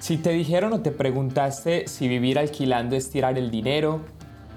Si 0.00 0.16
te 0.16 0.30
dijeron 0.30 0.72
o 0.72 0.80
te 0.80 0.92
preguntaste 0.92 1.88
si 1.88 2.06
vivir 2.06 2.38
alquilando 2.38 2.94
es 2.94 3.10
tirar 3.10 3.36
el 3.36 3.50
dinero, 3.50 4.00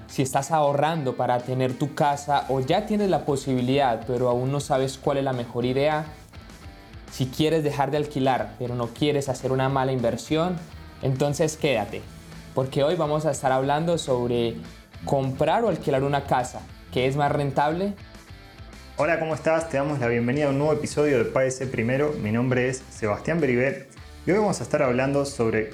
si 0.06 0.22
estás 0.22 0.52
ahorrando 0.52 1.16
para 1.16 1.40
tener 1.40 1.72
tu 1.72 1.94
casa 1.94 2.46
o 2.48 2.60
ya 2.60 2.86
tienes 2.86 3.10
la 3.10 3.24
posibilidad 3.24 4.04
pero 4.06 4.28
aún 4.28 4.52
no 4.52 4.60
sabes 4.60 4.98
cuál 4.98 5.18
es 5.18 5.24
la 5.24 5.32
mejor 5.32 5.64
idea, 5.64 6.04
si 7.10 7.26
quieres 7.26 7.64
dejar 7.64 7.90
de 7.90 7.96
alquilar 7.96 8.54
pero 8.58 8.76
no 8.76 8.88
quieres 8.88 9.28
hacer 9.28 9.50
una 9.50 9.68
mala 9.68 9.90
inversión, 9.90 10.56
entonces 11.02 11.56
quédate, 11.56 12.02
porque 12.54 12.84
hoy 12.84 12.94
vamos 12.94 13.26
a 13.26 13.32
estar 13.32 13.50
hablando 13.50 13.98
sobre 13.98 14.54
comprar 15.04 15.64
o 15.64 15.68
alquilar 15.68 16.04
una 16.04 16.24
casa, 16.24 16.60
¿qué 16.92 17.08
es 17.08 17.16
más 17.16 17.32
rentable? 17.32 17.94
Hola, 18.96 19.18
¿cómo 19.18 19.34
estás? 19.34 19.68
Te 19.68 19.78
damos 19.78 19.98
la 19.98 20.06
bienvenida 20.06 20.46
a 20.46 20.50
un 20.50 20.58
nuevo 20.58 20.74
episodio 20.74 21.18
de 21.18 21.24
Páese 21.24 21.66
Primero. 21.66 22.12
Mi 22.22 22.30
nombre 22.30 22.68
es 22.68 22.82
Sebastián 22.90 23.40
Beribet 23.40 23.91
y 24.24 24.30
hoy 24.30 24.38
vamos 24.38 24.60
a 24.60 24.62
estar 24.62 24.82
hablando 24.82 25.24
sobre 25.24 25.70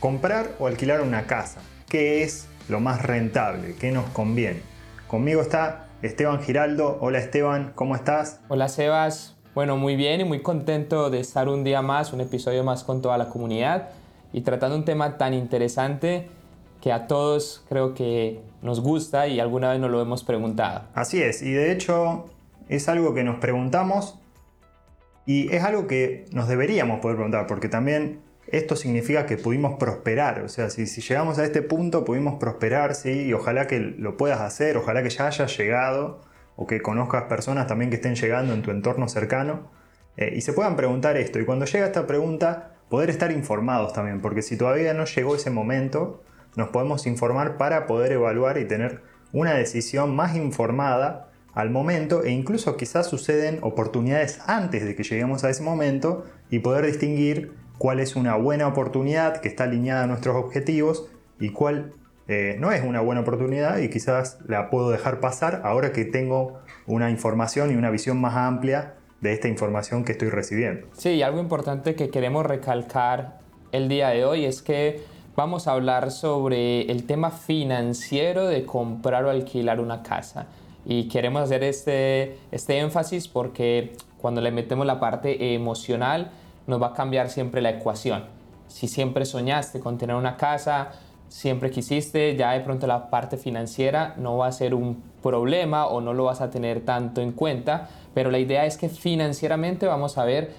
comprar 0.00 0.52
o 0.58 0.66
alquilar 0.66 1.02
una 1.02 1.26
casa. 1.26 1.60
¿Qué 1.88 2.22
es 2.22 2.48
lo 2.68 2.80
más 2.80 3.02
rentable? 3.02 3.74
¿Qué 3.78 3.92
nos 3.92 4.06
conviene? 4.10 4.62
Conmigo 5.06 5.42
está 5.42 5.88
Esteban 6.00 6.40
Giraldo. 6.42 6.96
Hola 7.00 7.18
Esteban, 7.18 7.72
¿cómo 7.74 7.94
estás? 7.94 8.40
Hola 8.48 8.68
Sebas. 8.68 9.36
Bueno, 9.54 9.76
muy 9.76 9.96
bien 9.96 10.22
y 10.22 10.24
muy 10.24 10.40
contento 10.40 11.10
de 11.10 11.20
estar 11.20 11.48
un 11.48 11.64
día 11.64 11.82
más, 11.82 12.12
un 12.12 12.22
episodio 12.22 12.64
más 12.64 12.82
con 12.82 13.02
toda 13.02 13.18
la 13.18 13.28
comunidad 13.28 13.90
y 14.32 14.40
tratando 14.40 14.76
un 14.76 14.84
tema 14.84 15.18
tan 15.18 15.34
interesante 15.34 16.28
que 16.80 16.92
a 16.92 17.06
todos 17.06 17.64
creo 17.68 17.94
que 17.94 18.40
nos 18.62 18.80
gusta 18.80 19.28
y 19.28 19.38
alguna 19.38 19.70
vez 19.70 19.80
nos 19.80 19.90
lo 19.90 20.00
hemos 20.00 20.24
preguntado. 20.24 20.84
Así 20.94 21.22
es, 21.22 21.42
y 21.42 21.52
de 21.52 21.72
hecho 21.72 22.26
es 22.68 22.88
algo 22.88 23.12
que 23.12 23.22
nos 23.22 23.36
preguntamos 23.36 24.18
y 25.26 25.52
es 25.52 25.64
algo 25.64 25.88
que 25.88 26.24
nos 26.32 26.48
deberíamos 26.48 27.00
poder 27.00 27.16
preguntar, 27.16 27.46
porque 27.48 27.68
también 27.68 28.20
esto 28.46 28.76
significa 28.76 29.26
que 29.26 29.36
pudimos 29.36 29.76
prosperar. 29.76 30.42
O 30.42 30.48
sea, 30.48 30.70
si, 30.70 30.86
llegamos 30.86 31.38
a 31.38 31.44
este 31.44 31.62
punto, 31.62 32.04
pudimos 32.04 32.38
prosperar, 32.38 32.94
sí, 32.94 33.24
y 33.24 33.32
ojalá 33.32 33.66
que 33.66 33.80
lo 33.80 34.16
puedas 34.16 34.40
hacer, 34.40 34.76
ojalá 34.76 35.02
que 35.02 35.10
ya 35.10 35.26
hayas 35.26 35.56
llegado, 35.58 36.20
o 36.54 36.66
que 36.66 36.80
conozcas 36.80 37.24
personas 37.24 37.66
también 37.66 37.90
que 37.90 37.96
estén 37.96 38.14
llegando 38.14 38.54
en 38.54 38.62
tu 38.62 38.70
entorno 38.70 39.08
cercano, 39.08 39.70
eh, 40.16 40.32
y 40.34 40.40
se 40.42 40.52
puedan 40.52 40.76
preguntar 40.76 41.16
esto. 41.16 41.40
Y 41.40 41.44
cuando 41.44 41.64
llega 41.64 41.86
esta 41.86 42.06
pregunta, 42.06 42.76
poder 42.88 43.10
estar 43.10 43.32
informados 43.32 43.92
también, 43.92 44.20
porque 44.20 44.42
si 44.42 44.56
todavía 44.56 44.94
no 44.94 45.04
llegó 45.06 45.34
ese 45.34 45.50
momento, 45.50 46.22
nos 46.54 46.68
podemos 46.68 47.06
informar 47.06 47.56
para 47.56 47.86
poder 47.86 48.12
evaluar 48.12 48.58
y 48.58 48.64
tener 48.64 49.02
una 49.32 49.54
decisión 49.54 50.14
más 50.14 50.36
informada 50.36 51.25
al 51.56 51.70
momento 51.70 52.22
e 52.22 52.30
incluso 52.30 52.76
quizás 52.76 53.08
suceden 53.08 53.58
oportunidades 53.62 54.40
antes 54.46 54.84
de 54.84 54.94
que 54.94 55.02
lleguemos 55.02 55.42
a 55.42 55.50
ese 55.50 55.62
momento 55.62 56.24
y 56.50 56.58
poder 56.58 56.84
distinguir 56.84 57.54
cuál 57.78 57.98
es 57.98 58.14
una 58.14 58.36
buena 58.36 58.68
oportunidad 58.68 59.40
que 59.40 59.48
está 59.48 59.64
alineada 59.64 60.04
a 60.04 60.06
nuestros 60.06 60.36
objetivos 60.36 61.08
y 61.40 61.50
cuál 61.50 61.94
eh, 62.28 62.56
no 62.58 62.72
es 62.72 62.84
una 62.84 63.00
buena 63.00 63.22
oportunidad 63.22 63.78
y 63.78 63.88
quizás 63.88 64.38
la 64.46 64.68
puedo 64.68 64.90
dejar 64.90 65.18
pasar 65.18 65.62
ahora 65.64 65.92
que 65.92 66.04
tengo 66.04 66.58
una 66.86 67.10
información 67.10 67.72
y 67.72 67.74
una 67.74 67.90
visión 67.90 68.20
más 68.20 68.36
amplia 68.36 68.94
de 69.22 69.32
esta 69.32 69.48
información 69.48 70.04
que 70.04 70.12
estoy 70.12 70.28
recibiendo. 70.28 70.86
Sí, 70.92 71.22
algo 71.22 71.40
importante 71.40 71.94
que 71.94 72.10
queremos 72.10 72.44
recalcar 72.44 73.38
el 73.72 73.88
día 73.88 74.10
de 74.10 74.26
hoy 74.26 74.44
es 74.44 74.60
que 74.60 75.00
vamos 75.34 75.68
a 75.68 75.72
hablar 75.72 76.10
sobre 76.10 76.82
el 76.92 77.04
tema 77.04 77.30
financiero 77.30 78.46
de 78.46 78.66
comprar 78.66 79.24
o 79.24 79.30
alquilar 79.30 79.80
una 79.80 80.02
casa. 80.02 80.48
Y 80.88 81.08
queremos 81.08 81.42
hacer 81.42 81.64
este, 81.64 82.38
este 82.52 82.78
énfasis 82.78 83.26
porque 83.26 83.96
cuando 84.18 84.40
le 84.40 84.52
metemos 84.52 84.86
la 84.86 85.00
parte 85.00 85.54
emocional 85.54 86.30
nos 86.68 86.80
va 86.80 86.88
a 86.88 86.92
cambiar 86.94 87.28
siempre 87.28 87.60
la 87.60 87.70
ecuación. 87.70 88.24
Si 88.68 88.86
siempre 88.86 89.24
soñaste 89.24 89.80
con 89.80 89.98
tener 89.98 90.14
una 90.14 90.36
casa, 90.36 90.92
siempre 91.28 91.70
quisiste, 91.70 92.36
ya 92.36 92.52
de 92.52 92.60
pronto 92.60 92.86
la 92.86 93.10
parte 93.10 93.36
financiera 93.36 94.14
no 94.16 94.36
va 94.36 94.46
a 94.46 94.52
ser 94.52 94.74
un 94.74 95.02
problema 95.22 95.86
o 95.86 96.00
no 96.00 96.14
lo 96.14 96.24
vas 96.24 96.40
a 96.40 96.50
tener 96.50 96.84
tanto 96.84 97.20
en 97.20 97.32
cuenta, 97.32 97.88
pero 98.14 98.30
la 98.30 98.38
idea 98.38 98.64
es 98.64 98.76
que 98.76 98.88
financieramente 98.88 99.86
vamos 99.86 100.18
a 100.18 100.24
ver 100.24 100.52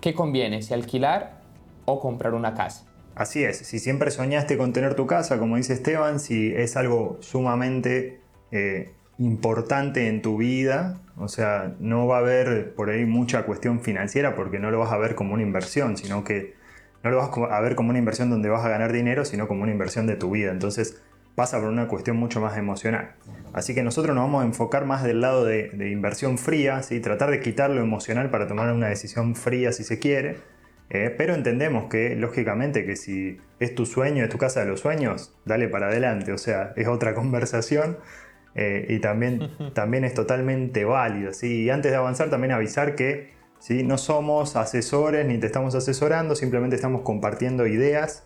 qué 0.00 0.14
conviene, 0.14 0.62
si 0.62 0.74
alquilar 0.74 1.40
o 1.86 2.00
comprar 2.00 2.34
una 2.34 2.54
casa. 2.54 2.84
Así 3.14 3.44
es, 3.44 3.58
si 3.58 3.78
siempre 3.78 4.10
soñaste 4.10 4.56
con 4.56 4.72
tener 4.72 4.94
tu 4.94 5.06
casa, 5.06 5.38
como 5.38 5.56
dice 5.56 5.72
Esteban, 5.72 6.20
si 6.20 6.52
es 6.54 6.76
algo 6.76 7.18
sumamente 7.20 8.20
eh, 8.52 8.92
importante 9.20 10.08
en 10.08 10.22
tu 10.22 10.38
vida, 10.38 10.98
o 11.16 11.28
sea, 11.28 11.74
no 11.78 12.06
va 12.06 12.16
a 12.16 12.20
haber 12.20 12.74
por 12.74 12.88
ahí 12.88 13.04
mucha 13.04 13.44
cuestión 13.44 13.80
financiera 13.80 14.34
porque 14.34 14.58
no 14.58 14.70
lo 14.70 14.78
vas 14.78 14.92
a 14.92 14.96
ver 14.96 15.14
como 15.14 15.34
una 15.34 15.42
inversión, 15.42 15.98
sino 15.98 16.24
que 16.24 16.54
no 17.04 17.10
lo 17.10 17.18
vas 17.18 17.30
a 17.50 17.60
ver 17.60 17.74
como 17.76 17.90
una 17.90 17.98
inversión 17.98 18.30
donde 18.30 18.48
vas 18.48 18.64
a 18.64 18.70
ganar 18.70 18.92
dinero, 18.92 19.26
sino 19.26 19.46
como 19.46 19.62
una 19.62 19.72
inversión 19.72 20.06
de 20.06 20.16
tu 20.16 20.30
vida. 20.30 20.50
Entonces 20.50 21.02
pasa 21.34 21.60
por 21.60 21.68
una 21.68 21.86
cuestión 21.86 22.16
mucho 22.16 22.40
más 22.40 22.56
emocional. 22.56 23.12
Así 23.52 23.74
que 23.74 23.82
nosotros 23.82 24.14
nos 24.14 24.24
vamos 24.24 24.42
a 24.42 24.46
enfocar 24.46 24.86
más 24.86 25.02
del 25.02 25.20
lado 25.20 25.44
de, 25.44 25.70
inversión 25.90 26.38
fría, 26.38 26.82
¿sí? 26.82 27.00
tratar 27.00 27.30
de 27.30 27.40
quitar 27.40 27.68
lo 27.70 27.82
emocional 27.82 28.30
para 28.30 28.46
tomar 28.46 28.72
una 28.72 28.88
decisión 28.88 29.34
fría 29.34 29.72
si 29.72 29.84
se 29.84 29.98
quiere. 29.98 30.38
Eh, 30.88 31.14
pero 31.16 31.34
entendemos 31.34 31.88
que, 31.88 32.16
lógicamente, 32.16 32.84
que 32.84 32.96
si 32.96 33.38
es 33.60 33.74
tu 33.74 33.86
sueño, 33.86 34.24
es 34.24 34.30
tu 34.30 34.38
casa 34.38 34.60
de 34.60 34.66
los 34.66 34.80
sueños, 34.80 35.34
dale 35.44 35.68
para 35.68 35.86
adelante. 35.86 36.32
O 36.32 36.38
sea, 36.38 36.72
es 36.76 36.88
otra 36.88 37.14
conversación. 37.14 37.98
Eh, 38.54 38.86
y 38.88 38.98
también, 38.98 39.50
también 39.74 40.04
es 40.04 40.14
totalmente 40.14 40.84
válido. 40.84 41.32
¿sí? 41.32 41.64
Y 41.64 41.70
antes 41.70 41.90
de 41.90 41.96
avanzar, 41.96 42.30
también 42.30 42.52
avisar 42.52 42.94
que 42.94 43.32
¿sí? 43.58 43.82
no 43.82 43.98
somos 43.98 44.56
asesores 44.56 45.26
ni 45.26 45.38
te 45.38 45.46
estamos 45.46 45.74
asesorando, 45.74 46.34
simplemente 46.34 46.76
estamos 46.76 47.02
compartiendo 47.02 47.66
ideas 47.66 48.24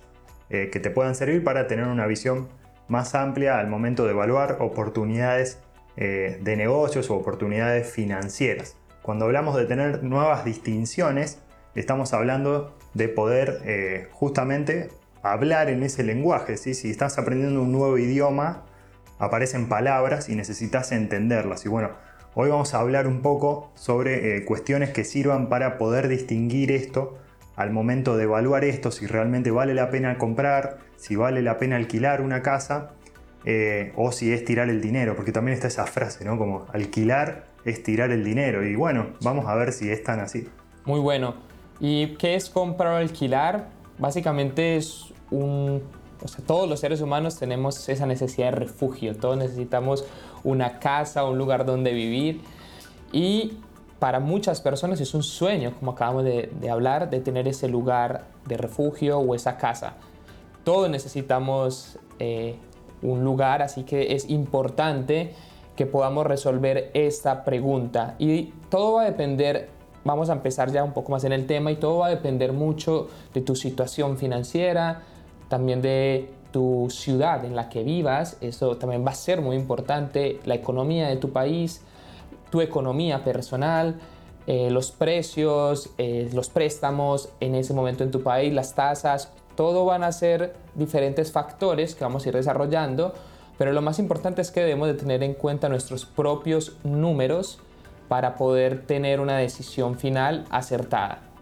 eh, 0.50 0.70
que 0.70 0.80
te 0.80 0.90
puedan 0.90 1.14
servir 1.14 1.42
para 1.44 1.66
tener 1.66 1.86
una 1.86 2.06
visión 2.06 2.48
más 2.88 3.14
amplia 3.14 3.58
al 3.58 3.68
momento 3.68 4.04
de 4.04 4.10
evaluar 4.10 4.58
oportunidades 4.60 5.58
eh, 5.96 6.38
de 6.42 6.56
negocios 6.56 7.10
o 7.10 7.16
oportunidades 7.16 7.91
financieras. 7.91 8.76
Cuando 9.02 9.26
hablamos 9.26 9.56
de 9.56 9.66
tener 9.66 10.02
nuevas 10.02 10.44
distinciones, 10.44 11.41
estamos 11.74 12.14
hablando 12.14 12.74
de 12.94 13.08
poder 13.08 14.08
justamente 14.12 14.88
hablar 15.22 15.68
en 15.68 15.82
ese 15.82 16.04
lenguaje. 16.04 16.56
¿sí? 16.56 16.72
Si 16.72 16.91
estás 16.91 17.18
aprendiendo 17.18 17.60
un 17.60 17.72
nuevo 17.72 17.98
idioma, 17.98 18.64
aparecen 19.19 19.69
palabras 19.69 20.28
y 20.28 20.36
necesitas 20.36 20.92
entenderlas. 20.92 21.64
Y 21.64 21.69
bueno, 21.69 21.91
hoy 22.34 22.50
vamos 22.50 22.75
a 22.75 22.80
hablar 22.80 23.06
un 23.06 23.22
poco 23.22 23.70
sobre 23.75 24.36
eh, 24.36 24.44
cuestiones 24.44 24.91
que 24.91 25.04
sirvan 25.04 25.48
para 25.48 25.78
poder 25.78 26.08
distinguir 26.08 26.72
esto 26.72 27.19
al 27.56 27.70
momento 27.70 28.16
de 28.16 28.24
evaluar 28.24 28.64
esto, 28.64 28.91
si 28.91 29.06
realmente 29.06 29.50
vale 29.50 29.74
la 29.74 29.91
pena 29.91 30.19
comprar, 30.19 30.78
si 30.97 31.14
vale 31.16 31.41
la 31.42 31.58
pena 31.58 31.76
alquilar 31.76 32.20
una 32.20 32.42
casa 32.42 32.91
eh, 33.44 33.92
o 33.97 34.10
si 34.10 34.32
es 34.32 34.44
tirar 34.44 34.69
el 34.70 34.80
dinero, 34.80 35.14
porque 35.14 35.30
también 35.30 35.54
está 35.54 35.69
esa 35.69 35.86
frase, 35.86 36.24
¿no? 36.24 36.36
Como 36.36 36.66
alquilar 36.72 37.44
es 37.64 37.82
tirar 37.82 38.10
el 38.10 38.24
dinero. 38.24 38.64
Y 38.64 38.74
bueno, 38.74 39.08
vamos 39.22 39.47
a 39.47 39.54
ver 39.54 39.72
si 39.72 39.91
es 39.91 40.03
tan 40.03 40.20
así. 40.20 40.48
Muy 40.84 41.00
bueno. 41.00 41.34
¿Y 41.80 42.14
qué 42.16 42.34
es 42.34 42.50
comprar 42.50 42.92
o 42.94 42.97
alquilar? 42.97 43.69
Básicamente 43.98 44.76
es 44.76 45.12
un 45.30 45.82
todos 46.46 46.68
los 46.68 46.80
seres 46.80 47.00
humanos 47.00 47.36
tenemos 47.38 47.88
esa 47.88 48.06
necesidad 48.06 48.50
de 48.50 48.56
refugio, 48.56 49.16
todos 49.16 49.36
necesitamos 49.36 50.04
una 50.42 50.78
casa, 50.78 51.24
un 51.24 51.38
lugar 51.38 51.64
donde 51.64 51.92
vivir 51.92 52.40
y 53.12 53.58
para 53.98 54.20
muchas 54.20 54.60
personas 54.60 55.00
es 55.00 55.14
un 55.14 55.22
sueño, 55.22 55.72
como 55.78 55.92
acabamos 55.92 56.24
de, 56.24 56.50
hablar, 56.70 57.08
de 57.08 57.20
tener 57.20 57.48
ese 57.48 57.68
lugar 57.68 58.24
de 58.44 58.56
refugio 58.56 59.18
o 59.18 59.34
esa 59.34 59.56
casa. 59.56 59.94
Todos 60.62 60.90
necesitamos 60.90 61.98
eh, 62.18 62.56
un 63.02 63.24
lugar, 63.24 63.62
así 63.62 63.84
que 63.84 64.14
es 64.14 64.28
importante 64.28 65.32
que 65.76 65.86
podamos 65.86 66.26
resolver 66.26 66.91
esta 66.92 67.44
pregunta. 67.44 68.14
Y 68.18 68.52
todo 68.68 68.94
va 68.94 69.02
a 69.02 69.04
depender, 69.06 69.70
vamos 70.04 70.28
a 70.28 70.34
empezar 70.34 70.70
ya 70.70 70.84
un 70.84 70.92
poco 70.92 71.12
más 71.12 71.24
en 71.24 71.32
el 71.32 71.46
tema, 71.46 71.70
y 71.72 71.76
todo 71.76 71.98
va 71.98 72.08
a 72.08 72.10
depender 72.10 72.52
mucho 72.52 73.08
de 73.32 73.41
tu 73.41 73.56
situación 73.56 74.18
financiera, 74.18 75.03
también 75.54 75.83
de 75.83 76.30
tu 76.51 76.89
ciudad 76.91 77.45
en 77.45 77.54
la 77.54 77.68
que 77.68 77.84
vivas, 77.84 78.39
eso 78.41 78.77
también 78.77 79.06
va 79.06 79.12
a 79.12 79.15
ser 79.15 79.41
muy 79.41 79.54
importante, 79.54 80.41
la 80.45 80.56
economía 80.56 81.06
de 81.06 81.15
tu 81.15 81.30
país, 81.30 81.80
tu 82.51 82.60
economía 82.60 83.22
personal, 83.22 84.01
eh, 84.48 84.68
los 84.72 84.91
precios, 84.91 85.91
eh, 85.97 86.28
los 86.33 86.48
préstamos 86.48 87.28
en 87.39 87.54
ese 87.54 87.72
momento 87.72 88.03
en 88.03 88.10
tu 88.10 88.24
país, 88.24 88.53
las 88.53 88.74
tasas, 88.74 89.30
todo 89.54 89.84
van 89.84 90.03
a 90.03 90.10
ser 90.10 90.56
diferentes 90.74 91.30
factores 91.30 91.95
que 91.95 92.03
vamos 92.03 92.27
a 92.27 92.30
ir 92.30 92.34
desarrollando, 92.34 93.15
pero 93.56 93.72
lo 93.72 93.80
más 93.80 94.01
importante 94.01 94.42
es 94.42 94.51
que 94.51 94.59
debemos 94.59 94.89
de 94.89 94.95
tener 94.95 95.22
en 95.22 95.34
cuenta 95.34 95.68
nuestros 95.68 96.04
propios 96.04 96.77
números 96.83 97.60
para 98.09 98.34
poder 98.34 98.84
tener 98.86 99.21
una 99.21 99.39
decisión 99.39 99.97
final 100.01 100.47
acertada. 100.51 101.34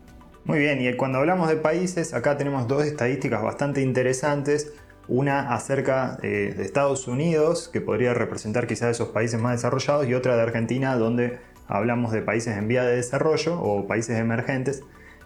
Muy 0.45 0.59
bien, 0.59 0.83
y 0.83 0.93
cuando 0.95 1.19
hablamos 1.19 1.49
de 1.49 1.55
países, 1.55 2.15
acá 2.15 2.37
tenemos 2.37 2.67
dos 2.67 2.85
estadísticas 2.85 3.43
bastante 3.43 3.81
interesantes. 3.81 4.73
Una 5.07 5.55
acerca 5.55 6.19
eh, 6.23 6.53
de 6.57 6.65
Estados 6.65 7.07
Unidos, 7.07 7.69
que 7.73 7.81
podría 7.81 8.13
representar 8.13 8.67
quizás 8.67 8.91
esos 8.91 9.11
países 9.11 9.41
más 9.41 9.53
desarrollados, 9.53 10.09
y 10.09 10.15
otra 10.15 10.35
de 10.35 10.43
Argentina, 10.43 10.97
donde 10.97 11.39
hablamos 11.69 12.11
de 12.11 12.23
países 12.23 12.57
en 12.57 12.67
vía 12.67 12.83
de 12.83 12.97
desarrollo 12.97 13.61
o 13.61 13.87
países 13.87 14.19
emergentes. 14.19 14.83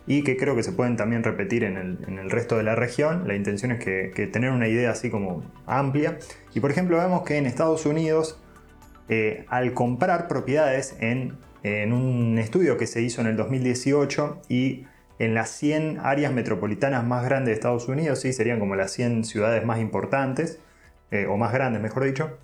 y 0.08 0.22
que 0.22 0.36
creo 0.36 0.54
que 0.54 0.62
se 0.62 0.70
pueden 0.70 0.96
también 0.96 1.24
repetir 1.24 1.64
en 1.64 1.76
el, 1.76 2.30
resto 2.30 2.56
de 2.56 2.62
la 2.62 2.76
región. 2.76 3.26
La 3.26 3.34
intención 3.34 3.72
es 3.72 3.80
que, 3.82 4.28
tener 4.32 4.50
una 4.52 4.68
idea 4.68 4.90
así 4.92 5.10
como 5.10 5.42
amplia. 5.66 6.18
Y 6.54 6.60
por 6.60 6.70
ejemplo 6.70 6.98
vemos 6.98 7.22
que 7.22 7.38
en 7.38 7.46
Estados 7.46 7.86
Unidos, 7.86 8.38
eh, 9.08 9.46
al 9.48 9.72
comprar 9.74 10.28
propiedades 10.28 10.94
en, 11.00 11.38
en 11.64 11.92
un 11.92 12.38
estudio 12.38 12.76
que 12.76 12.86
se 12.86 13.02
hizo 13.02 13.20
en 13.20 13.26
el 13.26 13.36
2018 13.36 14.42
y 14.48 14.86
en 15.18 15.34
las 15.34 15.50
100 15.50 16.00
áreas 16.02 16.32
metropolitanas 16.32 17.04
más 17.04 17.24
grandes 17.24 17.48
de 17.48 17.54
Estados 17.54 17.88
Unidos, 17.88 18.20
sí, 18.20 18.32
serían 18.32 18.58
como 18.58 18.76
las 18.76 18.92
100 18.92 19.24
ciudades 19.24 19.64
más 19.64 19.80
importantes, 19.80 20.60
eh, 21.10 21.26
o 21.26 21.36
más 21.36 21.52
grandes, 21.52 21.80
mejor 21.80 22.04
dicho, 22.04 22.38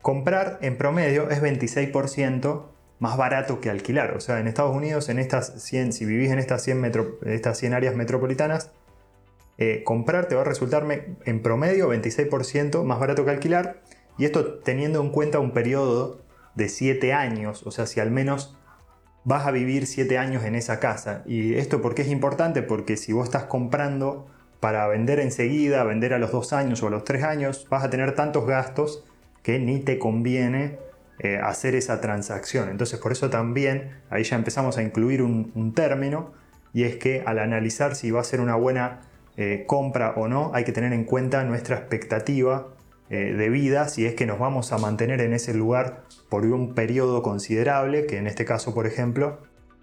comprar 0.00 0.58
en 0.62 0.78
promedio 0.78 1.30
es 1.30 1.42
26% 1.42 2.66
más 2.98 3.16
barato 3.16 3.60
que 3.60 3.70
alquilar. 3.70 4.14
O 4.16 4.20
sea, 4.20 4.38
en 4.38 4.46
Estados 4.46 4.74
Unidos, 4.74 5.08
en 5.08 5.18
estas 5.18 5.62
100, 5.62 5.92
si 5.92 6.04
vivís 6.04 6.30
en 6.30 6.38
estas 6.38 6.62
100, 6.62 6.92
estas 7.26 7.58
100 7.58 7.74
áreas 7.74 7.94
metropolitanas, 7.96 8.70
eh, 9.58 9.82
comprar 9.84 10.26
te 10.26 10.34
va 10.34 10.42
a 10.42 10.44
resultarme 10.44 11.16
en 11.24 11.42
promedio 11.42 11.88
26% 11.88 12.84
más 12.84 13.00
barato 13.00 13.24
que 13.24 13.30
alquilar. 13.30 13.82
Y 14.16 14.24
esto 14.24 14.58
teniendo 14.60 15.00
en 15.00 15.10
cuenta 15.10 15.38
un 15.40 15.52
periodo 15.52 16.20
de 16.54 16.68
7 16.68 17.12
años. 17.12 17.66
O 17.66 17.70
sea, 17.70 17.86
si 17.86 18.00
al 18.00 18.10
menos 18.10 18.56
vas 19.24 19.46
a 19.46 19.50
vivir 19.50 19.86
7 19.86 20.18
años 20.18 20.44
en 20.44 20.54
esa 20.54 20.80
casa. 20.80 21.22
Y 21.26 21.54
esto 21.54 21.80
porque 21.80 22.02
es 22.02 22.08
importante, 22.08 22.62
porque 22.62 22.96
si 22.96 23.12
vos 23.12 23.24
estás 23.24 23.44
comprando 23.44 24.26
para 24.60 24.86
vender 24.86 25.20
enseguida, 25.20 25.84
vender 25.84 26.14
a 26.14 26.18
los 26.18 26.32
2 26.32 26.52
años 26.52 26.82
o 26.82 26.88
a 26.88 26.90
los 26.90 27.04
3 27.04 27.24
años, 27.24 27.66
vas 27.70 27.84
a 27.84 27.90
tener 27.90 28.14
tantos 28.14 28.46
gastos 28.46 29.04
que 29.42 29.58
ni 29.58 29.80
te 29.80 29.98
conviene 29.98 30.78
eh, 31.20 31.38
hacer 31.42 31.74
esa 31.74 32.00
transacción. 32.00 32.68
Entonces 32.68 32.98
por 32.98 33.12
eso 33.12 33.30
también 33.30 33.90
ahí 34.10 34.24
ya 34.24 34.36
empezamos 34.36 34.78
a 34.78 34.82
incluir 34.82 35.22
un, 35.22 35.72
término 35.74 36.32
y 36.72 36.82
es 36.82 36.96
que 36.96 37.22
al 37.24 37.38
analizar 37.38 37.94
si 37.94 38.10
va 38.10 38.20
a 38.20 38.24
ser 38.24 38.40
una 38.40 38.56
buena 38.56 39.02
eh, 39.36 39.64
compra 39.66 40.14
o 40.16 40.26
no, 40.26 40.50
hay 40.54 40.64
que 40.64 40.72
tener 40.72 40.92
en 40.92 41.04
cuenta 41.04 41.44
nuestra 41.44 41.76
expectativa 41.76 42.66
eh, 43.14 43.32
de 43.32 43.48
vida, 43.48 43.86
si 43.86 44.06
es 44.06 44.14
que 44.16 44.26
nos 44.26 44.40
vamos 44.40 44.72
a 44.72 44.78
mantener 44.78 45.20
en 45.20 45.34
ese 45.34 45.54
lugar 45.54 46.02
por 46.28 46.44
un 46.44 46.74
periodo 46.74 47.22
considerable, 47.22 48.06
que 48.06 48.18
en 48.18 48.26
este 48.26 48.44
caso, 48.44 48.74
por 48.74 48.88
ejemplo, 48.88 49.38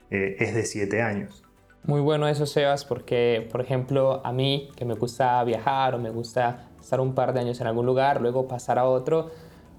eh, 0.09 0.35
es 0.39 0.53
de 0.53 0.65
7 0.65 1.01
años. 1.01 1.41
Muy 1.85 2.01
bueno 2.01 2.27
eso, 2.27 2.45
Sebas, 2.45 2.83
porque, 2.83 3.47
por 3.49 3.61
ejemplo, 3.61 4.19
a 4.25 4.33
mí, 4.33 4.69
que 4.75 4.83
me 4.83 4.95
gusta 4.95 5.41
viajar 5.45 5.95
o 5.95 5.97
me 5.97 6.09
gusta 6.09 6.67
estar 6.81 6.99
un 6.99 7.15
par 7.15 7.31
de 7.31 7.39
años 7.39 7.61
en 7.61 7.67
algún 7.67 7.85
lugar, 7.85 8.19
luego 8.19 8.49
pasar 8.49 8.77
a 8.77 8.83
otro, 8.83 9.31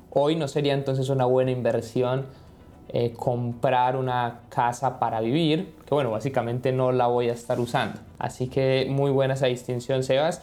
hoy 0.08 0.34
no 0.34 0.48
sería 0.48 0.72
entonces 0.72 1.10
una 1.10 1.26
buena 1.26 1.50
inversión 1.50 2.28
eh, 2.88 3.12
comprar 3.12 3.96
una 3.96 4.40
casa 4.48 4.98
para 4.98 5.20
vivir, 5.20 5.74
que 5.86 5.94
bueno, 5.94 6.10
básicamente 6.10 6.72
no 6.72 6.90
la 6.90 7.06
voy 7.06 7.28
a 7.28 7.34
estar 7.34 7.60
usando. 7.60 8.00
Así 8.18 8.48
que 8.48 8.86
muy 8.88 9.10
buena 9.10 9.34
esa 9.34 9.48
distinción, 9.48 10.02
Sebas. 10.02 10.40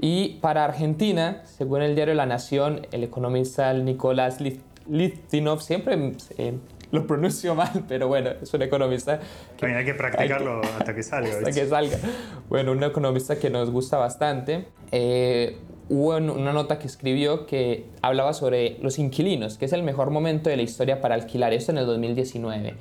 Y 0.00 0.38
para 0.40 0.64
Argentina, 0.64 1.42
según 1.44 1.82
el 1.82 1.94
diario 1.94 2.14
La 2.14 2.26
Nación, 2.26 2.86
el 2.92 3.02
economista 3.02 3.72
Nicolás 3.72 4.38
Litvinov, 4.86 5.60
siempre 5.60 6.14
eh, 6.36 6.54
lo 6.92 7.06
pronuncio 7.06 7.54
mal, 7.54 7.84
pero 7.88 8.08
bueno, 8.08 8.30
es 8.40 8.52
un 8.54 8.62
economista. 8.62 9.20
Que 9.56 9.66
hay 9.66 9.84
que 9.84 9.94
practicarlo 9.94 10.60
hasta 10.62 10.94
que 10.94 11.02
salga. 11.02 11.30
Hasta 11.30 11.52
que 11.52 11.66
salga. 11.66 11.98
Bueno, 12.48 12.72
un 12.72 12.82
economista 12.82 13.38
que 13.38 13.50
nos 13.50 13.70
gusta 13.70 13.98
bastante. 13.98 14.68
Eh, 14.92 15.58
hubo 15.88 16.16
una 16.16 16.52
nota 16.52 16.78
que 16.78 16.86
escribió 16.86 17.46
que 17.46 17.86
hablaba 18.02 18.34
sobre 18.34 18.78
los 18.80 18.98
inquilinos, 18.98 19.58
que 19.58 19.64
es 19.64 19.72
el 19.72 19.82
mejor 19.82 20.10
momento 20.10 20.50
de 20.50 20.56
la 20.56 20.62
historia 20.62 21.00
para 21.00 21.14
alquilar, 21.14 21.52
esto 21.52 21.72
en 21.72 21.78
el 21.78 21.86
2019, 21.86 22.74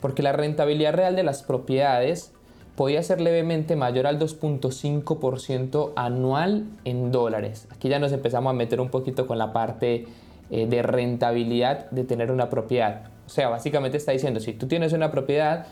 porque 0.00 0.22
la 0.22 0.32
rentabilidad 0.32 0.94
real 0.94 1.16
de 1.16 1.22
las 1.22 1.42
propiedades 1.42 2.32
podía 2.76 3.02
ser 3.02 3.20
levemente 3.20 3.76
mayor 3.76 4.06
al 4.06 4.18
2.5% 4.18 5.92
anual 5.96 6.66
en 6.84 7.12
dólares. 7.12 7.68
Aquí 7.70 7.88
ya 7.88 7.98
nos 7.98 8.12
empezamos 8.12 8.50
a 8.50 8.54
meter 8.54 8.80
un 8.80 8.88
poquito 8.88 9.26
con 9.26 9.38
la 9.38 9.52
parte 9.52 10.06
eh, 10.50 10.66
de 10.66 10.82
rentabilidad 10.82 11.90
de 11.90 12.04
tener 12.04 12.30
una 12.30 12.48
propiedad. 12.48 13.04
O 13.26 13.30
sea, 13.30 13.48
básicamente 13.48 13.96
está 13.96 14.12
diciendo, 14.12 14.40
si 14.40 14.52
tú 14.52 14.66
tienes 14.66 14.92
una 14.92 15.10
propiedad, 15.10 15.66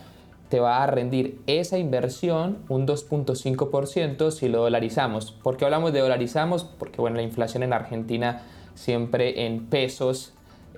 te 0.51 0.61
va 0.61 0.83
a 0.83 0.87
rendir 0.87 1.41
esa 1.47 1.79
inversión 1.79 2.59
un 2.69 2.87
2.5% 2.87 4.31
si 4.31 4.49
lo 4.49 4.63
dolarizamos. 4.63 5.31
¿Por 5.31 5.57
qué 5.57 5.65
hablamos 5.65 5.93
de 5.93 6.01
dolarizamos? 6.01 6.65
Porque 6.65 7.01
bueno, 7.01 7.17
la 7.17 7.23
inflación 7.23 7.63
en 7.63 7.73
Argentina 7.73 8.43
siempre 8.75 9.47
en 9.47 9.67
pesos 9.67 10.35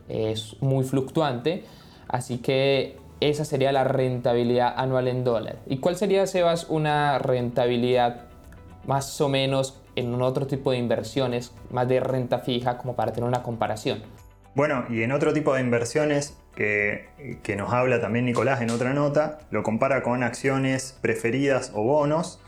es 0.09 0.57
muy 0.61 0.85
fluctuante, 0.85 1.65
así 2.09 2.39
que 2.39 2.97
esa 3.25 3.45
sería 3.45 3.73
la 3.73 3.85
rentabilidad 3.85 4.75
anual 4.77 5.09
en 5.09 5.25
dólar. 5.25 5.57
¿Y 5.67 5.79
cuál 5.79 5.97
sería, 5.97 6.27
Sebas, 6.27 6.67
una 6.69 7.19
rentabilidad 7.19 8.23
más 8.87 9.21
o 9.21 9.29
menos 9.29 9.81
en 9.97 10.15
un 10.15 10.23
otro 10.23 10.47
tipo 10.47 10.71
de 10.71 10.79
inversiones, 10.79 11.53
más 11.71 11.89
de 11.89 12.01
renta 12.01 12.39
fija, 12.39 12.79
como 12.79 12.97
para 12.97 13.13
tener 13.13 13.29
una 13.29 13.43
comparación? 13.43 14.03
Bueno, 14.55 14.85
y 14.89 15.03
en 15.03 15.13
otro 15.13 15.33
tipo 15.33 15.55
de 15.55 15.61
inversiones 15.61 16.37
que, 16.55 17.09
que, 17.43 17.57
nos 17.57 17.73
habla 17.73 18.01
también 18.01 18.27
Nicolás 18.27 18.61
en 18.61 18.71
otra 18.71 18.93
nota, 18.93 19.39
lo 19.51 19.63
compara 19.63 20.03
con 20.03 20.23
acciones 20.23 20.99
preferidas 21.01 21.73
o 21.75 21.83
bonos, 21.83 22.41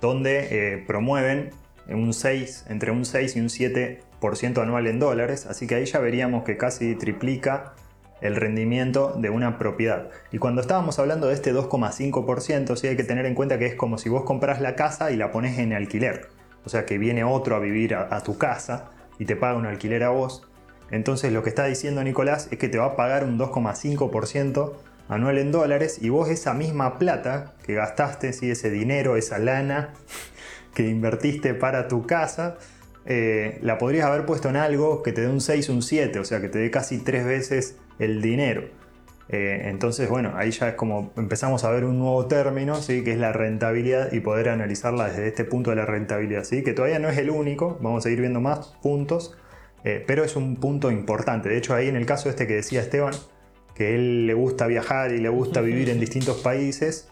donde 0.00 0.74
eh, 0.74 0.84
promueven 0.86 1.50
un 1.88 2.12
6, 2.12 2.66
entre 2.68 2.92
un 2.92 3.04
6 3.04 3.36
y 3.36 3.40
un 3.40 3.48
7% 3.48 4.62
anual 4.62 4.86
en 4.86 5.00
dólares, 5.00 5.46
así 5.46 5.66
que 5.66 5.76
ahí 5.76 5.84
ya 5.84 5.98
veríamos 5.98 6.44
que 6.44 6.56
casi 6.56 6.94
triplica 6.94 7.74
el 8.22 8.36
rendimiento 8.36 9.14
de 9.18 9.30
una 9.30 9.58
propiedad. 9.58 10.08
Y 10.30 10.38
cuando 10.38 10.60
estábamos 10.60 10.98
hablando 10.98 11.26
de 11.26 11.34
este 11.34 11.52
2,5%, 11.52 12.76
sí 12.76 12.86
hay 12.86 12.96
que 12.96 13.04
tener 13.04 13.26
en 13.26 13.34
cuenta 13.34 13.58
que 13.58 13.66
es 13.66 13.74
como 13.74 13.98
si 13.98 14.08
vos 14.08 14.22
compras 14.22 14.60
la 14.60 14.76
casa 14.76 15.10
y 15.10 15.16
la 15.16 15.30
pones 15.30 15.58
en 15.58 15.72
alquiler. 15.72 16.28
O 16.64 16.68
sea 16.68 16.86
que 16.86 16.98
viene 16.98 17.24
otro 17.24 17.56
a 17.56 17.58
vivir 17.58 17.94
a, 17.94 18.20
tu 18.22 18.38
casa 18.38 18.90
y 19.18 19.24
te 19.24 19.34
paga 19.34 19.58
un 19.58 19.66
alquiler 19.66 20.04
a 20.04 20.10
vos. 20.10 20.48
Entonces 20.90 21.32
lo 21.32 21.42
que 21.42 21.48
está 21.48 21.64
diciendo 21.64 22.02
Nicolás 22.04 22.48
es 22.52 22.58
que 22.58 22.68
te 22.68 22.78
va 22.78 22.86
a 22.86 22.96
pagar 22.96 23.24
un 23.24 23.38
2,5% 23.38 24.72
anual 25.08 25.38
en 25.38 25.50
dólares 25.50 25.98
y 26.00 26.08
vos 26.08 26.28
esa 26.28 26.54
misma 26.54 26.98
plata 26.98 27.54
que 27.64 27.74
gastaste, 27.74 28.32
¿sí? 28.32 28.50
ese 28.50 28.70
dinero, 28.70 29.16
esa 29.16 29.38
lana 29.38 29.94
que 30.74 30.88
invertiste 30.88 31.54
para 31.54 31.88
tu 31.88 32.06
casa, 32.06 32.56
eh, 33.04 33.58
la 33.62 33.78
podrías 33.78 34.06
haber 34.06 34.24
puesto 34.24 34.48
en 34.48 34.56
algo 34.56 35.02
que 35.02 35.12
te 35.12 35.22
dé 35.22 35.28
un 35.28 35.40
6, 35.40 35.68
un 35.70 35.82
7, 35.82 36.20
o 36.20 36.24
sea 36.24 36.40
que 36.40 36.48
te 36.48 36.60
dé 36.60 36.70
casi 36.70 36.98
tres 36.98 37.24
veces 37.24 37.76
el 38.02 38.20
dinero. 38.22 38.82
Eh, 39.28 39.68
entonces, 39.70 40.10
bueno, 40.10 40.32
ahí 40.36 40.50
ya 40.50 40.68
es 40.68 40.74
como 40.74 41.10
empezamos 41.16 41.64
a 41.64 41.70
ver 41.70 41.84
un 41.84 41.98
nuevo 41.98 42.26
término, 42.26 42.76
¿sí? 42.76 43.02
que 43.02 43.12
es 43.12 43.18
la 43.18 43.32
rentabilidad 43.32 44.12
y 44.12 44.20
poder 44.20 44.50
analizarla 44.50 45.08
desde 45.08 45.28
este 45.28 45.44
punto 45.44 45.70
de 45.70 45.76
la 45.76 45.86
rentabilidad, 45.86 46.44
¿sí? 46.44 46.62
que 46.62 46.74
todavía 46.74 46.98
no 46.98 47.08
es 47.08 47.16
el 47.16 47.30
único, 47.30 47.78
vamos 47.80 48.04
a 48.04 48.10
ir 48.10 48.20
viendo 48.20 48.40
más 48.40 48.74
puntos, 48.82 49.36
eh, 49.84 50.04
pero 50.06 50.22
es 50.22 50.36
un 50.36 50.56
punto 50.56 50.90
importante. 50.90 51.48
De 51.48 51.56
hecho, 51.56 51.74
ahí 51.74 51.88
en 51.88 51.96
el 51.96 52.04
caso 52.04 52.28
este 52.28 52.46
que 52.46 52.54
decía 52.54 52.80
Esteban, 52.80 53.14
que 53.74 53.94
él 53.94 54.26
le 54.26 54.34
gusta 54.34 54.66
viajar 54.66 55.12
y 55.12 55.18
le 55.18 55.30
gusta 55.30 55.62
vivir 55.62 55.88
en 55.88 55.98
distintos 55.98 56.42
países, 56.42 57.08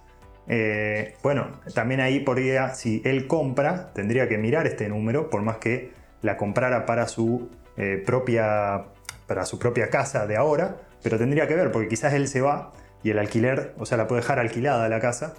eh, 0.46 1.14
bueno, 1.22 1.60
también 1.74 2.00
ahí 2.00 2.20
podría, 2.20 2.74
si 2.74 3.00
él 3.06 3.28
compra, 3.28 3.94
tendría 3.94 4.28
que 4.28 4.36
mirar 4.36 4.66
este 4.66 4.90
número, 4.90 5.30
por 5.30 5.40
más 5.40 5.56
que 5.56 5.92
la 6.20 6.36
comprara 6.36 6.84
para 6.84 7.08
su 7.08 7.48
propia 8.04 8.84
para 9.30 9.46
su 9.46 9.60
propia 9.60 9.90
casa 9.90 10.26
de 10.26 10.36
ahora, 10.36 10.78
pero 11.04 11.16
tendría 11.16 11.46
que 11.46 11.54
ver, 11.54 11.70
porque 11.70 11.86
quizás 11.86 12.14
él 12.14 12.26
se 12.26 12.40
va 12.40 12.72
y 13.04 13.10
el 13.10 13.18
alquiler, 13.20 13.74
o 13.78 13.86
sea, 13.86 13.96
la 13.96 14.08
puede 14.08 14.22
dejar 14.22 14.40
alquilada 14.40 14.88
la 14.88 14.98
casa 14.98 15.34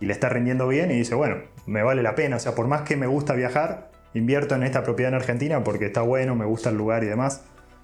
y 0.00 0.06
le 0.06 0.14
está 0.14 0.30
rindiendo 0.30 0.66
bien 0.66 0.90
y 0.90 0.94
dice, 0.94 1.14
bueno, 1.14 1.42
me 1.66 1.82
vale 1.82 2.02
la 2.02 2.14
pena, 2.14 2.36
o 2.36 2.38
sea, 2.38 2.54
por 2.54 2.68
más 2.68 2.88
que 2.88 2.96
me 2.96 3.06
gusta 3.06 3.34
viajar, 3.34 3.90
invierto 4.14 4.54
en 4.54 4.62
esta 4.62 4.82
propiedad 4.82 5.12
en 5.12 5.16
Argentina 5.16 5.62
porque 5.62 5.84
está 5.84 6.00
bueno, 6.00 6.34
me 6.34 6.46
gusta 6.46 6.70
el 6.70 6.78
lugar 6.78 7.04
y 7.04 7.06
demás, 7.06 7.42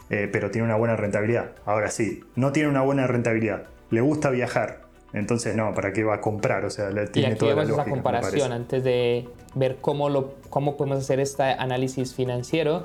eh, 0.08 0.30
pero 0.32 0.50
tiene 0.50 0.66
una 0.66 0.76
buena 0.76 0.96
rentabilidad. 0.96 1.50
Ahora 1.66 1.90
sí, 1.90 2.24
no 2.36 2.52
tiene 2.52 2.70
una 2.70 2.80
buena 2.80 3.06
rentabilidad, 3.06 3.64
le 3.90 4.00
gusta 4.00 4.30
viajar, 4.30 4.80
entonces 5.12 5.56
no, 5.56 5.74
¿para 5.74 5.92
qué 5.92 6.04
va 6.04 6.14
a 6.14 6.20
comprar? 6.22 6.64
O 6.64 6.70
sea, 6.70 6.88
le 6.88 7.06
tiene 7.08 7.28
y 7.28 7.32
aquí 7.32 7.40
toda 7.40 7.56
la 7.56 7.64
esa 7.64 7.84
comparación 7.84 8.50
antes 8.52 8.82
de 8.82 9.28
ver 9.54 9.76
cómo, 9.82 10.08
lo, 10.08 10.36
cómo 10.48 10.78
podemos 10.78 11.00
hacer 11.00 11.20
este 11.20 11.42
análisis 11.42 12.14
financiero 12.14 12.84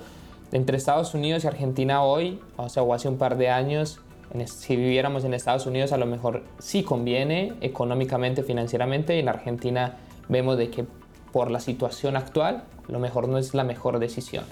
entre 0.51 0.77
Estados 0.77 1.13
Unidos 1.13 1.43
y 1.43 1.47
Argentina 1.47 2.03
hoy, 2.03 2.39
o 2.57 2.69
sea, 2.69 2.83
o 2.83 2.93
hace 2.93 3.07
un 3.07 3.17
par 3.17 3.37
de 3.37 3.49
años, 3.49 3.99
si 4.45 4.75
viviéramos 4.75 5.23
en 5.23 5.33
Estados 5.33 5.65
Unidos 5.65 5.91
a 5.91 5.97
lo 5.97 6.05
mejor 6.05 6.43
sí 6.59 6.83
conviene 6.83 7.53
económicamente, 7.61 8.43
financieramente, 8.43 9.15
y 9.15 9.19
en 9.19 9.29
Argentina 9.29 9.97
vemos 10.27 10.57
de 10.57 10.69
que 10.69 10.85
por 11.31 11.51
la 11.51 11.59
situación 11.59 12.15
actual, 12.15 12.63
lo 12.87 12.99
mejor 12.99 13.27
no 13.27 13.37
es 13.37 13.53
la 13.53 13.63
mejor 13.63 13.99
decisión. 13.99 14.45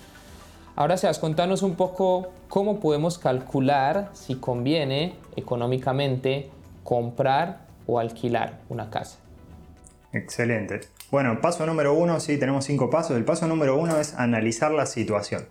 Ahora, 0.75 0.97
Sebas, 0.97 1.19
contanos 1.19 1.61
un 1.61 1.75
poco 1.75 2.31
cómo 2.49 2.79
podemos 2.79 3.19
calcular 3.19 4.09
si 4.13 4.35
conviene 4.35 5.13
económicamente 5.35 6.49
comprar 6.83 7.59
o 7.85 7.99
alquilar 7.99 8.59
una 8.69 8.89
casa. 8.89 9.19
Excelente. 10.13 10.81
Bueno, 11.11 11.39
paso 11.41 11.65
número 11.65 11.93
uno, 11.93 12.19
sí, 12.19 12.37
tenemos 12.37 12.65
cinco 12.65 12.89
pasos. 12.89 13.17
El 13.17 13.23
paso 13.23 13.47
número 13.47 13.77
uno 13.77 13.97
es 13.97 14.15
analizar 14.15 14.71
la 14.71 14.85
situación. 14.85 15.45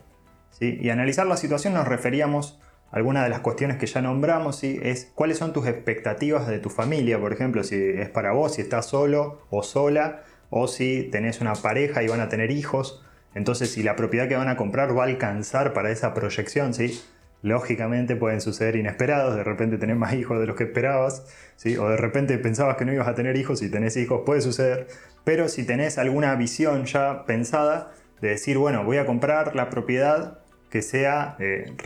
Y 0.62 0.90
analizar 0.90 1.26
la 1.26 1.37
situación 1.37 1.75
nos 1.75 1.88
referíamos 1.88 2.61
algunas 2.92 3.25
de 3.25 3.31
las 3.31 3.40
cuestiones 3.40 3.78
que 3.78 3.87
ya 3.87 4.02
nombramos, 4.02 4.57
¿sí? 4.57 4.78
es 4.83 5.11
cuáles 5.14 5.38
son 5.38 5.52
tus 5.52 5.66
expectativas 5.66 6.47
de 6.47 6.59
tu 6.59 6.69
familia, 6.69 7.19
por 7.19 7.33
ejemplo, 7.33 7.64
si 7.64 7.76
es 7.76 8.11
para 8.11 8.33
vos, 8.33 8.54
si 8.54 8.62
estás 8.62 8.87
solo 8.87 9.40
o 9.50 9.62
sola, 9.62 10.23
o 10.50 10.69
si 10.69 11.04
tenés 11.11 11.40
una 11.40 11.54
pareja 11.54 12.02
y 12.02 12.09
van 12.09 12.21
a 12.21 12.28
tener 12.28 12.50
hijos. 12.50 13.02
Entonces, 13.35 13.73
si 13.73 13.83
la 13.83 13.97
propiedad 13.97 14.28
que 14.28 14.37
van 14.37 14.49
a 14.49 14.59
comprar 14.59 14.97
va 14.97 15.04
a 15.04 15.07
alcanzar 15.07 15.73
para 15.73 15.90
esa 15.90 16.12
proyección, 16.12 16.75
¿sí? 16.75 17.02
lógicamente 17.40 18.14
pueden 18.14 18.42
suceder 18.42 18.76
inesperados, 18.76 19.35
de 19.35 19.42
repente 19.42 19.78
tenés 19.78 19.97
más 19.97 20.12
hijos 20.12 20.38
de 20.38 20.47
los 20.47 20.54
que 20.54 20.64
esperabas, 20.64 21.26
¿sí? 21.57 21.78
o 21.78 21.88
de 21.88 21.97
repente 21.97 22.37
pensabas 22.37 22.76
que 22.76 22.85
no 22.85 22.92
ibas 22.92 23.09
a 23.09 23.14
tener 23.14 23.37
hijos 23.38 23.62
y 23.62 23.71
tenés 23.71 23.97
hijos, 23.97 24.23
puede 24.26 24.42
suceder, 24.42 24.87
pero 25.25 25.49
si 25.49 25.64
tenés 25.64 25.97
alguna 25.97 26.35
visión 26.35 26.85
ya 26.85 27.25
pensada 27.25 27.92
de 28.21 28.28
decir, 28.28 28.59
bueno, 28.59 28.85
voy 28.85 28.99
a 28.99 29.07
comprar 29.07 29.57
la 29.57 29.71
propiedad 29.71 30.42
que 30.73 30.81
sea, 30.81 31.37
eh, 31.38 31.76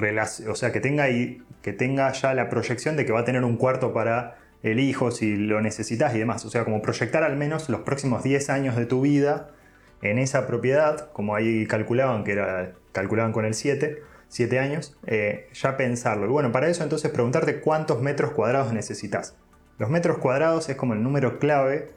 o 0.48 0.54
sea, 0.54 0.70
que 0.70 0.78
tenga, 0.78 1.06
que 1.60 1.72
tenga 1.72 2.12
ya 2.12 2.34
la 2.34 2.48
proyección 2.48 2.96
de 2.96 3.04
que 3.04 3.10
va 3.10 3.20
a 3.20 3.24
tener 3.24 3.42
un 3.42 3.56
cuarto 3.56 3.92
para 3.92 4.38
el 4.62 4.78
hijo 4.78 5.10
si 5.10 5.34
lo 5.34 5.60
necesitas 5.60 6.14
y 6.14 6.20
demás. 6.20 6.44
O 6.44 6.50
sea, 6.50 6.62
como 6.62 6.80
proyectar 6.82 7.24
al 7.24 7.36
menos 7.36 7.68
los 7.68 7.80
próximos 7.80 8.22
10 8.22 8.48
años 8.48 8.76
de 8.76 8.86
tu 8.86 9.00
vida 9.00 9.50
en 10.02 10.20
esa 10.20 10.46
propiedad, 10.46 11.10
como 11.12 11.34
ahí 11.34 11.66
calculaban, 11.66 12.22
que 12.22 12.30
era, 12.30 12.74
calculaban 12.92 13.32
con 13.32 13.44
el 13.44 13.54
7, 13.54 14.04
7 14.28 14.58
años, 14.60 14.96
eh, 15.04 15.48
ya 15.52 15.76
pensarlo. 15.76 16.26
Y 16.26 16.28
bueno, 16.28 16.52
para 16.52 16.68
eso 16.68 16.84
entonces 16.84 17.10
preguntarte 17.10 17.58
cuántos 17.58 18.00
metros 18.00 18.30
cuadrados 18.30 18.72
necesitas. 18.72 19.34
Los 19.78 19.90
metros 19.90 20.18
cuadrados 20.18 20.68
es 20.68 20.76
como 20.76 20.94
el 20.94 21.02
número 21.02 21.40
clave 21.40 21.88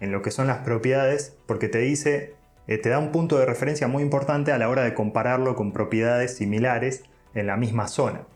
en 0.00 0.10
lo 0.10 0.22
que 0.22 0.32
son 0.32 0.48
las 0.48 0.58
propiedades, 0.64 1.36
porque 1.46 1.68
te 1.68 1.78
dice 1.78 2.34
eh, 2.66 2.78
te 2.78 2.88
da 2.88 2.98
un 2.98 3.12
punto 3.12 3.38
de 3.38 3.46
referencia 3.46 3.88
muy 3.88 4.02
importante 4.02 4.52
a 4.52 4.58
la 4.58 4.68
hora 4.68 4.82
de 4.82 4.94
compararlo 4.94 5.56
con 5.56 5.72
propiedades 5.72 6.36
similares 6.36 7.04
en 7.34 7.46
la 7.46 7.56
misma 7.56 7.88
zona. 7.88 8.26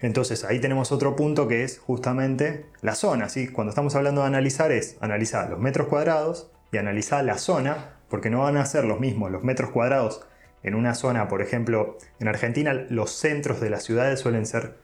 Entonces 0.00 0.44
ahí 0.44 0.60
tenemos 0.60 0.92
otro 0.92 1.14
punto 1.16 1.46
que 1.46 1.62
es 1.62 1.78
justamente 1.78 2.66
la 2.80 2.94
zona. 2.94 3.28
¿sí? 3.28 3.48
Cuando 3.48 3.70
estamos 3.70 3.94
hablando 3.94 4.22
de 4.22 4.28
analizar 4.28 4.72
es 4.72 4.96
analizar 5.00 5.50
los 5.50 5.58
metros 5.58 5.88
cuadrados 5.88 6.50
y 6.72 6.78
analizar 6.78 7.24
la 7.24 7.38
zona, 7.38 7.96
porque 8.08 8.30
no 8.30 8.40
van 8.40 8.56
a 8.56 8.66
ser 8.66 8.84
los 8.84 9.00
mismos 9.00 9.30
los 9.30 9.44
metros 9.44 9.70
cuadrados 9.70 10.26
en 10.62 10.74
una 10.74 10.94
zona, 10.94 11.28
por 11.28 11.40
ejemplo, 11.40 11.96
en 12.18 12.28
Argentina 12.28 12.74
los 12.74 13.12
centros 13.12 13.60
de 13.60 13.70
las 13.70 13.82
ciudades 13.82 14.20
suelen 14.20 14.44
ser 14.44 14.76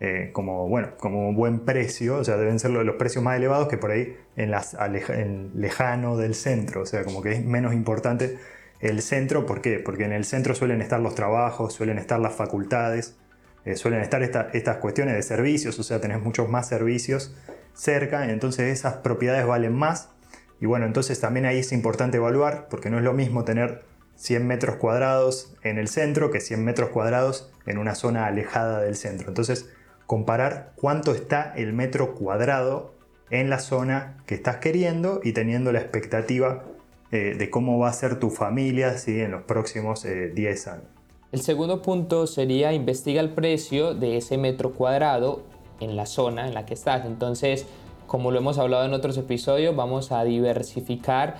eh, 0.00 0.30
como, 0.32 0.68
bueno, 0.68 0.96
como 0.98 1.32
buen 1.32 1.60
precio, 1.60 2.16
o 2.16 2.24
sea, 2.24 2.36
deben 2.36 2.58
ser 2.58 2.72
los 2.72 2.96
precios 2.96 3.22
más 3.22 3.36
elevados 3.36 3.68
que 3.68 3.78
por 3.78 3.90
ahí 3.90 4.16
en, 4.36 4.50
las, 4.50 4.74
en 4.74 5.52
lejano 5.54 6.16
del 6.16 6.34
centro, 6.34 6.82
o 6.82 6.86
sea, 6.86 7.04
como 7.04 7.22
que 7.22 7.32
es 7.32 7.44
menos 7.44 7.74
importante 7.74 8.38
el 8.80 9.00
centro, 9.02 9.46
¿por 9.46 9.60
qué? 9.60 9.78
Porque 9.78 10.04
en 10.04 10.12
el 10.12 10.24
centro 10.24 10.54
suelen 10.54 10.82
estar 10.82 11.00
los 11.00 11.14
trabajos, 11.14 11.72
suelen 11.72 11.98
estar 11.98 12.20
las 12.20 12.34
facultades, 12.34 13.16
eh, 13.64 13.76
suelen 13.76 14.00
estar 14.00 14.22
estas 14.22 14.76
cuestiones 14.78 15.14
de 15.14 15.22
servicios, 15.22 15.78
o 15.78 15.82
sea, 15.82 16.00
tenés 16.00 16.20
muchos 16.20 16.48
más 16.48 16.68
servicios 16.68 17.34
cerca, 17.72 18.30
entonces 18.30 18.72
esas 18.72 18.96
propiedades 18.96 19.46
valen 19.46 19.72
más. 19.72 20.10
Y 20.60 20.66
bueno, 20.66 20.86
entonces 20.86 21.18
también 21.20 21.46
ahí 21.46 21.58
es 21.58 21.72
importante 21.72 22.18
evaluar, 22.18 22.68
porque 22.68 22.90
no 22.90 22.98
es 22.98 23.04
lo 23.04 23.12
mismo 23.12 23.44
tener 23.44 23.84
100 24.16 24.46
metros 24.46 24.76
cuadrados 24.76 25.56
en 25.62 25.78
el 25.78 25.88
centro 25.88 26.30
que 26.30 26.40
100 26.40 26.64
metros 26.64 26.90
cuadrados 26.90 27.52
en 27.66 27.78
una 27.78 27.94
zona 27.94 28.26
alejada 28.26 28.80
del 28.80 28.96
centro. 28.96 29.28
Entonces, 29.28 29.70
comparar 30.06 30.72
cuánto 30.76 31.12
está 31.12 31.52
el 31.56 31.72
metro 31.72 32.14
cuadrado 32.14 32.92
en 33.30 33.50
la 33.50 33.58
zona 33.58 34.18
que 34.26 34.34
estás 34.34 34.56
queriendo 34.56 35.20
y 35.22 35.32
teniendo 35.32 35.72
la 35.72 35.80
expectativa 35.80 36.64
eh, 37.10 37.34
de 37.36 37.50
cómo 37.50 37.78
va 37.78 37.88
a 37.88 37.92
ser 37.92 38.18
tu 38.18 38.30
familia 38.30 38.94
en 39.06 39.30
los 39.30 39.42
próximos 39.42 40.02
10 40.02 40.06
eh, 40.06 40.70
años. 40.70 40.84
El 41.32 41.40
segundo 41.40 41.82
punto 41.82 42.26
sería 42.26 42.72
investiga 42.72 43.20
el 43.20 43.30
precio 43.30 43.94
de 43.94 44.16
ese 44.16 44.38
metro 44.38 44.72
cuadrado 44.72 45.42
en 45.80 45.96
la 45.96 46.06
zona 46.06 46.46
en 46.46 46.54
la 46.54 46.64
que 46.64 46.74
estás. 46.74 47.04
Entonces, 47.06 47.66
como 48.06 48.30
lo 48.30 48.38
hemos 48.38 48.58
hablado 48.58 48.84
en 48.84 48.92
otros 48.92 49.16
episodios, 49.16 49.74
vamos 49.74 50.12
a 50.12 50.22
diversificar 50.24 51.38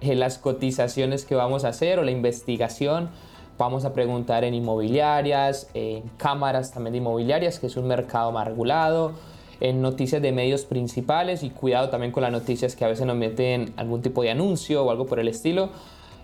eh, 0.00 0.14
las 0.14 0.38
cotizaciones 0.38 1.24
que 1.24 1.34
vamos 1.34 1.64
a 1.64 1.68
hacer 1.68 1.98
o 1.98 2.02
la 2.02 2.10
investigación 2.10 3.10
Vamos 3.56 3.84
a 3.84 3.92
preguntar 3.92 4.42
en 4.42 4.52
inmobiliarias, 4.52 5.68
en 5.74 6.02
cámaras 6.16 6.72
también 6.72 6.92
de 6.92 6.98
inmobiliarias, 6.98 7.60
que 7.60 7.68
es 7.68 7.76
un 7.76 7.86
mercado 7.86 8.32
más 8.32 8.48
regulado, 8.48 9.12
en 9.60 9.80
noticias 9.80 10.20
de 10.20 10.32
medios 10.32 10.64
principales 10.64 11.44
y 11.44 11.50
cuidado 11.50 11.88
también 11.88 12.10
con 12.10 12.24
las 12.24 12.32
noticias 12.32 12.74
que 12.74 12.84
a 12.84 12.88
veces 12.88 13.06
nos 13.06 13.16
meten 13.16 13.72
algún 13.76 14.02
tipo 14.02 14.22
de 14.22 14.30
anuncio 14.30 14.84
o 14.84 14.90
algo 14.90 15.06
por 15.06 15.20
el 15.20 15.28
estilo. 15.28 15.68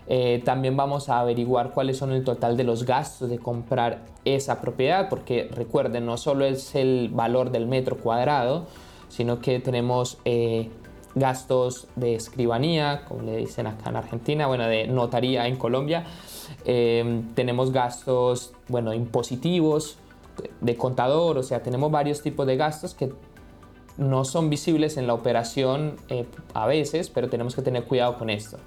Eh, 0.07 0.41
también 0.43 0.75
vamos 0.75 1.07
a 1.07 1.21
averiguar 1.21 1.71
cuáles 1.71 1.97
son 1.97 2.11
el 2.11 2.25
total 2.25 2.57
de 2.57 2.65
los 2.65 2.85
gastos 2.85 3.29
de 3.29 3.39
comprar 3.39 3.99
esa 4.25 4.59
propiedad, 4.59 5.07
porque 5.07 5.49
recuerden, 5.49 6.05
no 6.05 6.17
solo 6.17 6.43
es 6.43 6.75
el 6.75 7.09
valor 7.13 7.51
del 7.51 7.65
metro 7.65 7.97
cuadrado, 7.97 8.65
sino 9.07 9.39
que 9.39 9.61
tenemos 9.61 10.17
eh, 10.25 10.69
gastos 11.15 11.87
de 11.95 12.15
escribanía, 12.15 13.03
como 13.07 13.23
le 13.23 13.37
dicen 13.37 13.67
acá 13.67 13.89
en 13.89 13.95
Argentina, 13.97 14.47
bueno, 14.47 14.67
de 14.67 14.87
notaría 14.87 15.47
en 15.47 15.57
Colombia, 15.57 16.05
Em, 16.65 17.33
tenemos 17.33 17.71
gastos, 17.71 18.53
bueno, 18.67 18.93
impositivos, 18.93 19.97
de 20.61 20.75
contador, 20.75 21.37
o 21.37 21.43
sea, 21.43 21.61
tenemos 21.61 21.91
varios 21.91 22.21
tipos 22.21 22.47
de 22.47 22.57
gastos 22.57 22.95
que 22.95 23.11
no 23.97 24.25
son 24.25 24.49
visibles 24.49 24.97
en 24.97 25.05
la 25.05 25.13
operación 25.13 25.97
eh, 26.09 26.25
a 26.53 26.65
veces, 26.65 27.09
pero 27.09 27.29
tenemos 27.29 27.55
que 27.55 27.61
tener 27.61 27.83
cuidado 27.83 28.17
con 28.17 28.29
esto. 28.29 28.57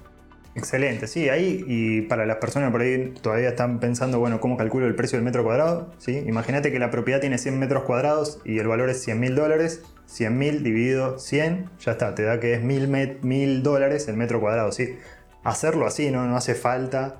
Excelente, 0.55 1.07
sí, 1.07 1.27
ahí 1.27 1.65
y 1.67 2.01
para 2.03 2.25
las 2.25 2.37
personas 2.37 2.71
por 2.71 2.81
ahí 2.81 3.13
todavía 3.21 3.49
están 3.49 3.79
pensando, 3.79 4.19
bueno, 4.19 4.39
¿cómo 4.39 4.55
calculo 4.55 4.87
el 4.87 4.95
precio 4.95 5.17
del 5.17 5.25
metro 5.25 5.43
cuadrado? 5.43 5.89
¿Sí? 5.97 6.23
Imagínate 6.25 6.71
que 6.71 6.79
la 6.79 6.91
propiedad 6.91 7.19
tiene 7.19 7.37
100 7.37 7.59
metros 7.59 7.83
cuadrados 7.83 8.39
y 8.45 8.59
el 8.59 8.67
valor 8.67 8.89
es 8.89 9.03
100 9.03 9.19
mil 9.19 9.35
dólares, 9.35 9.83
100 10.07 10.37
mil 10.37 10.63
dividido 10.63 11.19
100, 11.19 11.69
ya 11.79 11.93
está, 11.93 12.15
te 12.15 12.23
da 12.23 12.39
que 12.39 12.53
es 12.53 12.61
mil 12.61 13.63
dólares 13.63 14.07
el 14.07 14.17
metro 14.17 14.39
cuadrado, 14.39 14.71
¿sí? 14.71 14.97
Hacerlo 15.43 15.85
así, 15.85 16.11
¿no? 16.11 16.25
No 16.25 16.37
hace 16.37 16.55
falta 16.55 17.17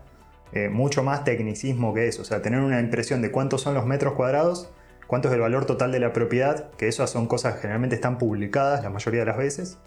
eh, 0.53 0.69
mucho 0.69 1.03
más 1.03 1.23
tecnicismo 1.23 1.93
que 1.93 2.07
eso, 2.07 2.21
o 2.21 2.25
sea, 2.25 2.41
tener 2.41 2.59
una 2.59 2.79
impresión 2.79 3.21
de 3.21 3.31
cuántos 3.31 3.61
son 3.61 3.73
los 3.73 3.85
metros 3.85 4.13
cuadrados, 4.13 4.69
cuánto 5.07 5.27
es 5.27 5.33
el 5.33 5.41
valor 5.41 5.65
total 5.65 5.91
de 5.91 5.99
la 5.99 6.13
propiedad, 6.13 6.71
que 6.71 6.87
esas 6.87 7.09
son 7.09 7.27
cosas 7.27 7.55
que 7.55 7.61
generalmente 7.61 7.95
están 7.95 8.17
publicadas 8.17 8.83
la 8.83 8.89
mayoría 8.89 9.21
de 9.21 9.25
las 9.25 9.37
veces, 9.37 9.77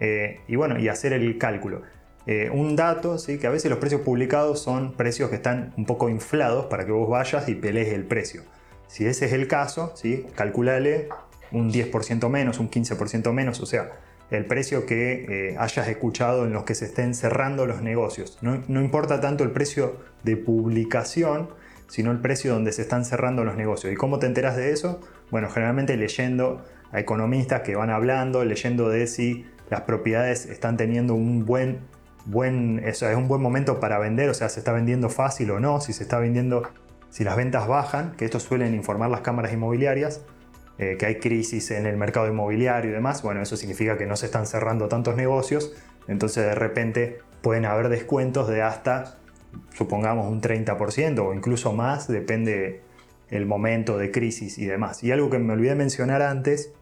eh, 0.00 0.40
y 0.48 0.56
bueno, 0.56 0.78
y 0.78 0.88
hacer 0.88 1.12
el 1.12 1.38
cálculo. 1.38 1.82
Eh, 2.26 2.50
un 2.52 2.76
dato, 2.76 3.18
¿sí? 3.18 3.38
que 3.38 3.46
a 3.46 3.50
veces 3.50 3.68
los 3.70 3.80
precios 3.80 4.00
publicados 4.02 4.60
son 4.60 4.92
precios 4.94 5.28
que 5.28 5.36
están 5.36 5.72
un 5.76 5.86
poco 5.86 6.08
inflados 6.08 6.66
para 6.66 6.86
que 6.86 6.92
vos 6.92 7.08
vayas 7.08 7.48
y 7.48 7.54
pelees 7.54 7.92
el 7.92 8.04
precio. 8.04 8.42
Si 8.86 9.06
ese 9.06 9.26
es 9.26 9.32
el 9.32 9.48
caso, 9.48 9.92
¿sí? 9.96 10.26
calculale 10.36 11.08
un 11.52 11.72
10% 11.72 12.28
menos, 12.28 12.58
un 12.58 12.70
15% 12.70 13.32
menos, 13.32 13.60
o 13.60 13.66
sea, 13.66 13.92
el 14.30 14.46
precio 14.46 14.86
que 14.86 15.26
eh, 15.28 15.56
hayas 15.58 15.88
escuchado 15.88 16.46
en 16.46 16.52
los 16.52 16.64
que 16.64 16.74
se 16.74 16.86
estén 16.86 17.14
cerrando 17.14 17.66
los 17.66 17.82
negocios. 17.82 18.38
No, 18.40 18.80
importa 18.80 19.20
tanto 19.20 19.44
el 19.44 19.50
precio 19.50 19.98
de 20.22 20.36
publicación, 20.36 21.50
sino 21.88 22.10
el 22.10 22.18
precio 22.18 22.54
donde 22.54 22.72
se 22.72 22.82
están 22.82 23.04
cerrando 23.04 23.44
los 23.44 23.56
negocios. 23.56 23.92
¿Y 23.92 23.96
cómo 23.96 24.18
te 24.18 24.26
enteras 24.26 24.56
de 24.56 24.70
eso? 24.70 25.00
Bueno, 25.30 25.50
generalmente 25.50 25.96
leyendo 25.96 26.64
a 26.92 27.00
economistas 27.00 27.60
que 27.60 27.76
van 27.76 27.90
hablando, 27.90 28.44
leyendo 28.44 28.88
de 28.88 29.06
si 29.06 29.46
las 29.68 29.82
propiedades 29.82 30.46
están 30.46 30.78
teniendo 30.78 31.14
un 31.14 31.44
buen, 31.44 31.80
buen 32.24 32.82
eso 32.84 33.08
es 33.08 33.16
un 33.16 33.28
buen 33.28 33.42
momento 33.42 33.80
para 33.80 33.98
vender, 33.98 34.30
o 34.30 34.34
sea, 34.34 34.48
se 34.48 34.60
está 34.60 34.72
vendiendo 34.72 35.10
fácil 35.10 35.50
o 35.50 35.60
no, 35.60 35.80
si 35.80 35.92
se 35.92 36.02
está 36.02 36.18
vendiendo, 36.18 36.62
si 37.10 37.24
las 37.24 37.36
ventas 37.36 37.68
bajan, 37.68 38.12
que 38.16 38.24
esto 38.24 38.40
suelen 38.40 38.74
informar 38.74 39.10
las 39.10 39.20
cámaras 39.20 39.52
inmobiliarias, 39.52 40.22
eh, 40.82 40.96
que 40.96 41.06
hay 41.06 41.20
crisis 41.20 41.70
en 41.70 41.86
el 41.86 41.96
mercado 41.96 42.26
inmobiliario 42.26 42.90
y 42.90 42.94
demás, 42.94 43.22
bueno, 43.22 43.40
eso 43.40 43.56
significa 43.56 43.96
que 43.96 44.04
no 44.04 44.16
se 44.16 44.26
están 44.26 44.46
cerrando 44.46 44.88
tantos 44.88 45.14
negocios, 45.14 45.72
entonces 46.08 46.44
de 46.44 46.56
repente 46.56 47.20
pueden 47.40 47.66
haber 47.66 47.88
descuentos 47.88 48.48
de 48.48 48.62
hasta, 48.62 49.16
supongamos, 49.74 50.26
un 50.26 50.40
30% 50.40 51.20
o 51.20 51.34
incluso 51.34 51.72
más, 51.72 52.08
depende 52.08 52.80
el 53.30 53.46
momento 53.46 53.96
de 53.96 54.10
crisis 54.10 54.58
y 54.58 54.66
demás. 54.66 55.04
Y 55.04 55.12
algo 55.12 55.30
que 55.30 55.38
me 55.38 55.52
olvidé 55.52 55.76
mencionar 55.76 56.20
antes 56.20 56.72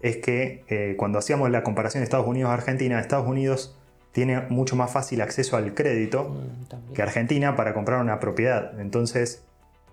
es 0.00 0.16
que 0.16 0.64
eh, 0.68 0.94
cuando 0.96 1.18
hacíamos 1.18 1.50
la 1.50 1.62
comparación 1.62 2.02
Estados 2.02 2.26
Unidos-Argentina, 2.26 2.98
Estados 3.00 3.28
Unidos 3.28 3.78
tiene 4.12 4.40
mucho 4.48 4.76
más 4.76 4.90
fácil 4.90 5.20
acceso 5.20 5.58
al 5.58 5.74
crédito 5.74 6.30
mm, 6.30 6.94
que 6.94 7.02
Argentina 7.02 7.54
para 7.54 7.74
comprar 7.74 8.00
una 8.00 8.18
propiedad. 8.18 8.80
Entonces, 8.80 9.44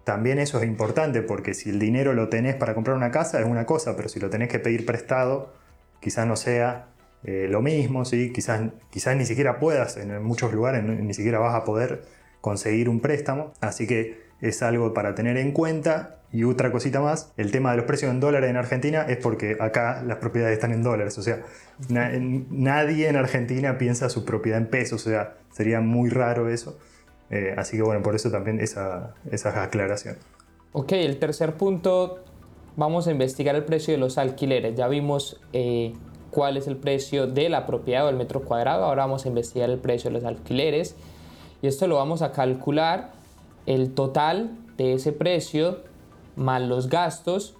también 0.03 0.39
eso 0.39 0.59
es 0.59 0.65
importante 0.65 1.21
porque 1.21 1.53
si 1.53 1.69
el 1.69 1.79
dinero 1.79 2.13
lo 2.13 2.29
tenés 2.29 2.55
para 2.55 2.73
comprar 2.73 2.95
una 2.95 3.11
casa 3.11 3.39
es 3.39 3.45
una 3.45 3.65
cosa, 3.65 3.95
pero 3.95 4.09
si 4.09 4.19
lo 4.19 4.29
tenés 4.29 4.49
que 4.49 4.59
pedir 4.59 4.85
prestado, 4.85 5.53
quizás 5.99 6.25
no 6.25 6.35
sea 6.35 6.87
eh, 7.23 7.47
lo 7.49 7.61
mismo, 7.61 8.05
¿sí? 8.05 8.31
quizás, 8.31 8.61
quizás 8.89 9.15
ni 9.17 9.25
siquiera 9.25 9.59
puedas, 9.59 9.97
en 9.97 10.21
muchos 10.23 10.53
lugares 10.53 10.83
ni 10.83 11.13
siquiera 11.13 11.39
vas 11.39 11.53
a 11.53 11.63
poder 11.63 12.03
conseguir 12.41 12.89
un 12.89 13.01
préstamo, 13.01 13.53
así 13.61 13.87
que 13.87 14.29
es 14.41 14.63
algo 14.63 14.93
para 14.93 15.15
tener 15.15 15.37
en 15.37 15.51
cuenta. 15.51 16.15
Y 16.31 16.43
otra 16.43 16.71
cosita 16.71 17.01
más, 17.01 17.33
el 17.37 17.51
tema 17.51 17.71
de 17.71 17.77
los 17.77 17.87
precios 17.87 18.11
en 18.11 18.19
dólares 18.19 18.51
en 18.51 18.55
Argentina 18.55 19.01
es 19.09 19.17
porque 19.17 19.57
acá 19.59 20.03
las 20.03 20.19
propiedades 20.19 20.53
están 20.53 20.71
en 20.71 20.83
dólares, 20.83 21.17
o 21.17 21.23
sea, 21.23 21.41
nadie 21.89 23.07
en 23.07 23.15
Argentina 23.15 23.79
piensa 23.79 24.09
su 24.09 24.25
propiedad 24.25 24.59
en 24.59 24.67
pesos, 24.67 25.07
o 25.07 25.09
sea, 25.09 25.37
sería 25.51 25.81
muy 25.81 26.09
raro 26.11 26.47
eso. 26.47 26.77
Eh, 27.29 27.53
así 27.57 27.77
que 27.77 27.83
bueno, 27.83 28.01
por 28.01 28.15
eso 28.15 28.31
también 28.31 28.59
esa, 28.59 29.13
esa 29.31 29.63
aclaración. 29.63 30.17
Ok, 30.71 30.93
el 30.93 31.17
tercer 31.19 31.55
punto 31.55 32.19
vamos 32.75 33.07
a 33.07 33.11
investigar 33.11 33.55
el 33.55 33.65
precio 33.65 33.93
de 33.93 33.97
los 33.97 34.17
alquileres. 34.17 34.75
Ya 34.75 34.87
vimos 34.87 35.39
eh, 35.53 35.93
cuál 36.31 36.57
es 36.57 36.67
el 36.67 36.77
precio 36.77 37.27
de 37.27 37.49
la 37.49 37.65
propiedad 37.65 38.03
o 38.03 38.07
del 38.07 38.15
metro 38.15 38.41
cuadrado. 38.43 38.85
Ahora 38.85 39.03
vamos 39.03 39.25
a 39.25 39.27
investigar 39.27 39.69
el 39.69 39.79
precio 39.79 40.09
de 40.09 40.15
los 40.15 40.23
alquileres. 40.23 40.95
Y 41.61 41.67
esto 41.67 41.87
lo 41.87 41.95
vamos 41.95 42.21
a 42.21 42.31
calcular 42.31 43.11
el 43.65 43.93
total 43.93 44.51
de 44.77 44.93
ese 44.93 45.11
precio 45.11 45.79
más 46.35 46.61
los 46.61 46.87
gastos 46.89 47.55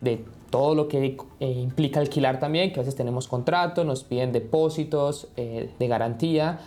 de 0.00 0.24
todo 0.50 0.74
lo 0.74 0.88
que 0.88 1.16
eh, 1.40 1.50
implica 1.50 2.00
alquilar 2.00 2.38
también, 2.38 2.72
que 2.72 2.80
a 2.80 2.82
veces 2.82 2.94
tenemos 2.94 3.26
contrato, 3.26 3.84
nos 3.84 4.04
piden 4.04 4.32
depósitos 4.32 5.28
eh, 5.36 5.70
de 5.78 5.88
garantía. 5.88 6.60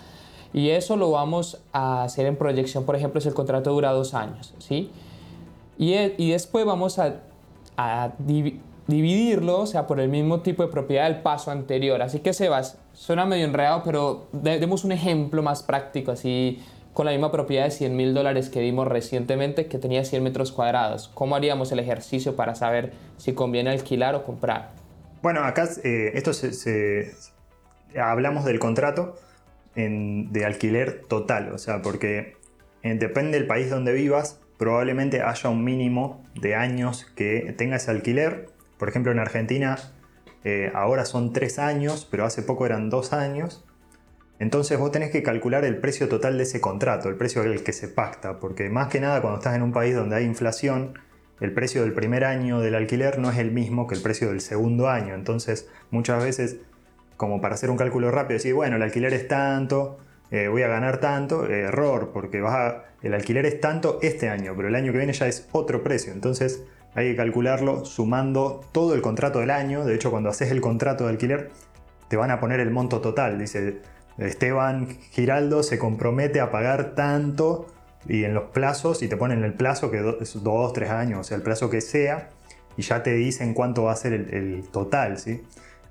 Y 0.54 0.70
eso 0.70 0.96
lo 0.98 1.12
vamos 1.12 1.62
a 1.72 2.04
hacer 2.04 2.26
en 2.26 2.36
proyección, 2.36 2.86
por 2.86 2.96
ejemplo, 2.96 3.22
si 3.22 3.28
el 3.28 3.34
contrato 3.34 3.72
dura 3.72 3.92
dos 3.92 4.14
años, 4.14 4.54
¿sí? 4.58 4.92
Y, 5.78 5.94
y 5.94 6.32
después 6.32 6.66
vamos 6.66 7.00
a, 7.00 7.22
a 7.78 8.12
dividirlo, 8.88 9.62
o 9.62 9.66
sea, 9.68 9.86
por 9.88 10.00
el 10.00 10.10
mismo 10.10 10.42
tipo 10.42 10.64
de 10.64 10.70
propiedad 10.70 11.06
del 11.06 11.22
paso 11.22 11.52
anterior. 11.52 12.02
Así 12.02 12.20
que 12.20 12.34
Sebas, 12.34 12.78
suena 12.94 13.26
medio 13.26 13.46
enredado, 13.46 13.84
pero 13.84 14.28
demos 14.32 14.84
un 14.84 14.92
ejemplo 14.92 15.44
más 15.44 15.64
práctico, 15.64 16.12
así 16.12 16.60
con 16.94 17.06
la 17.06 17.12
misma 17.12 17.32
propiedad 17.32 17.66
de 17.66 17.72
100 17.72 17.96
mil 17.96 18.14
dólares 18.14 18.50
que 18.50 18.60
vimos 18.60 18.88
recientemente, 18.88 19.68
que 19.68 19.78
tenía 19.78 20.04
100 20.04 20.24
metros 20.24 20.52
cuadrados. 20.52 21.10
¿Cómo 21.14 21.36
haríamos 21.36 21.72
el 21.72 21.80
ejercicio 21.80 22.36
para 22.36 22.56
saber 22.56 22.92
si 23.18 23.34
conviene 23.34 23.70
alquilar 23.70 24.16
o 24.16 24.24
comprar? 24.24 24.72
Bueno, 25.22 25.44
acá 25.44 25.70
eh, 25.84 26.12
esto 26.16 26.34
se, 26.34 27.14
hablamos 27.98 28.44
del 28.44 28.60
contrato 28.60 29.16
de 30.32 30.46
alquiler 30.46 31.02
total, 31.08 31.52
o 31.54 31.58
sea, 31.58 31.82
porque 31.82 32.36
eh, 32.84 32.96
depende 32.96 33.38
del 33.38 33.48
país 33.48 33.70
donde 33.70 33.94
vivas, 33.94 34.42
probablemente 34.58 35.22
haya 35.22 35.50
un 35.50 35.64
mínimo 35.64 36.24
de 36.36 36.56
años 36.56 37.06
que 37.16 37.54
tenga 37.58 37.78
ese 37.78 37.92
alquiler 37.92 38.48
por 38.80 38.90
ejemplo, 38.90 39.12
en 39.12 39.20
Argentina 39.20 39.78
eh, 40.46 40.72
ahora 40.74 41.06
son 41.06 41.34
tres 41.34 41.60
años, 41.60 42.08
pero 42.10 42.26
hace 42.26 42.42
poco 42.42 42.66
eran 42.66 42.90
dos 42.90 43.12
años. 43.14 43.66
Entonces 44.40 44.80
vos 44.80 44.90
tenés 44.92 45.12
que 45.12 45.22
calcular 45.22 45.66
el 45.66 45.78
precio 45.80 46.08
total 46.08 46.38
de 46.38 46.44
ese 46.44 46.62
contrato, 46.62 47.10
el 47.10 47.16
precio 47.16 47.42
al 47.42 47.62
que 47.62 47.74
se 47.74 47.90
pacta, 47.90 48.40
porque 48.40 48.70
más 48.70 48.88
que 48.88 49.02
nada 49.02 49.22
cuando 49.22 49.40
estás 49.40 49.56
en 49.58 49.64
un 49.64 49.74
país 49.74 49.94
donde 49.94 50.16
hay 50.16 50.24
inflación, 50.24 50.98
el 51.42 51.54
precio 51.54 51.82
del 51.82 51.94
primer 51.94 52.24
año 52.24 52.62
del 52.62 52.76
alquiler 52.76 53.20
no 53.20 53.30
es 53.30 53.38
el 53.38 53.52
mismo 53.52 53.86
que 53.86 53.96
el 53.96 54.02
precio 54.02 54.30
del 54.30 54.40
segundo 54.40 54.88
año. 54.88 55.14
Entonces 55.14 55.68
muchas 55.92 56.24
veces, 56.24 56.60
como 57.20 57.42
para 57.42 57.56
hacer 57.56 57.70
un 57.70 57.76
cálculo 57.76 58.12
rápido, 58.12 58.38
decir, 58.38 58.54
bueno, 58.54 58.78
el 58.78 58.82
alquiler 58.82 59.14
es 59.14 59.28
tanto, 59.28 59.98
eh, 60.32 60.48
voy 60.48 60.64
a 60.64 60.70
ganar 60.70 61.02
tanto, 61.02 61.46
error, 61.46 62.12
porque 62.14 62.42
el 63.02 63.14
alquiler 63.14 63.46
es 63.46 63.60
tanto 63.60 64.00
este 64.02 64.30
año, 64.30 64.54
pero 64.56 64.70
el 64.70 64.76
año 64.76 64.94
que 64.94 65.00
viene 65.00 65.12
ya 65.12 65.28
es 65.28 65.50
otro 65.52 65.84
precio. 65.84 66.14
Entonces 66.14 66.64
hay 66.96 67.12
que 67.12 67.18
calcularlo 67.18 67.84
sumando 67.84 68.62
todo 68.72 68.96
el 68.96 69.02
contrato 69.02 69.40
del 69.40 69.52
año. 69.52 69.84
De 69.84 69.96
hecho, 69.96 70.12
cuando 70.12 70.30
haces 70.30 70.50
el 70.50 70.62
contrato 70.62 71.04
de 71.04 71.10
alquiler, 71.10 71.50
te 72.08 72.16
van 72.16 72.32
a 72.32 72.40
poner 72.40 72.62
el 72.62 72.72
monto 72.72 73.02
total. 73.02 73.38
Dice, 73.38 73.82
Esteban 74.18 74.88
Giraldo 75.12 75.62
se 75.62 75.78
compromete 75.78 76.40
a 76.40 76.52
pagar 76.52 76.96
tanto 76.96 77.68
y 78.08 78.24
en 78.24 78.34
los 78.34 78.46
plazos, 78.52 79.04
y 79.04 79.10
te 79.10 79.18
ponen 79.18 79.44
el 79.44 79.56
plazo 79.56 79.92
que 79.92 80.16
es 80.22 80.42
dos, 80.42 80.72
tres 80.74 80.90
años, 80.90 81.20
o 81.20 81.24
sea, 81.26 81.36
el 81.36 81.44
plazo 81.44 81.70
que 81.70 81.82
sea, 81.82 82.30
y 82.78 82.82
ya 82.82 83.04
te 83.04 83.14
dicen 83.14 83.54
cuánto 83.54 83.84
va 83.84 83.92
a 83.92 83.96
ser 83.98 84.14
el, 84.14 84.64
total, 84.72 85.18
¿sí? 85.18 85.44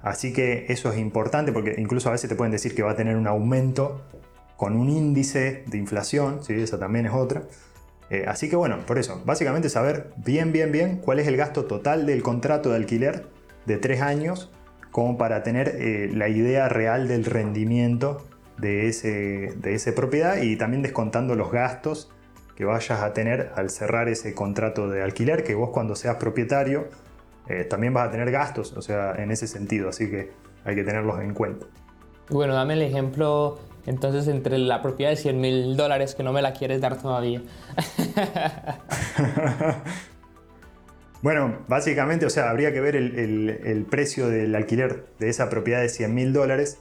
Así 0.02 0.33
que 0.33 0.67
eso 0.69 0.93
es 0.93 0.99
importante 0.99 1.52
porque 1.52 1.75
incluso 1.78 2.09
a 2.09 2.12
veces 2.12 2.28
te 2.28 2.37
pueden 2.37 2.52
decir 2.52 2.75
que 2.75 2.83
va 2.83 2.93
a 2.93 2.97
tener 2.97 3.17
un 3.17 3.26
aumento 3.26 4.02
con 4.57 4.76
un 4.76 4.88
índice 4.88 5.64
de 5.67 5.78
inflación, 5.78 6.43
¿sí? 6.45 6.55
esa 6.55 6.78
también 6.78 7.07
es 7.07 7.12
otra. 7.12 7.45
Eh, 8.11 8.25
así 8.26 8.49
que 8.49 8.57
bueno, 8.57 8.78
por 8.87 8.99
eso, 8.99 9.23
básicamente 9.25 9.69
saber 9.69 10.11
bien, 10.17 10.52
bien, 10.52 10.73
bien 10.73 10.97
cuál 10.99 11.19
es 11.19 11.26
el 11.26 11.37
gasto 11.37 11.67
total 11.67 12.07
del 12.07 12.23
contrato 12.23 12.71
de 12.71 12.76
alquiler 12.76 13.26
de 13.67 13.76
tres 13.76 14.00
años, 14.00 14.50
como 14.90 15.19
para 15.19 15.43
tener 15.43 15.76
eh, 15.76 16.11
la 16.12 16.28
idea 16.28 16.69
real 16.69 17.07
del 17.07 17.25
rendimiento 17.25 18.26
de, 18.57 18.88
ese, 18.88 19.52
de 19.57 19.75
esa 19.75 19.95
propiedad 19.95 20.40
y 20.40 20.57
también 20.57 20.83
descontando 20.83 21.35
los 21.35 21.52
gastos 21.52 22.11
que 22.57 22.64
vayas 22.64 23.02
a 23.02 23.12
tener 23.12 23.52
al 23.54 23.71
cerrar 23.71 24.08
ese 24.08 24.34
contrato 24.34 24.89
de 24.89 25.02
alquiler, 25.02 25.45
que 25.45 25.54
vos 25.54 25.71
cuando 25.71 25.95
seas 25.95 26.17
propietario 26.17 26.89
eh, 27.49 27.65
también 27.65 27.95
vas 27.95 28.08
a 28.08 28.11
tener 28.11 28.30
gastos, 28.30 28.73
o 28.75 28.82
sea, 28.82 29.15
en 29.17 29.30
ese 29.30 29.47
sentido, 29.47 29.89
así 29.89 30.11
que 30.11 30.30
hay 30.65 30.75
que 30.75 30.84
tenerlos 30.84 31.21
en 31.21 31.34
cuenta. 31.34 31.67
Bueno, 32.30 32.54
dame 32.54 32.75
el 32.75 32.82
ejemplo 32.82 33.58
entonces, 33.89 34.28
entre 34.28 34.58
la 34.58 34.82
propiedad 34.82 35.11
de 35.11 35.17
100 35.17 35.41
mil 35.41 35.76
dólares 35.76 36.15
que 36.15 36.23
no 36.23 36.30
me 36.30 36.43
la 36.43 36.52
quieres 36.52 36.82
dar 36.82 37.00
todavía. 37.00 37.41
bueno, 41.23 41.61
básicamente, 41.69 42.26
o 42.26 42.30
sea, 42.30 42.50
habría 42.50 42.71
que 42.71 42.82
ver 42.82 42.97
el, 42.97 43.87
precio 43.91 44.28
del 44.28 44.54
alquiler 44.54 45.06
de 45.19 45.30
esa 45.30 45.49
propiedad 45.49 45.80
de 45.80 45.89
100 45.89 46.15
mil 46.15 46.34
dólares 46.34 46.80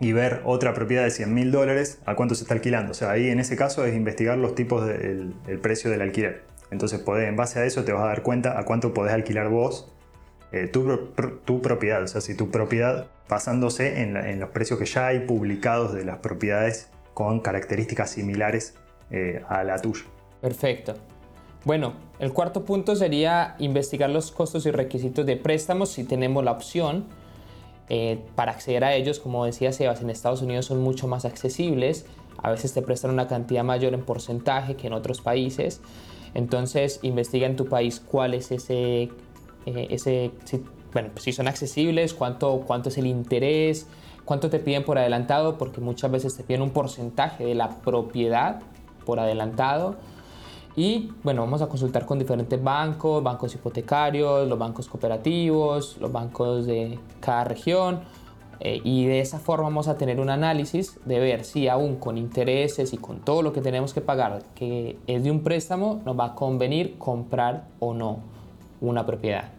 y 0.00 0.12
ver 0.12 0.42
otra 0.44 0.74
propiedad 0.74 1.04
de 1.04 1.12
100 1.12 1.32
mil 1.32 1.52
dólares 1.52 2.00
a 2.04 2.16
cuánto 2.16 2.34
se 2.34 2.42
está 2.42 2.54
alquilando. 2.54 2.90
O 2.90 2.94
sea, 2.94 3.12
ahí 3.12 3.28
en 3.28 3.38
ese 3.38 3.54
caso 3.54 3.86
es 3.86 3.94
investigar 3.94 4.38
los 4.38 4.56
tipos 4.56 4.88
del 4.88 5.34
precio 5.62 5.88
del 5.88 6.02
alquiler. 6.02 6.42
Entonces, 6.70 7.02
en 7.06 7.36
base 7.36 7.60
a 7.60 7.64
eso 7.64 7.84
te 7.84 7.92
vas 7.92 8.02
a 8.02 8.06
dar 8.08 8.22
cuenta 8.22 8.58
a 8.58 8.64
cuánto 8.64 8.92
podés 8.92 9.12
alquilar 9.12 9.48
vos 9.48 9.90
eh, 10.50 10.66
tu, 10.66 11.60
propiedad, 11.60 12.02
o 12.02 12.06
sea, 12.06 12.22
si 12.22 12.34
tu 12.34 12.50
propiedad 12.50 13.08
basándose 13.28 14.00
en, 14.00 14.40
los 14.40 14.48
precios 14.50 14.78
que 14.78 14.86
ya 14.86 15.08
hay 15.08 15.20
publicados 15.20 15.92
de 15.92 16.06
las 16.06 16.18
propiedades 16.18 16.88
con 17.12 17.40
características 17.40 18.10
similares 18.10 18.74
eh, 19.10 19.42
a 19.48 19.62
la 19.64 19.78
tuya. 19.78 20.04
Perfecto. 20.40 20.94
Bueno, 21.64 21.94
el 22.18 22.32
cuarto 22.32 22.64
punto 22.64 22.96
sería 22.96 23.56
investigar 23.58 24.08
los 24.08 24.30
costos 24.30 24.64
y 24.64 24.70
requisitos 24.70 25.26
de 25.26 25.36
préstamos 25.36 25.90
si 25.90 26.04
tenemos 26.04 26.42
la 26.42 26.52
opción. 26.52 27.06
Eh, 27.90 28.18
para 28.34 28.52
acceder 28.52 28.84
a 28.84 28.94
ellos, 28.94 29.18
como 29.18 29.44
decía 29.44 29.72
Sebas, 29.72 30.00
en 30.00 30.10
Estados 30.10 30.40
Unidos 30.40 30.66
son 30.66 30.80
mucho 30.80 31.08
más 31.08 31.26
accesibles. 31.26 32.06
A 32.42 32.50
veces 32.50 32.72
te 32.72 32.80
prestan 32.80 33.10
una 33.10 33.28
cantidad 33.28 33.64
mayor 33.64 33.92
en 33.92 34.02
porcentaje 34.02 34.76
que 34.76 34.86
en 34.86 34.94
otros 34.94 35.20
países. 35.20 35.82
Entonces, 36.34 37.00
investiga 37.02 37.46
en 37.46 37.56
tu 37.56 37.66
país 37.66 38.00
cuál 38.00 38.34
es 38.34 38.50
ese 38.52 39.10
eh, 39.66 39.88
ese, 39.90 40.30
si, 40.44 40.64
bueno, 40.92 41.10
pues 41.12 41.24
si 41.24 41.32
son 41.32 41.46
accesibles, 41.46 42.14
cuánto, 42.14 42.62
cuánto 42.66 42.88
es 42.88 42.96
el 42.96 43.06
interés, 43.06 43.86
cuánto 44.24 44.48
te 44.48 44.58
piden 44.58 44.84
por 44.84 44.98
adelantado, 44.98 45.58
porque 45.58 45.80
muchas 45.80 46.10
veces 46.10 46.36
te 46.36 46.42
piden 46.42 46.62
un 46.62 46.70
porcentaje 46.70 47.44
de 47.44 47.54
la 47.54 47.68
propiedad 47.80 48.62
por 49.04 49.20
adelantado. 49.20 49.96
Y 50.74 51.10
bueno, 51.22 51.42
vamos 51.42 51.60
a 51.60 51.66
consultar 51.66 52.06
con 52.06 52.18
diferentes 52.18 52.62
bancos, 52.62 53.22
bancos 53.22 53.54
hipotecarios, 53.54 54.48
los 54.48 54.58
bancos 54.58 54.88
cooperativos, 54.88 55.98
los 55.98 56.12
bancos 56.12 56.66
de 56.66 56.98
cada 57.20 57.44
región. 57.44 58.00
Eh, 58.60 58.80
y 58.82 59.06
de 59.06 59.20
esa 59.20 59.38
forma 59.38 59.64
vamos 59.64 59.88
a 59.88 59.96
tener 59.96 60.20
un 60.20 60.30
análisis 60.30 60.98
de 61.04 61.20
ver 61.20 61.44
si 61.44 61.68
aún 61.68 61.96
con 61.96 62.18
intereses 62.18 62.92
y 62.92 62.96
con 62.96 63.20
todo 63.20 63.42
lo 63.42 63.52
que 63.52 63.60
tenemos 63.60 63.94
que 63.94 64.00
pagar, 64.00 64.42
que 64.54 64.98
es 65.06 65.22
de 65.22 65.30
un 65.30 65.42
préstamo, 65.42 66.02
nos 66.04 66.18
va 66.18 66.26
a 66.26 66.34
convenir 66.34 66.98
comprar 66.98 67.68
o 67.78 67.94
no 67.94 68.20
una 68.80 69.06
propiedad. 69.06 69.50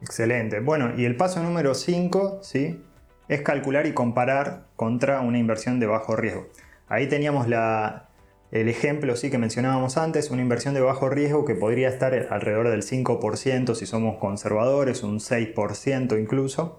Excelente. 0.00 0.60
Bueno, 0.60 0.92
y 0.96 1.04
el 1.04 1.16
paso 1.16 1.42
número 1.42 1.74
5, 1.74 2.40
¿sí? 2.42 2.80
Es 3.28 3.40
calcular 3.40 3.86
y 3.86 3.92
comparar 3.92 4.64
contra 4.76 5.20
una 5.20 5.38
inversión 5.38 5.80
de 5.80 5.86
bajo 5.86 6.14
riesgo. 6.14 6.46
Ahí 6.88 7.08
teníamos 7.08 7.46
el 7.46 8.68
ejemplo 8.68 9.16
sí, 9.16 9.30
que 9.30 9.38
mencionábamos 9.38 9.96
antes, 9.96 10.30
una 10.30 10.42
inversión 10.42 10.74
de 10.74 10.80
bajo 10.80 11.08
riesgo 11.08 11.46
que 11.46 11.54
podría 11.54 11.88
estar 11.88 12.14
alrededor 12.30 12.68
del 12.68 12.82
5% 12.82 13.74
si 13.74 13.86
somos 13.86 14.18
conservadores, 14.18 15.02
un 15.02 15.20
6% 15.20 16.20
incluso, 16.20 16.78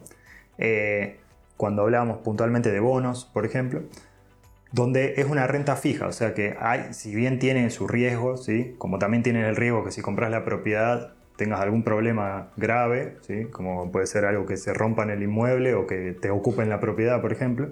eh, 0.59 1.17
cuando 1.57 1.83
hablábamos 1.83 2.17
puntualmente 2.19 2.71
de 2.71 2.79
bonos, 2.79 3.25
por 3.25 3.45
ejemplo, 3.45 3.83
donde 4.71 5.15
es 5.17 5.25
una 5.25 5.47
renta 5.47 5.75
fija, 5.75 6.07
o 6.07 6.11
sea 6.11 6.33
que 6.33 6.55
hay, 6.59 6.93
si 6.93 7.15
bien 7.15 7.39
tiene 7.39 7.69
su 7.69 7.87
riesgo, 7.87 8.37
¿sí? 8.37 8.75
como 8.77 8.99
también 8.99 9.23
tiene 9.23 9.47
el 9.47 9.55
riesgo 9.55 9.83
que 9.83 9.91
si 9.91 10.01
compras 10.01 10.31
la 10.31 10.43
propiedad 10.43 11.13
tengas 11.37 11.59
algún 11.61 11.83
problema 11.83 12.49
grave, 12.57 13.17
¿sí? 13.21 13.45
como 13.45 13.91
puede 13.91 14.07
ser 14.07 14.25
algo 14.25 14.45
que 14.45 14.57
se 14.57 14.73
rompa 14.73 15.03
en 15.03 15.11
el 15.11 15.23
inmueble 15.23 15.75
o 15.75 15.87
que 15.87 16.13
te 16.13 16.29
ocupen 16.29 16.69
la 16.69 16.79
propiedad, 16.79 17.21
por 17.21 17.31
ejemplo, 17.31 17.69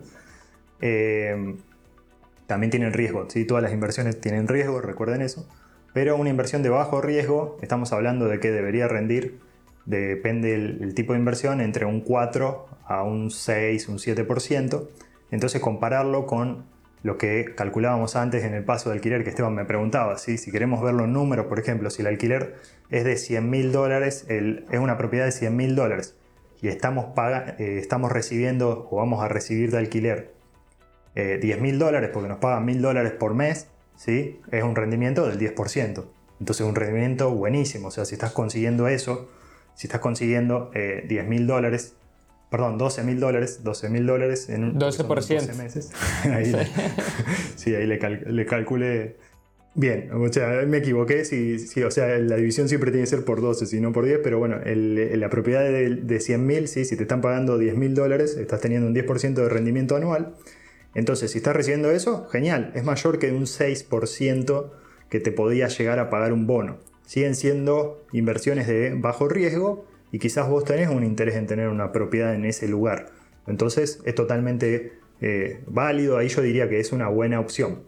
eh, 0.81 1.55
también 2.47 2.71
tienen 2.71 2.93
riesgo. 2.93 3.25
¿sí? 3.29 3.45
Todas 3.45 3.63
las 3.63 3.73
inversiones 3.73 4.19
tienen 4.19 4.47
riesgo, 4.47 4.81
recuerden 4.81 5.21
eso. 5.21 5.47
Pero 5.93 6.17
una 6.17 6.29
inversión 6.29 6.63
de 6.63 6.69
bajo 6.69 7.01
riesgo, 7.01 7.57
estamos 7.61 7.93
hablando 7.93 8.27
de 8.27 8.39
que 8.39 8.51
debería 8.51 8.87
rendir, 8.87 9.39
depende 9.85 10.57
del 10.57 10.93
tipo 10.93 11.13
de 11.13 11.19
inversión, 11.19 11.61
entre 11.61 11.85
un 11.85 12.01
4 12.01 12.67
a 12.85 13.03
un 13.03 13.31
6, 13.31 13.89
un 13.89 13.97
7%. 13.97 14.87
Entonces 15.31 15.61
compararlo 15.61 16.25
con 16.25 16.65
lo 17.03 17.17
que 17.17 17.53
calculábamos 17.55 18.15
antes 18.15 18.43
en 18.43 18.53
el 18.53 18.63
paso 18.63 18.89
de 18.89 18.95
alquiler 18.95 19.23
que 19.23 19.29
Esteban 19.29 19.53
me 19.53 19.65
preguntaba, 19.65 20.17
si 20.17 20.37
queremos 20.51 20.81
ver 20.81 20.93
los 20.93 21.07
números, 21.07 21.47
por 21.47 21.59
ejemplo, 21.59 21.89
si 21.89 22.01
el 22.01 22.07
alquiler 22.07 22.55
es 22.89 23.03
de 23.03 23.17
100 23.17 23.49
mil 23.49 23.71
dólares, 23.73 24.25
es 24.29 24.79
una 24.79 24.97
propiedad 24.97 25.25
de 25.25 25.33
100 25.33 25.55
mil 25.55 25.75
dólares 25.75 26.15
y 26.63 26.69
estamos, 26.69 27.07
eh, 27.59 27.77
estamos 27.81 28.09
recibiendo 28.09 28.87
o 28.89 28.95
vamos 28.95 29.21
a 29.21 29.27
recibir 29.27 29.69
de 29.69 29.79
alquiler 29.79 30.33
10 31.13 31.43
eh, 31.43 31.57
mil 31.59 31.77
dólares 31.77 32.09
porque 32.13 32.29
nos 32.29 32.37
pagan 32.37 32.63
mil 32.63 32.81
dólares 32.81 33.11
por 33.11 33.33
mes, 33.33 33.67
¿sí? 33.97 34.39
es 34.49 34.63
un 34.63 34.73
rendimiento 34.73 35.27
del 35.27 35.37
10%. 35.37 36.05
Entonces 36.39 36.65
un 36.65 36.75
rendimiento 36.75 37.31
buenísimo. 37.31 37.89
O 37.89 37.91
sea, 37.91 38.05
si 38.05 38.15
estás 38.15 38.31
consiguiendo 38.31 38.87
eso, 38.87 39.29
si 39.75 39.87
estás 39.87 40.01
consiguiendo 40.01 40.71
eh, 40.73 41.05
10 41.07 41.27
mil 41.27 41.47
dólares, 41.47 41.95
perdón, 42.49 42.77
12 42.77 43.03
mil 43.03 43.19
dólares, 43.19 43.63
12 43.63 43.89
mil 43.89 44.05
dólares 44.05 44.49
en 44.49 44.79
12%. 44.79 45.07
12 45.07 45.53
meses. 45.53 45.91
ahí, 46.23 46.53
sí, 47.55 47.75
ahí 47.75 47.85
le, 47.87 47.97
le 47.97 48.45
calculé 48.45 49.15
Bien, 49.75 50.11
o 50.13 50.31
sea, 50.31 50.63
me 50.67 50.77
equivoqué, 50.77 51.25
sí, 51.25 51.57
sí, 51.57 51.81
o 51.81 51.89
sea, 51.89 52.19
la 52.19 52.35
división 52.35 52.69
siempre 52.69 52.91
tiene 52.91 53.05
que 53.05 53.09
ser 53.09 53.25
por 53.25 53.41
12, 53.41 53.65
si 53.65 53.81
no 53.81 53.91
por 53.91 54.05
10, 54.05 54.19
pero 54.23 54.37
bueno, 54.37 54.57
la 54.63 55.29
propiedad 55.31 55.63
de, 55.63 55.95
de 55.95 56.17
100.000, 56.17 56.67
¿sí? 56.67 56.85
si 56.85 56.95
te 56.95 57.03
están 57.03 57.21
pagando 57.21 57.59
10.000 57.59 57.93
dólares, 57.93 58.37
estás 58.37 58.61
teniendo 58.61 58.85
un 58.85 58.93
10% 58.93 59.33
de 59.33 59.49
rendimiento 59.49 59.95
anual. 59.95 60.35
Entonces, 60.93 61.31
si 61.31 61.39
estás 61.39 61.55
recibiendo 61.55 61.89
eso, 61.89 62.27
genial, 62.29 62.71
es 62.75 62.83
mayor 62.83 63.17
que 63.17 63.31
un 63.31 63.45
6% 63.45 64.69
que 65.09 65.19
te 65.19 65.31
podía 65.31 65.67
llegar 65.69 65.97
a 65.97 66.11
pagar 66.11 66.33
un 66.33 66.45
bono. 66.45 66.77
Siguen 67.13 67.35
siendo 67.35 68.03
inversiones 68.11 68.65
de 68.65 68.95
bajo 68.95 69.27
riesgo 69.27 69.85
y 70.11 70.17
quizás 70.17 70.49
vos 70.49 70.63
tenés 70.63 70.89
un 70.89 71.03
interés 71.03 71.35
en 71.35 71.45
tener 71.45 71.67
una 71.67 71.91
propiedad 71.91 72.33
en 72.33 72.43
ese 72.43 72.67
lugar. 72.67 73.11
Entonces, 73.45 74.01
es 74.03 74.15
totalmente 74.15 74.93
eh, 75.21 75.61
válido, 75.67 76.17
ahí 76.17 76.27
yo 76.29 76.41
diría 76.41 76.67
que 76.69 76.79
es 76.79 76.91
una 76.91 77.09
buena 77.09 77.39
opción. 77.39 77.83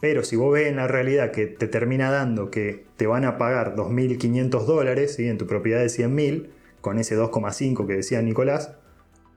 Pero 0.00 0.24
si 0.24 0.34
vos 0.34 0.52
ves 0.52 0.66
en 0.66 0.74
la 0.74 0.88
realidad 0.88 1.30
que 1.30 1.46
te 1.46 1.68
termina 1.68 2.10
dando 2.10 2.50
que 2.50 2.84
te 2.96 3.06
van 3.06 3.24
a 3.24 3.38
pagar 3.38 3.76
2.500 3.76 4.64
dólares 4.64 5.14
¿sí? 5.14 5.28
en 5.28 5.38
tu 5.38 5.46
propiedad 5.46 5.78
de 5.78 5.86
100.000, 5.86 6.48
con 6.80 6.98
ese 6.98 7.16
2,5 7.16 7.86
que 7.86 7.92
decía 7.92 8.22
Nicolás, 8.22 8.74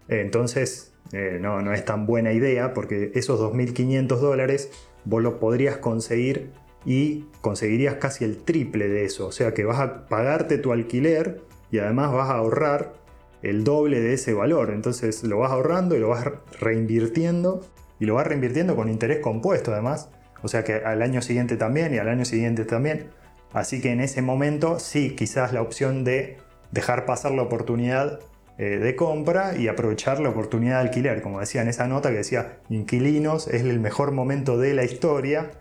eh, 0.09 0.21
entonces 0.21 0.95
eh, 1.13 1.37
no, 1.39 1.61
no 1.61 1.75
es 1.75 1.85
tan 1.85 2.07
buena 2.07 2.33
idea 2.33 2.73
porque 2.73 3.11
esos 3.13 3.39
2.500 3.39 4.17
dólares 4.17 4.71
vos 5.05 5.21
los 5.21 5.35
podrías 5.35 5.77
conseguir 5.77 6.49
y 6.85 7.25
conseguirías 7.41 7.95
casi 7.95 8.25
el 8.25 8.37
triple 8.37 8.87
de 8.87 9.05
eso. 9.05 9.27
O 9.27 9.31
sea 9.31 9.53
que 9.53 9.63
vas 9.63 9.79
a 9.79 10.07
pagarte 10.07 10.57
tu 10.57 10.71
alquiler 10.71 11.41
y 11.71 11.79
además 11.79 12.11
vas 12.11 12.29
a 12.29 12.35
ahorrar 12.35 12.93
el 13.41 13.63
doble 13.63 13.99
de 13.99 14.13
ese 14.13 14.33
valor. 14.33 14.71
Entonces 14.71 15.23
lo 15.23 15.39
vas 15.39 15.51
ahorrando 15.51 15.95
y 15.95 15.99
lo 15.99 16.09
vas 16.09 16.25
reinvirtiendo 16.59 17.61
y 17.99 18.05
lo 18.05 18.15
vas 18.15 18.27
reinvirtiendo 18.27 18.75
con 18.75 18.89
interés 18.89 19.19
compuesto 19.19 19.71
además. 19.71 20.09
O 20.41 20.47
sea 20.47 20.63
que 20.63 20.73
al 20.73 21.01
año 21.01 21.21
siguiente 21.21 21.55
también 21.55 21.93
y 21.93 21.97
al 21.97 22.09
año 22.09 22.25
siguiente 22.25 22.65
también. 22.65 23.09
Así 23.53 23.81
que 23.81 23.91
en 23.91 23.99
ese 23.99 24.21
momento 24.21 24.79
sí, 24.79 25.15
quizás 25.15 25.53
la 25.53 25.61
opción 25.61 26.03
de 26.03 26.37
dejar 26.71 27.05
pasar 27.05 27.33
la 27.33 27.43
oportunidad 27.43 28.19
eh, 28.57 28.77
de 28.77 28.95
compra 28.95 29.57
y 29.57 29.67
aprovechar 29.67 30.19
la 30.19 30.29
oportunidad 30.29 30.81
de 30.81 30.87
alquiler. 30.87 31.21
Como 31.21 31.39
decía 31.39 31.61
en 31.61 31.67
esa 31.67 31.87
nota 31.87 32.09
que 32.09 32.17
decía, 32.17 32.59
inquilinos 32.69 33.47
es 33.47 33.61
el 33.61 33.79
mejor 33.79 34.11
momento 34.13 34.57
de 34.57 34.73
la 34.73 34.83
historia 34.83 35.51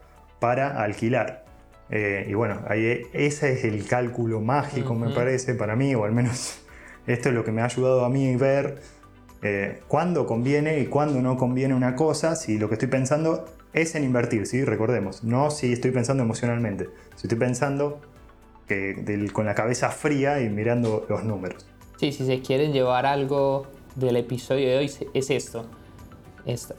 para 0.40 0.82
alquilar. 0.82 1.44
Eh, 1.90 2.26
y 2.28 2.34
bueno, 2.34 2.62
ahí, 2.68 3.02
ese 3.12 3.52
es 3.52 3.64
el 3.64 3.86
cálculo 3.86 4.40
mágico, 4.40 4.94
me 4.94 5.10
parece, 5.10 5.54
para 5.54 5.76
mí, 5.76 5.94
o 5.94 6.04
al 6.04 6.12
menos 6.12 6.60
esto 7.06 7.28
es 7.28 7.34
lo 7.34 7.44
que 7.44 7.52
me 7.52 7.62
ha 7.62 7.66
ayudado 7.66 8.04
a 8.04 8.08
mí 8.08 8.34
ver 8.36 8.78
eh, 9.42 9.80
cuándo 9.88 10.26
conviene 10.26 10.78
y 10.80 10.86
cuándo 10.86 11.20
no 11.20 11.36
conviene 11.36 11.74
una 11.74 11.96
cosa, 11.96 12.36
si 12.36 12.58
lo 12.58 12.68
que 12.68 12.74
estoy 12.74 12.88
pensando 12.88 13.46
es 13.72 13.94
en 13.94 14.04
invertir, 14.04 14.46
¿sí? 14.46 14.64
recordemos, 14.64 15.24
no 15.24 15.50
si 15.50 15.72
estoy 15.72 15.90
pensando 15.90 16.22
emocionalmente, 16.22 16.88
si 17.16 17.26
estoy 17.26 17.38
pensando 17.38 18.00
que 18.68 19.28
con 19.32 19.46
la 19.46 19.54
cabeza 19.54 19.90
fría 19.90 20.40
y 20.40 20.48
mirando 20.48 21.04
los 21.08 21.24
números. 21.24 21.66
Sí, 21.96 22.12
si 22.12 22.24
se 22.24 22.40
quieren 22.40 22.72
llevar 22.72 23.04
algo 23.04 23.66
del 23.96 24.16
episodio 24.16 24.68
de 24.68 24.78
hoy 24.78 24.90
es 25.12 25.30
esto. 25.30 25.66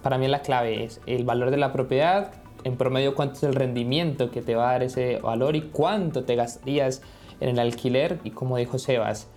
para 0.02 0.18
mí 0.18 0.28
la 0.30 0.42
clave 0.42 0.86
es 0.86 1.02
el 1.06 1.26
valor 1.26 1.52
de 1.52 1.58
la 1.58 1.74
propiedad, 1.74 2.41
en 2.64 2.78
promedio 2.78 3.16
cuánto 3.16 3.36
es 3.36 3.44
el 3.44 3.56
rendimiento 3.56 4.32
que 4.32 4.42
te 4.42 4.56
va 4.56 4.70
a 4.70 4.72
dar 4.74 4.84
ese 4.84 5.18
valor 5.18 5.56
y 5.56 5.62
cuánto 5.62 6.24
te 6.24 6.36
gastarías 6.36 7.02
en 7.40 7.50
el 7.50 7.60
alquiler 7.60 8.20
y 8.24 8.32
como 8.32 8.58
dijo 8.58 8.80
Sebas, 8.80 9.28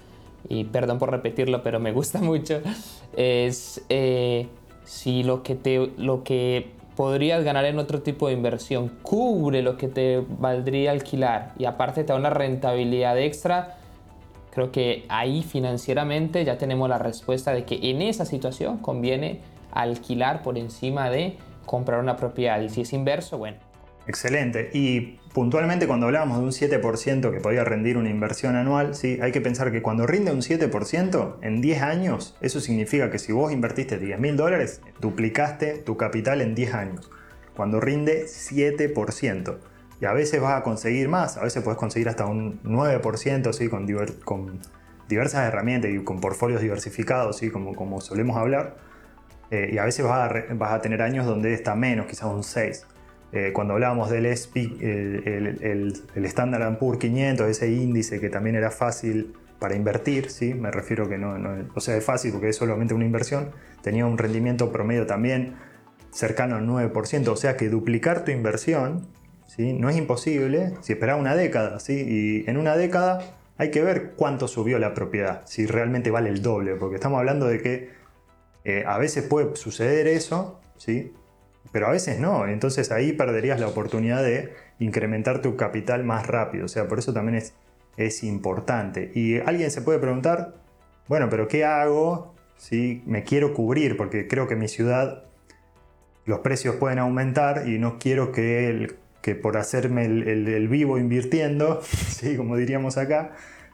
y 0.48 0.64
perdón 0.64 0.98
por 0.98 1.10
repetirlo, 1.10 1.62
pero 1.62 1.80
me 1.80 1.92
gusta 1.92 2.18
mucho, 2.22 2.60
es 3.16 3.82
eh, 3.88 4.48
si 4.84 5.22
lo 5.22 5.42
que, 5.42 5.54
te, 5.54 5.90
lo 5.96 6.22
que 6.22 6.70
podrías 6.96 7.42
ganar 7.44 7.64
en 7.64 7.78
otro 7.78 8.02
tipo 8.02 8.28
de 8.28 8.34
inversión, 8.34 8.90
cubre 9.02 9.62
lo 9.62 9.76
que 9.76 9.88
te 9.88 10.22
valdría 10.38 10.90
alquilar 10.90 11.52
y 11.58 11.64
aparte 11.64 12.04
te 12.04 12.12
da 12.12 12.18
una 12.18 12.30
rentabilidad 12.30 13.18
extra, 13.18 13.78
creo 14.50 14.70
que 14.70 15.04
ahí 15.08 15.42
financieramente 15.42 16.44
ya 16.44 16.58
tenemos 16.58 16.88
la 16.88 16.98
respuesta 16.98 17.52
de 17.52 17.64
que 17.64 17.90
en 17.90 18.02
esa 18.02 18.24
situación 18.24 18.78
conviene 18.78 19.40
alquilar 19.72 20.42
por 20.42 20.56
encima 20.56 21.10
de 21.10 21.37
comprar 21.66 22.00
una 22.00 22.16
propiedad 22.16 22.61
y 22.61 22.68
si 22.68 22.83
es 22.83 22.92
inverso, 22.92 23.38
bueno, 23.38 23.59
Excelente. 24.07 24.70
Y 24.72 25.18
puntualmente 25.33 25.87
cuando 25.87 26.07
hablamos 26.07 26.38
de 26.38 26.44
un 26.44 26.50
7% 26.50 27.33
que 27.33 27.40
podía 27.40 27.64
rendir 27.64 27.96
una 27.96 28.11
inversión 28.11 28.55
anual, 28.55 28.94
¿sí? 28.94 29.18
hay 29.22 29.33
que 29.33 29.40
pensar 29.40 29.72
que 29.72 29.83
cuando 29.83 30.07
rinde 30.07 30.31
un 30.31 30.42
7% 30.42 31.37
en 31.40 31.61
10 31.61 31.83
años, 31.83 32.37
eso 32.40 32.61
significa 32.61 33.11
que 33.11 33.18
si 33.18 33.33
vos 33.33 33.53
invertiste 33.53 33.98
10 33.98 34.18
mil 34.18 34.37
dólares, 34.37 34.83
duplicaste 35.00 35.79
tu 35.79 35.96
capital 35.96 36.42
en 36.42 36.55
10 36.55 36.74
años. 36.74 37.11
Cuando 37.57 37.81
rinde 37.81 38.24
7%. 38.27 39.59
Y 40.00 40.05
a 40.07 40.12
veces 40.12 40.40
vas 40.40 40.61
a 40.61 40.62
conseguir 40.62 41.09
más, 41.09 41.38
a 41.38 41.44
veces 41.44 41.62
puedes 41.62 41.79
conseguir 41.79 42.09
hasta 42.09 42.27
un 42.27 42.61
9% 42.62 43.53
¿sí? 43.53 43.68
con, 43.68 43.87
con 44.24 44.61
diversas 45.09 45.46
herramientas 45.46 45.90
y 45.90 46.03
con 46.05 46.20
portfolios 46.20 46.61
diversificados, 46.61 47.38
¿sí? 47.38 47.50
como, 47.50 47.74
como 47.74 48.03
solemos 48.03 48.37
hablar. 48.37 48.77
Eh, 49.50 49.70
y 49.72 49.78
a 49.78 49.85
veces 49.85 50.04
vas 50.04 50.30
a, 50.30 50.54
vas 50.54 50.72
a 50.72 50.80
tener 50.80 51.02
años 51.02 51.26
donde 51.26 51.52
está 51.54 51.74
menos, 51.74 52.07
quizás 52.07 52.24
un 52.24 52.42
6%. 52.42 52.85
Eh, 53.33 53.50
cuando 53.52 53.74
hablábamos 53.74 54.11
del 54.11 54.26
SP, 54.30 54.78
el, 54.80 56.04
Standard 56.14 56.78
Poor's 56.78 57.00
500, 57.00 57.48
ese 57.48 57.68
índice 57.72 58.20
que 58.20 58.30
también 58.30 58.54
era 58.54 58.70
fácil 58.70 59.35
para 59.59 59.74
invertir, 59.74 60.30
¿sí? 60.30 60.54
me 60.54 60.70
refiero 60.70 61.09
que 61.09 61.18
no, 61.18 61.35
o 61.74 61.80
sea, 61.80 61.96
es 61.96 62.04
fácil 62.04 62.30
porque 62.30 62.50
es 62.50 62.57
solamente 62.57 62.94
una 62.94 63.04
inversión, 63.04 63.50
tenía 63.83 64.07
un 64.07 64.18
rendimiento 64.18 64.70
promedio 64.70 65.07
también 65.07 65.54
cercano 66.12 66.54
al 66.54 66.66
9%, 66.66 67.26
o 67.26 67.37
sea 67.37 67.57
que 67.57 67.68
duplicar 67.68 68.24
tu 68.24 68.30
inversión 68.30 69.09
¿sí? 69.46 69.72
no 69.72 69.90
es 69.90 69.96
imposible 69.96 70.74
si 70.80 70.92
esperas 70.92 71.18
una 71.18 71.35
década, 71.35 71.80
¿sí? 71.80 72.04
y 72.46 72.48
en 72.48 72.57
una 72.57 72.76
década 72.76 73.20
hay 73.57 73.70
que 73.70 73.83
ver 73.83 74.12
cuánto 74.16 74.48
subió 74.48 74.78
la 74.78 74.94
propiedad, 74.94 75.42
si 75.46 75.66
realmente 75.66 76.11
vale 76.11 76.28
el 76.28 76.42
doble, 76.42 76.74
porque 76.74 76.96
estamos 76.96 77.18
hablando 77.18 77.46
de 77.46 77.61
que 77.61 77.90
eh, 78.64 78.85
a 78.87 78.98
veces 78.98 79.24
puede 79.24 79.55
suceder 79.57 80.07
eso, 80.07 80.61
¿sí? 80.77 81.12
pero 81.72 81.87
a 81.87 81.90
veces 81.90 82.20
no, 82.20 82.46
entonces 82.46 82.92
ahí 82.92 83.12
perderías 83.12 83.59
la 83.61 83.66
oportunidad 83.66 84.22
de 84.22 84.53
incrementar 84.79 85.42
tu 85.42 85.57
capital 85.57 86.05
más 86.05 86.27
rápido, 86.27 86.66
o 86.66 86.68
sea, 86.68 86.88
por 86.88 86.98
eso 86.98 87.12
también 87.12 87.37
es, 87.37 87.55
es 87.96 88.22
importante. 88.22 89.11
Y 89.14 89.38
alguien 89.40 89.70
se 89.70 89.83
puede 89.83 89.98
preguntar, 89.98 90.55
bueno, 91.09 91.29
pero 91.29 91.48
¿qué 91.48 91.64
hago 91.64 92.35
si 92.57 93.03
me 93.07 93.24
quiero 93.24 93.55
cubrir? 93.55 93.96
Porque 93.96 94.29
creo 94.29 94.46
que 94.46 94.55
en 94.55 94.61
mi 94.61 94.68
ciudad 94.68 95.24
los 96.24 96.40
precios 96.40 96.77
pueden 96.77 96.98
aumentar 96.98 97.68
y 97.68 97.79
no 97.79 97.98
quiero 97.98 98.33
que, 98.33 98.96
que 99.20 99.35
por 99.35 99.57
hacerme 99.57 100.05
el, 100.05 100.68
vivo 100.68 100.98
invirtiendo, 100.98 101.83
¿sí? 101.83 102.37
como 102.37 102.57
diríamos 102.57 102.96
acá, 102.98 103.33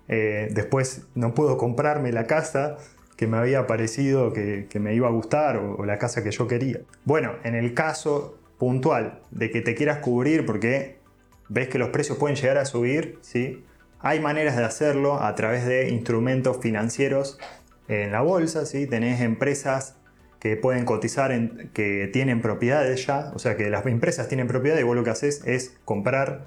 eh, 0.09 0.48
después 0.53 1.07
no 1.14 1.35
puedo 1.35 1.57
comprarme 1.57 2.12
la 2.12 2.26
casa 2.26 2.79
que 3.20 3.26
me 3.26 3.37
había 3.37 3.66
parecido 3.66 4.33
que, 4.33 4.66
me 4.80 4.94
iba 4.94 5.06
a 5.06 5.11
gustar 5.11 5.59
o, 5.59 5.85
la 5.85 5.98
casa 5.98 6.24
que 6.24 6.30
yo 6.30 6.48
quería. 6.48 6.80
Bueno, 7.04 7.35
en 7.44 7.54
el 7.54 7.74
caso 7.74 8.38
puntual 8.56 9.20
de 9.30 9.50
que 9.50 9.61
te 9.61 9.74
quieras 9.74 9.98
cubrir 9.98 10.46
porque 10.46 10.96
ves 11.50 11.68
que 11.68 11.76
los 11.76 11.90
precios 11.90 12.16
pueden 12.16 12.35
llegar 12.38 12.56
a 12.56 12.64
subir, 12.64 13.18
¿sí? 13.20 13.62
hay 13.98 14.20
maneras 14.20 14.56
de 14.56 14.64
hacerlo 14.64 15.22
a 15.22 15.35
través 15.35 15.66
de 15.66 15.90
instrumentos 15.90 16.61
financieros 16.62 17.38
en 17.88 18.11
la 18.11 18.22
bolsa, 18.22 18.64
¿sí? 18.64 18.87
tenés 18.87 19.20
empresas 19.20 19.96
que 20.38 20.56
pueden 20.56 20.87
cotizar, 20.87 21.30
que 21.74 22.09
tienen 22.11 22.40
propiedades 22.40 23.04
ya, 23.06 23.33
o 23.35 23.38
sea 23.38 23.54
que 23.54 23.68
las 23.68 23.85
empresas 23.85 24.28
tienen 24.28 24.46
propiedad 24.46 24.78
y 24.78 24.83
vos 24.83 24.96
lo 24.96 25.04
que 25.04 25.11
haces 25.11 25.42
es 25.44 25.78
comprar 25.85 26.46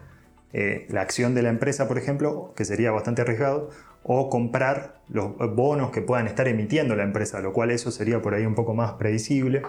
eh, 0.54 0.88
la 0.90 1.02
acción 1.02 1.36
de 1.36 1.44
la 1.44 1.50
empresa, 1.50 1.88
por 1.88 2.00
ejemplo, 2.00 2.52
que 2.56 2.66
sería 2.66 2.90
bastante 2.90 3.22
arriesgado, 3.22 3.70
o 4.04 4.30
comprar 4.30 5.02
los 5.10 5.38
bonos 5.56 5.92
que 5.92 6.02
puedan 6.02 6.28
estar 6.28 6.48
emitiendo 6.48 6.96
la 6.96 7.04
empresa, 7.04 7.40
lo 7.40 7.54
cual 7.54 7.72
eso 7.72 7.92
sería 7.92 8.22
por 8.22 8.34
ahí 8.34 8.46
un 8.46 8.56
poco 8.56 8.74
más 8.74 8.94
previsible. 8.94 9.62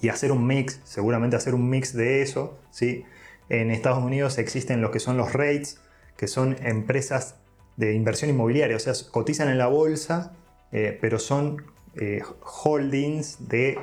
Y 0.00 0.08
hacer 0.08 0.32
un 0.32 0.46
mix, 0.46 0.80
seguramente 0.84 1.36
hacer 1.36 1.54
un 1.54 1.70
mix 1.70 1.92
de 1.94 2.22
eso. 2.22 2.58
¿sí? 2.70 3.04
En 3.48 3.70
Estados 3.70 4.02
Unidos 4.02 4.38
existen 4.38 4.80
lo 4.80 4.90
que 4.90 5.00
son 5.00 5.16
los 5.16 5.32
REITs, 5.32 5.80
que 6.16 6.26
son 6.26 6.56
empresas 6.62 7.36
de 7.76 7.94
inversión 7.94 8.30
inmobiliaria, 8.30 8.76
o 8.76 8.80
sea, 8.80 8.92
cotizan 9.10 9.48
en 9.48 9.56
la 9.56 9.68
bolsa, 9.68 10.32
eh, 10.72 10.98
pero 11.00 11.20
son 11.20 11.62
eh, 11.94 12.22
holdings 12.64 13.48
de 13.48 13.78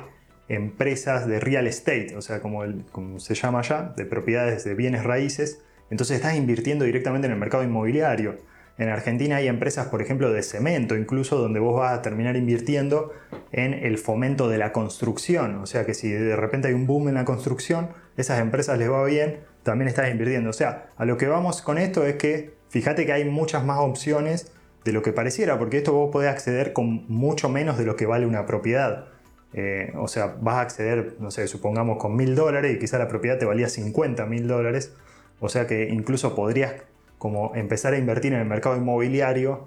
empresas 0.48 1.26
de 1.26 1.40
real 1.40 1.66
estate, 1.66 2.14
o 2.14 2.22
sea, 2.22 2.40
como, 2.40 2.62
como 2.92 3.18
se 3.18 3.34
llama 3.34 3.60
allá, 3.60 3.94
de 3.96 4.04
propiedades 4.04 4.64
de 4.64 4.74
bienes 4.74 5.02
raíces. 5.02 5.62
Entonces 5.90 6.16
estás 6.16 6.36
invirtiendo 6.36 6.84
directamente 6.84 7.26
en 7.26 7.32
el 7.32 7.38
mercado 7.38 7.64
inmobiliario. 7.64 8.36
En 8.78 8.90
Argentina 8.90 9.36
hay 9.36 9.48
empresas, 9.48 9.86
por 9.86 10.02
ejemplo, 10.02 10.30
de 10.32 10.42
cemento, 10.42 10.96
incluso 10.96 11.38
donde 11.38 11.60
vos 11.60 11.78
vas 11.78 11.98
a 11.98 12.02
terminar 12.02 12.36
invirtiendo 12.36 13.12
en 13.52 13.72
el 13.72 13.96
fomento 13.96 14.48
de 14.48 14.58
la 14.58 14.72
construcción. 14.72 15.56
O 15.56 15.66
sea 15.66 15.86
que 15.86 15.94
si 15.94 16.10
de 16.10 16.36
repente 16.36 16.68
hay 16.68 16.74
un 16.74 16.86
boom 16.86 17.08
en 17.08 17.14
la 17.14 17.24
construcción, 17.24 17.88
esas 18.16 18.40
empresas 18.40 18.78
les 18.78 18.90
va 18.90 19.02
bien, 19.04 19.40
también 19.62 19.88
estás 19.88 20.10
invirtiendo. 20.10 20.50
O 20.50 20.52
sea, 20.52 20.90
a 20.96 21.04
lo 21.06 21.16
que 21.16 21.26
vamos 21.26 21.62
con 21.62 21.78
esto 21.78 22.04
es 22.04 22.16
que 22.16 22.54
fíjate 22.68 23.06
que 23.06 23.12
hay 23.12 23.24
muchas 23.24 23.64
más 23.64 23.78
opciones 23.78 24.52
de 24.84 24.92
lo 24.92 25.02
que 25.02 25.12
pareciera, 25.12 25.58
porque 25.58 25.78
esto 25.78 25.92
vos 25.92 26.10
podés 26.12 26.30
acceder 26.30 26.72
con 26.72 27.06
mucho 27.08 27.48
menos 27.48 27.78
de 27.78 27.86
lo 27.86 27.96
que 27.96 28.04
vale 28.04 28.26
una 28.26 28.44
propiedad. 28.44 29.08
Eh, 29.54 29.92
o 29.96 30.06
sea, 30.06 30.36
vas 30.40 30.56
a 30.56 30.60
acceder, 30.60 31.16
no 31.18 31.30
sé, 31.30 31.48
supongamos 31.48 31.96
con 31.96 32.14
mil 32.14 32.34
dólares 32.34 32.76
y 32.76 32.78
quizá 32.78 32.98
la 32.98 33.08
propiedad 33.08 33.38
te 33.38 33.46
valía 33.46 33.70
50 33.70 34.26
mil 34.26 34.46
dólares. 34.46 34.94
O 35.40 35.48
sea 35.48 35.66
que 35.66 35.88
incluso 35.88 36.34
podrías 36.34 36.74
como 37.18 37.54
empezar 37.54 37.94
a 37.94 37.98
invertir 37.98 38.32
en 38.32 38.40
el 38.40 38.46
mercado 38.46 38.76
inmobiliario 38.76 39.66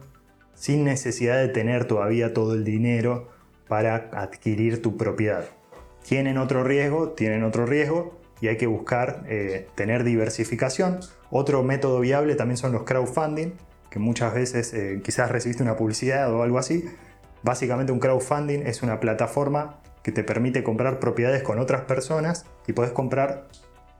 sin 0.53 0.83
necesidad 0.83 1.38
de 1.38 1.47
tener 1.47 1.85
todavía 1.85 2.33
todo 2.33 2.53
el 2.53 2.63
dinero 2.63 3.29
para 3.67 4.09
adquirir 4.13 4.81
tu 4.81 4.97
propiedad. 4.97 5.45
Tienen 6.03 6.38
otro 6.38 6.63
riesgo, 6.63 7.12
tienen 7.12 7.43
otro 7.43 7.65
riesgo 7.65 8.19
y 8.41 8.47
hay 8.47 8.57
que 8.57 8.67
buscar 8.67 9.23
eh, 9.27 9.67
tener 9.75 10.03
diversificación. 10.03 10.99
Otro 11.29 11.63
método 11.63 11.99
viable 11.99 12.35
también 12.35 12.57
son 12.57 12.71
los 12.71 12.83
crowdfunding, 12.83 13.53
que 13.89 13.99
muchas 13.99 14.33
veces 14.33 14.73
eh, 14.73 15.01
quizás 15.03 15.31
recibiste 15.31 15.63
una 15.63 15.75
publicidad 15.75 16.33
o 16.33 16.43
algo 16.43 16.57
así. 16.57 16.85
Básicamente 17.43 17.91
un 17.91 17.99
crowdfunding 17.99 18.62
es 18.65 18.83
una 18.83 18.99
plataforma 18.99 19.81
que 20.03 20.12
te 20.12 20.23
permite 20.23 20.63
comprar 20.63 20.99
propiedades 20.99 21.43
con 21.43 21.59
otras 21.59 21.81
personas 21.81 22.45
y 22.67 22.73
podés 22.73 22.91
comprar 22.91 23.47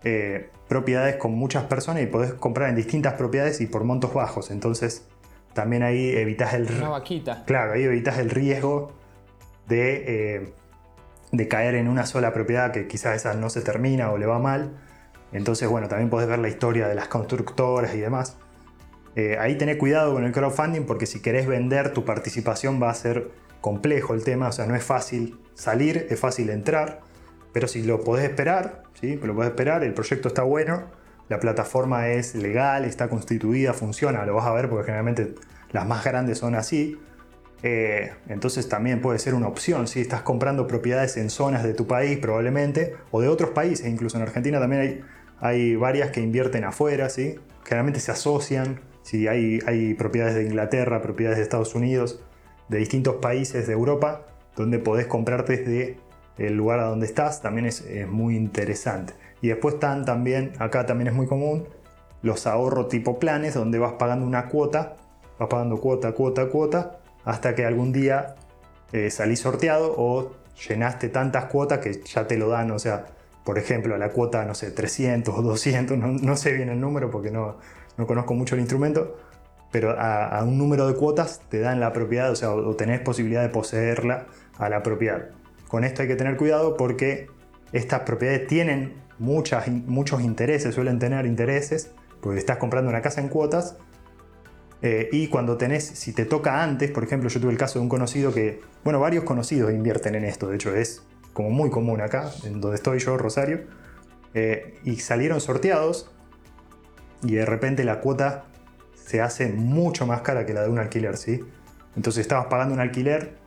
eh, 0.04 0.50
propiedades 0.68 1.16
con 1.18 1.34
muchas 1.34 1.66
personas 1.66 2.04
y 2.04 2.08
podés 2.08 2.34
comprar 2.34 2.70
en 2.70 2.76
distintas 2.76 3.14
propiedades 3.14 3.62
y 3.62 3.68
por 3.68 3.84
montos 3.84 4.14
bajos. 4.14 4.52
Entonces 4.52 5.08
también 5.54 5.84
ahí 5.84 6.10
evitas 6.10 6.54
el... 6.54 6.68
Claro, 7.46 7.74
ahí 7.74 7.84
evitas 7.84 8.18
el 8.20 8.30
riesgo 8.30 8.94
de 9.68 10.54
de 11.32 11.48
caer 11.48 11.76
en 11.76 11.88
una 11.88 12.06
sola 12.06 12.34
propiedad 12.34 12.72
que 12.72 12.88
quizás 12.88 13.16
esa 13.16 13.34
no 13.34 13.50
se 13.50 13.62
termina 13.62 14.12
o 14.12 14.18
le 14.18 14.26
va 14.26 14.40
mal. 14.40 14.72
Entonces, 15.32 15.70
bueno, 15.70 15.88
también 15.88 16.10
podés 16.10 16.28
ver 16.28 16.40
la 16.40 16.50
historia 16.50 16.88
de 16.88 16.96
las 16.96 17.08
constructoras 17.08 17.94
y 17.94 18.00
demás. 18.00 18.38
Eh, 19.16 19.38
ahí 19.40 19.58
tenés 19.58 19.78
cuidado 19.78 20.14
con 20.14 20.24
el 20.24 20.32
crowdfunding 20.32 20.86
porque 20.86 21.06
si 21.06 21.22
querés 21.22 21.48
vender 21.48 21.94
tu 21.94 22.06
participación 22.06 22.82
va 22.82 22.90
a 22.90 22.94
ser 22.94 23.32
complejo 23.62 24.14
el 24.14 24.24
tema, 24.24 24.48
o 24.48 24.52
sea, 24.52 24.66
no 24.66 24.76
es 24.76 24.84
fácil 24.84 25.38
salir, 25.54 26.08
es 26.10 26.20
fácil 26.20 26.50
entrar, 26.50 27.02
pero 27.54 27.68
si 27.68 27.84
lo 27.84 28.02
podés 28.02 28.30
esperar, 28.30 28.84
¿sí? 29.00 29.16
lo 29.16 29.36
podés 29.36 29.52
esperar, 29.52 29.84
el 29.84 29.94
proyecto 29.94 30.28
está 30.28 30.44
bueno, 30.44 30.84
la 31.30 31.40
plataforma 31.40 32.10
es 32.10 32.36
legal, 32.36 32.86
está 32.86 33.08
constituida, 33.10 33.74
funciona, 33.74 34.26
lo 34.26 34.36
vas 34.36 34.48
a 34.48 34.54
ver 34.54 34.70
porque 34.70 34.86
generalmente 34.86 35.36
las 35.72 35.88
más 35.88 36.04
grandes 36.04 36.38
son 36.40 36.56
así, 36.56 37.00
eh, 37.62 38.14
entonces 38.28 38.70
también 38.70 39.02
puede 39.02 39.20
ser 39.20 39.34
una 39.34 39.48
opción, 39.48 39.88
si 39.88 40.02
estás 40.02 40.22
comprando 40.22 40.66
propiedades 40.66 41.18
en 41.18 41.30
zonas 41.30 41.64
de 41.64 41.74
tu 41.74 41.88
país 41.88 42.18
probablemente, 42.18 42.96
o 43.12 43.22
de 43.22 43.28
otros 43.28 43.52
países, 43.52 43.88
incluso 43.88 44.18
en 44.18 44.24
Argentina 44.24 44.60
también 44.60 44.82
hay, 44.82 45.02
hay 45.40 45.76
varias 45.76 46.12
que 46.12 46.22
invierten 46.22 46.64
afuera, 46.64 47.10
¿sí? 47.10 47.36
generalmente 47.64 48.00
se 48.00 48.12
asocian, 48.12 48.80
si 49.04 49.28
hay, 49.28 49.60
hay 49.66 49.94
propiedades 49.94 50.36
de 50.36 50.44
Inglaterra, 50.44 51.02
propiedades 51.02 51.38
de 51.38 51.44
Estados 51.44 51.76
Unidos, 51.76 52.24
de 52.68 52.78
distintos 52.78 53.16
países 53.16 53.68
de 53.68 53.74
Europa, 53.74 54.26
donde 54.56 54.80
podés 54.80 55.08
comprar 55.08 55.46
desde 55.46 55.98
el 56.40 56.56
lugar 56.56 56.80
a 56.80 56.86
donde 56.86 57.06
estás, 57.06 57.42
también 57.42 57.66
es, 57.66 57.82
es 57.82 58.08
muy 58.08 58.36
interesante. 58.36 59.14
Y 59.42 59.50
después 59.50 59.76
están 59.76 60.06
también, 60.06 60.54
acá 60.60 60.86
también 60.86 61.08
es 61.10 61.14
muy 61.14 61.28
común, 61.28 61.68
los 62.22 62.48
ahorro 62.48 62.88
tipo 62.88 63.20
planes, 63.20 63.54
donde 63.54 63.80
vas 63.80 63.94
pagando 63.94 64.26
una 64.26 64.48
cuota, 64.48 64.96
vas 65.38 65.50
pagando 65.50 65.78
cuota, 65.78 66.12
cuota, 66.14 66.48
cuota, 66.48 67.00
hasta 67.24 67.56
que 67.56 67.66
algún 67.66 67.92
día 67.92 68.36
eh, 68.92 69.10
salís 69.10 69.40
sorteado 69.40 69.94
o 69.98 70.32
llenaste 70.68 71.10
tantas 71.10 71.46
cuotas 71.46 71.80
que 71.80 72.02
ya 72.04 72.28
te 72.28 72.38
lo 72.38 72.50
dan, 72.50 72.72
o 72.72 72.80
sea, 72.80 73.06
por 73.44 73.58
ejemplo, 73.58 73.98
la 73.98 74.10
cuota, 74.10 74.46
no 74.46 74.54
sé, 74.54 74.72
300 74.72 75.34
o 75.38 75.42
200, 75.42 75.98
no, 75.98 76.36
sé 76.36 76.54
bien 76.54 76.70
el 76.70 76.80
número 76.80 77.10
porque 77.10 77.32
no, 77.32 77.58
no 77.98 78.06
conozco 78.06 78.34
mucho 78.34 78.56
el 78.56 78.62
instrumento, 78.62 79.18
pero 79.72 79.96
a, 80.00 80.44
un 80.44 80.58
número 80.58 80.88
de 80.88 80.96
cuotas 80.96 81.42
te 81.50 81.60
dan 81.60 81.80
la 81.80 81.94
propiedad, 81.94 82.32
o 82.32 82.36
sea, 82.36 82.52
o 82.52 82.76
tenés 82.76 83.00
posibilidad 83.02 83.42
de 83.42 83.50
poseerla 83.50 84.26
a 84.58 84.70
la 84.70 84.84
propiedad. 84.84 85.30
Con 85.70 85.86
esto 85.86 86.02
hay 86.02 86.10
que 86.10 86.18
tener 86.18 86.36
cuidado 86.36 86.76
porque 86.76 87.30
estas 87.72 88.02
propiedades 88.02 88.48
tienen 88.48 88.96
muchas, 89.20 89.70
muchos 89.70 90.22
intereses, 90.22 90.76
suelen 90.76 91.00
tener 91.00 91.26
intereses, 91.26 91.92
porque 92.20 92.40
estás 92.40 92.58
comprando 92.58 92.90
una 92.90 93.02
casa 93.02 93.22
en 93.22 93.30
cuotas 93.30 93.78
eh, 94.82 95.10
y 95.12 95.28
cuando 95.28 95.58
tenés, 95.58 95.86
si 95.86 96.12
te 96.12 96.26
toca 96.26 96.64
antes, 96.64 96.90
por 96.92 97.04
ejemplo, 97.04 97.30
yo 97.30 97.40
tuve 97.40 97.52
el 97.52 97.58
caso 97.58 97.80
de 97.80 97.84
un 97.84 97.90
conocido 97.90 98.34
que, 98.34 98.62
bueno, 98.84 99.00
varios 99.00 99.24
conocidos 99.24 99.72
invierten 99.72 100.16
en 100.16 100.26
esto, 100.26 100.50
de 100.50 100.56
hecho 100.56 100.76
es 100.76 101.04
como 101.34 101.52
muy 101.52 101.70
común 101.70 102.02
acá, 102.02 102.32
en 102.44 102.60
donde 102.60 102.76
estoy 102.76 103.00
yo, 103.00 103.18
Rosario, 103.18 103.62
eh, 104.34 104.80
y 104.84 104.98
salieron 104.98 105.40
sorteados 105.40 106.12
y 107.24 107.36
de 107.36 107.46
repente 107.46 107.84
la 107.84 108.00
cuota 108.00 108.46
se 108.96 109.22
hace 109.22 109.50
mucho 109.50 110.08
más 110.08 110.22
cara 110.22 110.46
que 110.46 110.54
la 110.54 110.64
de 110.64 110.70
un 110.70 110.80
alquiler, 110.80 111.18
¿sí? 111.18 111.42
Entonces 111.96 112.22
estabas 112.22 112.46
pagando 112.46 112.74
un 112.74 112.80
alquiler, 112.80 113.39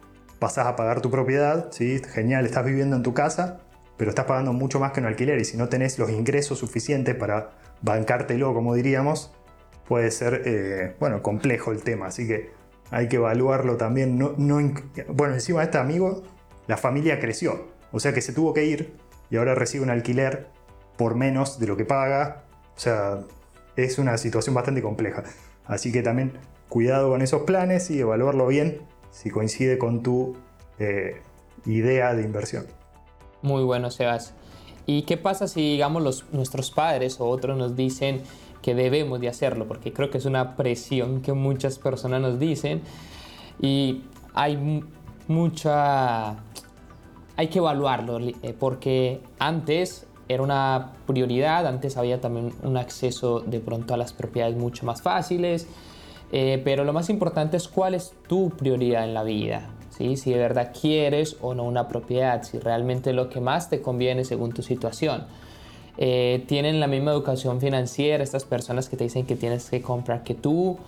pasás 0.43 0.67
a 0.67 0.75
pagar 0.75 1.01
tu 1.01 1.09
propiedad, 1.09 1.69
¿sí? 1.71 2.03
Genial, 2.05 2.45
estás 2.47 2.65
viviendo 2.65 2.97
en 2.97 3.05
tu 3.05 3.15
casa, 3.15 3.61
pero 3.97 4.11
estás 4.11 4.25
pagando 4.25 4.53
mucho 4.53 4.81
más 4.81 4.91
que 4.91 4.99
un 4.99 5.07
alquiler 5.07 5.41
y 5.41 5.45
si 5.45 5.57
no 5.57 5.69
tenés 5.69 6.01
los 6.01 6.11
ingresos 6.11 6.59
suficientes 6.59 7.15
para 7.15 7.51
bancártelo, 7.81 8.53
como 8.53 8.75
diríamos, 8.75 9.33
puede 9.87 10.11
ser, 10.11 10.43
eh, 10.45 10.97
bueno, 10.99 11.23
complejo 11.23 11.71
el 11.71 11.85
tema, 11.85 12.07
así 12.07 12.27
que 12.27 12.51
hay 12.91 13.07
que 13.07 13.17
evaluarlo 13.17 13.77
también. 13.77 14.19
No, 14.19 14.35
bueno, 15.07 15.35
encima 15.35 15.61
de 15.61 15.67
este 15.67 15.79
amigo, 15.79 16.25
la 16.67 16.77
familia 16.77 17.21
creció, 17.21 17.69
o 17.93 18.01
sea 18.01 18.13
que 18.13 18.21
se 18.21 18.33
tuvo 18.33 18.53
que 18.53 18.65
ir 18.65 18.97
y 19.31 19.37
ahora 19.37 19.55
recibe 19.55 19.85
un 19.85 19.91
alquiler 19.91 20.49
por 20.97 21.15
menos 21.15 21.61
de 21.61 21.69
lo 21.69 21.77
que 21.77 21.85
paga, 21.85 22.43
o 22.77 22.81
sea, 22.81 23.21
es 23.77 23.97
una 23.97 24.19
situación 24.19 24.57
bastante 24.57 24.83
compleja. 24.83 25.23
Así 25.67 25.93
que 25.93 26.03
también 26.03 26.33
cuidado 26.69 27.11
con 27.11 27.23
esos 27.23 27.43
planes 27.43 27.93
y 27.93 28.01
evaluarlo 28.01 28.49
bien 28.49 28.81
si 29.13 29.31
coincide 29.31 29.79
con 29.79 30.03
tu 30.03 30.35
eh, 30.81 31.23
idea 31.65 32.15
de 32.15 32.25
inversión. 32.25 32.67
Muy 33.43 33.63
bueno, 33.63 33.93
Sebas. 33.93 34.35
¿Y 34.87 35.03
qué 35.03 35.17
pasa 35.17 35.47
si, 35.47 35.61
digamos, 35.61 36.03
los, 36.03 36.25
nuestros 36.33 36.73
padres 36.73 37.21
o 37.21 37.29
otros 37.29 37.57
nos 37.57 37.77
dicen, 37.77 38.23
que 38.63 38.75
debemos 38.75 39.21
de 39.21 39.29
hacerlo, 39.29 39.67
porque 39.67 39.93
creo 39.93 40.09
que 40.09 40.19
es 40.19 40.25
una 40.25 40.57
presión 40.57 41.21
que 41.21 41.33
muchas 41.33 41.79
personas 41.79 42.23
nos 42.23 42.39
dicen 42.39 42.81
y 43.61 44.05
hay 44.33 44.83
mucha... 45.29 46.37
Hay 47.37 47.49
que 47.49 47.59
evaluarlo, 47.59 48.21
eh, 48.21 48.55
porque 48.59 49.21
antes 49.39 50.07
era 50.29 50.43
una 50.43 50.93
prioridad, 51.07 51.67
antes 51.67 51.97
había 51.97 52.21
también 52.21 52.53
un 52.63 52.77
acceso 52.77 53.41
de 53.41 53.59
pronto 53.59 53.95
a 53.95 53.97
las 53.97 54.13
propiedades 54.13 54.57
mucho 54.57 54.87
más 54.87 55.03
fáciles, 55.03 55.67
eh, 56.33 56.61
pero 56.65 56.85
lo 56.85 56.93
más 56.93 57.11
importante 57.11 57.57
es 57.57 57.69
cuál 57.69 57.95
es 57.95 58.13
tu 58.27 58.51
prioridad 58.51 59.05
en 59.05 59.15
la 59.15 59.23
vida, 59.23 59.71
¿sí? 59.91 60.17
si 60.17 60.33
de 60.33 60.39
verdad 60.39 60.73
quieres 60.79 61.37
o 61.41 61.55
no 61.55 61.63
una 61.65 61.87
propiedad, 61.89 62.43
si 62.43 62.59
realmente 62.59 63.13
lo 63.13 63.29
que 63.29 63.41
más 63.41 63.71
te 63.71 63.81
conviene 63.81 64.25
según 64.25 64.53
tu 64.53 64.63
situación. 64.63 65.27
Eh, 65.99 66.45
tienen 66.49 66.81
la 66.81 66.87
misma 66.87 67.11
educación 67.11 67.61
financiera, 67.61 68.25
estas 68.25 68.45
personas 68.45 68.89
que 68.89 68.97
te 68.97 69.05
dicen 69.05 69.27
que 69.27 69.37
tienes 69.37 69.69
que 69.69 69.83
comprar 69.83 70.25
que 70.25 70.35
tú, 70.35 70.79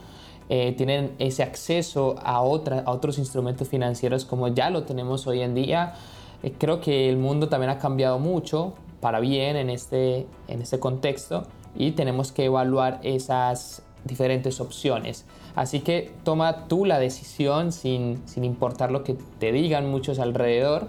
eh, 0.49 0.75
tienen 0.77 1.13
ese 1.19 1.43
acceso 1.43 2.17
a, 2.23 2.43
otra, 2.43 2.81
a 2.81 2.91
otros 2.91 3.19
instrumentos 3.19 3.69
financieros 3.69 4.27
como 4.27 4.49
ya 4.49 4.69
lo 4.71 4.85
tenemos 4.85 5.27
hoy 5.27 5.41
en 5.41 5.55
día. 5.55 5.95
Eh, 6.43 6.53
creo 6.59 6.81
que 6.81 7.09
el 7.09 7.17
mundo 7.17 7.49
también 7.49 7.71
ha 7.71 7.79
cambiado 7.79 8.19
mucho 8.19 8.75
para 9.01 9.21
bien 9.21 9.57
en 9.57 9.71
este, 9.71 10.27
en 10.49 10.63
este 10.63 10.79
contexto 10.79 11.45
y 11.75 11.93
tenemos 11.93 12.33
que 12.33 12.47
evaluar 12.47 13.01
esas 13.03 13.83
diferentes 14.05 14.61
opciones. 14.61 15.25
Así 15.55 15.81
que 15.81 16.11
toma 16.25 16.67
tú 16.67 16.85
la 16.85 16.99
decisión 16.99 17.73
sin, 17.73 18.23
sin 18.27 18.45
importar 18.45 18.91
lo 18.91 19.05
que 19.05 19.17
te 19.39 19.53
digan 19.53 19.89
muchos 19.89 20.19
alrededor 20.19 20.87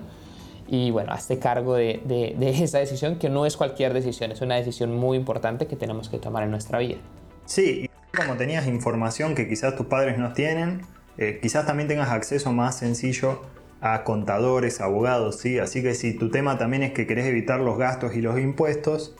y 0.68 0.92
bueno, 0.92 1.12
hazte 1.14 1.40
cargo 1.40 1.76
de, 1.76 2.02
de, 2.06 2.36
esa 2.64 2.80
decisión 2.80 3.18
que 3.18 3.30
no 3.30 3.46
es 3.46 3.58
cualquier 3.58 3.94
decisión, 3.94 4.32
es 4.32 4.42
una 4.42 4.56
decisión 4.56 4.96
muy 4.96 5.18
importante 5.18 5.68
que 5.68 5.76
tenemos 5.76 6.10
que 6.10 6.18
tomar 6.18 6.44
en 6.44 6.52
nuestra 6.52 6.80
vida. 6.80 6.98
Sí, 7.46 7.88
y 8.14 8.18
como 8.18 8.36
tenías 8.36 8.68
información 8.68 9.36
que 9.36 9.48
quizás 9.48 9.76
tus 9.76 9.86
padres 9.86 10.18
no 10.18 10.34
tienen, 10.34 10.82
eh, 11.18 11.40
quizás 11.42 11.66
también 11.66 11.88
tengas 11.88 12.10
acceso 12.10 12.52
más 12.52 12.78
sencillo 12.78 13.42
a 13.82 14.04
contadores, 14.04 14.82
abogados, 14.82 15.38
¿sí? 15.38 15.60
Así 15.60 15.84
que 15.84 15.94
si 15.94 16.18
tu 16.18 16.32
tema 16.32 16.58
también 16.58 16.82
es 16.82 16.94
que 16.94 17.06
querés 17.06 17.28
evitar 17.28 17.60
los 17.60 17.78
gastos 17.78 18.16
y 18.16 18.22
los 18.22 18.40
impuestos, 18.40 19.16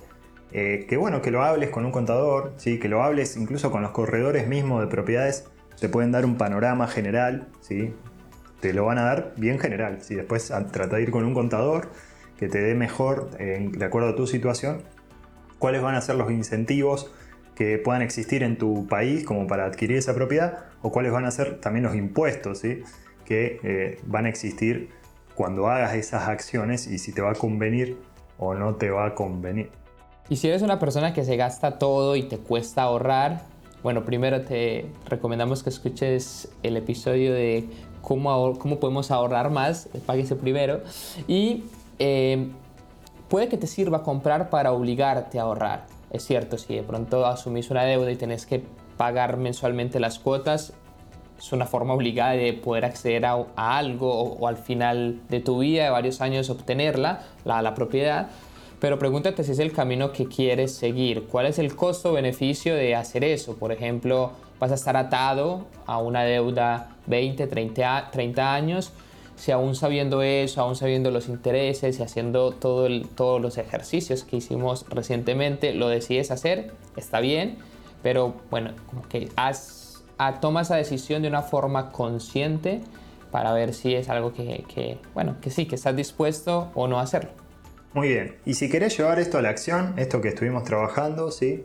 eh, 0.58 0.86
que 0.88 0.96
bueno, 0.96 1.22
que 1.22 1.32
lo 1.32 1.44
hables 1.44 1.70
con 1.70 1.86
un 1.86 1.92
contador, 1.92 2.54
¿sí? 2.56 2.80
Que 2.80 2.88
lo 2.88 3.04
hables 3.04 3.36
incluso 3.36 3.72
con 3.72 3.82
los 3.82 3.92
corredores 3.92 4.48
mismos 4.48 4.80
de 4.80 4.88
propiedades, 4.88 5.46
te 5.80 5.90
pueden 5.90 6.14
dar 6.14 6.24
un 6.26 6.38
panorama 6.38 6.88
general, 6.88 7.50
¿sí? 7.60 7.94
te 8.62 8.72
lo 8.72 8.86
van 8.86 8.98
a 8.98 9.04
dar 9.04 9.34
bien 9.36 9.60
general. 9.60 10.02
Si 10.02 10.16
después 10.16 10.52
trata 10.72 10.96
de 10.96 11.04
ir 11.04 11.12
con 11.12 11.26
un 11.26 11.34
contador 11.34 11.90
que 12.38 12.48
te 12.48 12.62
dé 12.62 12.74
mejor, 12.74 13.32
de 13.32 13.86
acuerdo 13.86 14.10
a 14.10 14.16
tu 14.16 14.28
situación, 14.28 14.82
cuáles 15.60 15.82
van 15.82 15.96
a 15.96 16.02
ser 16.02 16.16
los 16.16 16.32
incentivos 16.32 17.12
que 17.54 17.78
puedan 17.78 18.02
existir 18.02 18.42
en 18.42 18.58
tu 18.58 18.88
país 18.88 19.26
como 19.26 19.48
para 19.48 19.66
adquirir 19.66 19.98
esa 19.98 20.16
propiedad 20.16 20.66
o 20.82 20.92
cuáles 20.92 21.12
van 21.12 21.26
a 21.26 21.32
ser 21.32 21.60
también 21.60 21.84
los 21.84 21.96
impuestos 21.96 22.60
¿sí? 22.60 22.82
que 23.26 23.60
eh, 23.64 24.00
van 24.06 24.26
a 24.26 24.30
existir 24.30 24.90
cuando 25.36 25.68
hagas 25.68 25.96
esas 25.96 26.30
acciones 26.30 26.88
y 26.88 26.98
si 26.98 27.12
te 27.12 27.22
va 27.22 27.32
a 27.32 27.36
convenir 27.36 27.98
o 28.38 28.56
no 28.56 28.76
te 28.76 28.90
va 28.90 29.06
a 29.08 29.16
convenir. 29.16 29.70
Y 30.30 30.38
si 30.38 30.48
eres 30.48 30.62
una 30.62 30.80
persona 30.80 31.14
que 31.14 31.24
se 31.24 31.36
gasta 31.38 31.78
todo 31.78 32.16
y 32.16 32.24
te 32.24 32.38
cuesta 32.40 32.84
ahorrar, 32.84 33.44
bueno, 33.84 34.04
primero 34.04 34.42
te 34.42 34.88
recomendamos 35.08 35.62
que 35.62 35.70
escuches 35.70 36.50
el 36.64 36.78
episodio 36.78 37.34
de 37.34 37.70
cómo, 38.02 38.58
cómo 38.58 38.80
podemos 38.80 39.12
ahorrar 39.12 39.52
más, 39.52 39.88
páguese 40.08 40.36
primero. 40.36 40.82
Y 41.28 41.66
eh, 42.00 42.48
puede 43.30 43.48
que 43.48 43.58
te 43.58 43.68
sirva 43.68 44.02
comprar 44.02 44.50
para 44.50 44.72
obligarte 44.72 45.38
a 45.38 45.44
ahorrar. 45.44 45.86
Es 46.10 46.26
cierto, 46.26 46.58
si 46.58 46.74
de 46.76 46.82
pronto 46.82 47.28
asumís 47.28 47.70
una 47.70 47.84
deuda 47.84 48.12
y 48.12 48.16
tenés 48.16 48.48
que 48.48 48.64
pagar 48.98 49.38
mensualmente 49.38 50.00
las 50.00 50.18
cuotas, 50.18 50.74
es 51.38 51.52
una 51.52 51.68
forma 51.68 51.94
obligada 51.94 52.32
de 52.32 52.54
poder 52.54 52.86
acceder 52.86 53.26
a, 53.26 53.46
algo 53.56 54.34
o, 54.34 54.48
al 54.48 54.58
final 54.58 55.20
de 55.30 55.42
tu 55.42 55.60
vida, 55.60 55.84
de 55.84 55.90
varios 55.90 56.22
años, 56.22 56.50
obtenerla, 56.50 57.22
la, 57.44 57.62
la 57.62 57.76
propiedad. 57.76 58.30
Pero 58.80 59.00
pregúntate 59.00 59.44
si 59.44 59.52
es 59.52 59.60
el 59.60 59.72
camino 59.72 60.12
que 60.12 60.26
quieres 60.28 60.74
seguir. 60.74 61.24
¿Cuál 61.24 61.48
es 61.48 61.60
el 61.60 61.76
costo-beneficio 61.76 62.76
de 62.76 62.96
hacer 62.96 63.24
eso? 63.24 63.56
Por 63.56 63.72
ejemplo, 63.72 64.32
vas 64.60 64.72
a 64.72 64.76
estar 64.76 64.98
atado 64.98 65.66
a 65.86 65.98
una 65.98 66.24
deuda 66.24 66.96
20, 67.08 67.48
30, 67.48 68.10
30 68.12 68.54
años. 68.54 68.92
Si 69.36 69.52
aún 69.52 69.76
sabiendo 69.76 70.22
eso, 70.22 70.62
aún 70.62 70.76
sabiendo 70.76 71.12
los 71.12 71.28
intereses 71.28 72.00
y 72.00 72.04
haciendo 72.04 72.52
todo 72.52 72.88
todos 73.16 73.42
los 73.42 73.58
ejercicios 73.58 74.24
que 74.24 74.38
hicimos 74.38 74.86
recientemente, 74.90 75.74
lo 75.74 75.90
decides 75.90 76.32
hacer, 76.32 76.72
está 76.96 77.20
bien. 77.20 77.58
Pero 78.02 78.36
bueno, 78.50 78.72
como 78.88 79.02
que 79.10 79.30
haz 79.36 80.04
a, 80.18 80.40
toma 80.40 80.62
esa 80.62 80.76
decisión 80.76 81.22
de 81.22 81.28
una 81.28 81.42
forma 81.42 81.92
consciente 81.92 82.82
para 83.32 83.52
ver 83.52 83.74
si 83.74 83.96
es 83.96 84.10
algo 84.10 84.34
que, 84.34 85.00
bueno, 85.14 85.36
que 85.42 85.50
sí, 85.50 85.66
que 85.66 85.76
estás 85.76 85.96
dispuesto 85.96 86.72
o 86.74 86.88
no 86.88 87.00
a 87.00 87.02
hacerlo. 87.02 87.32
Muy 87.96 88.10
bien, 88.10 88.36
y 88.46 88.56
si 88.56 88.70
querés 88.70 88.98
llevar 88.98 89.20
esto 89.20 89.38
a 89.38 89.42
la 89.42 89.48
acción, 89.48 89.94
esto 89.98 90.20
que 90.20 90.28
estuvimos 90.28 90.66
trabajando, 90.66 91.32
¿sí? 91.32 91.64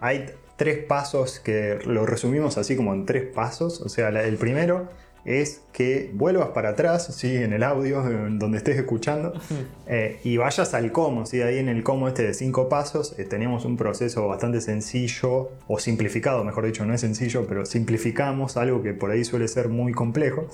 hay 0.00 0.26
tres 0.56 0.78
pasos 0.84 1.40
que 1.40 1.80
lo 1.86 2.06
resumimos 2.06 2.56
así 2.56 2.76
como 2.76 2.94
en 2.94 3.04
tres 3.04 3.24
pasos. 3.24 3.80
O 3.80 3.88
sea, 3.88 4.10
el 4.10 4.36
primero 4.36 4.88
es 5.24 5.62
que 5.72 6.10
vuelvas 6.14 6.50
para 6.50 6.70
atrás, 6.70 7.12
¿sí? 7.16 7.34
en 7.34 7.52
el 7.52 7.64
audio, 7.64 8.00
donde 8.02 8.58
estés 8.58 8.76
escuchando, 8.76 9.32
eh, 9.88 10.20
y 10.22 10.36
vayas 10.36 10.72
al 10.74 10.92
cómo. 10.92 11.26
¿sí? 11.26 11.42
Ahí 11.42 11.58
en 11.58 11.68
el 11.68 11.82
cómo 11.82 12.06
este 12.06 12.22
de 12.22 12.34
cinco 12.34 12.68
pasos 12.68 13.18
eh, 13.18 13.24
tenemos 13.24 13.64
un 13.64 13.76
proceso 13.76 14.28
bastante 14.28 14.60
sencillo, 14.60 15.50
o 15.66 15.80
simplificado, 15.80 16.44
mejor 16.44 16.66
dicho, 16.66 16.84
no 16.84 16.94
es 16.94 17.00
sencillo, 17.00 17.44
pero 17.48 17.66
simplificamos 17.66 18.56
algo 18.56 18.82
que 18.82 18.94
por 18.94 19.10
ahí 19.10 19.24
suele 19.24 19.48
ser 19.48 19.68
muy 19.68 19.92
complejo. 19.92 20.48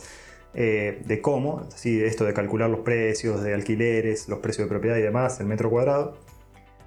Eh, 0.54 1.02
de 1.04 1.20
cómo, 1.20 1.68
¿sí? 1.74 2.02
esto 2.02 2.24
de 2.24 2.32
calcular 2.32 2.70
los 2.70 2.80
precios 2.80 3.42
de 3.42 3.54
alquileres, 3.54 4.28
los 4.28 4.38
precios 4.40 4.66
de 4.66 4.70
propiedad 4.70 4.96
y 4.96 5.02
demás, 5.02 5.38
el 5.40 5.46
metro 5.46 5.70
cuadrado. 5.70 6.18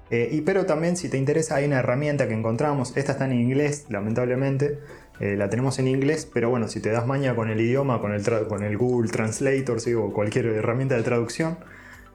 y 0.09 0.41
pero 0.41 0.65
también 0.65 0.97
si 0.97 1.07
te 1.09 1.17
interesa 1.17 1.55
hay 1.55 1.65
una 1.65 1.79
herramienta 1.79 2.27
que 2.27 2.33
encontramos, 2.33 2.97
esta 2.97 3.13
está 3.13 3.25
en 3.25 3.33
inglés 3.33 3.85
lamentablemente, 3.89 4.79
eh, 5.21 5.35
la 5.35 5.51
tenemos 5.51 5.77
en 5.77 5.87
inglés, 5.87 6.27
pero 6.33 6.49
bueno, 6.49 6.67
si 6.67 6.79
te 6.79 6.89
das 6.89 7.05
maña 7.05 7.35
con 7.35 7.51
el 7.51 7.61
idioma, 7.61 8.01
con 8.01 8.11
el, 8.11 8.23
con 8.47 8.63
el 8.63 8.75
Google 8.75 9.11
Translator 9.11 9.77
o 9.97 10.11
cualquier 10.11 10.47
herramienta 10.47 10.95
de 10.95 11.03
traducción, 11.03 11.59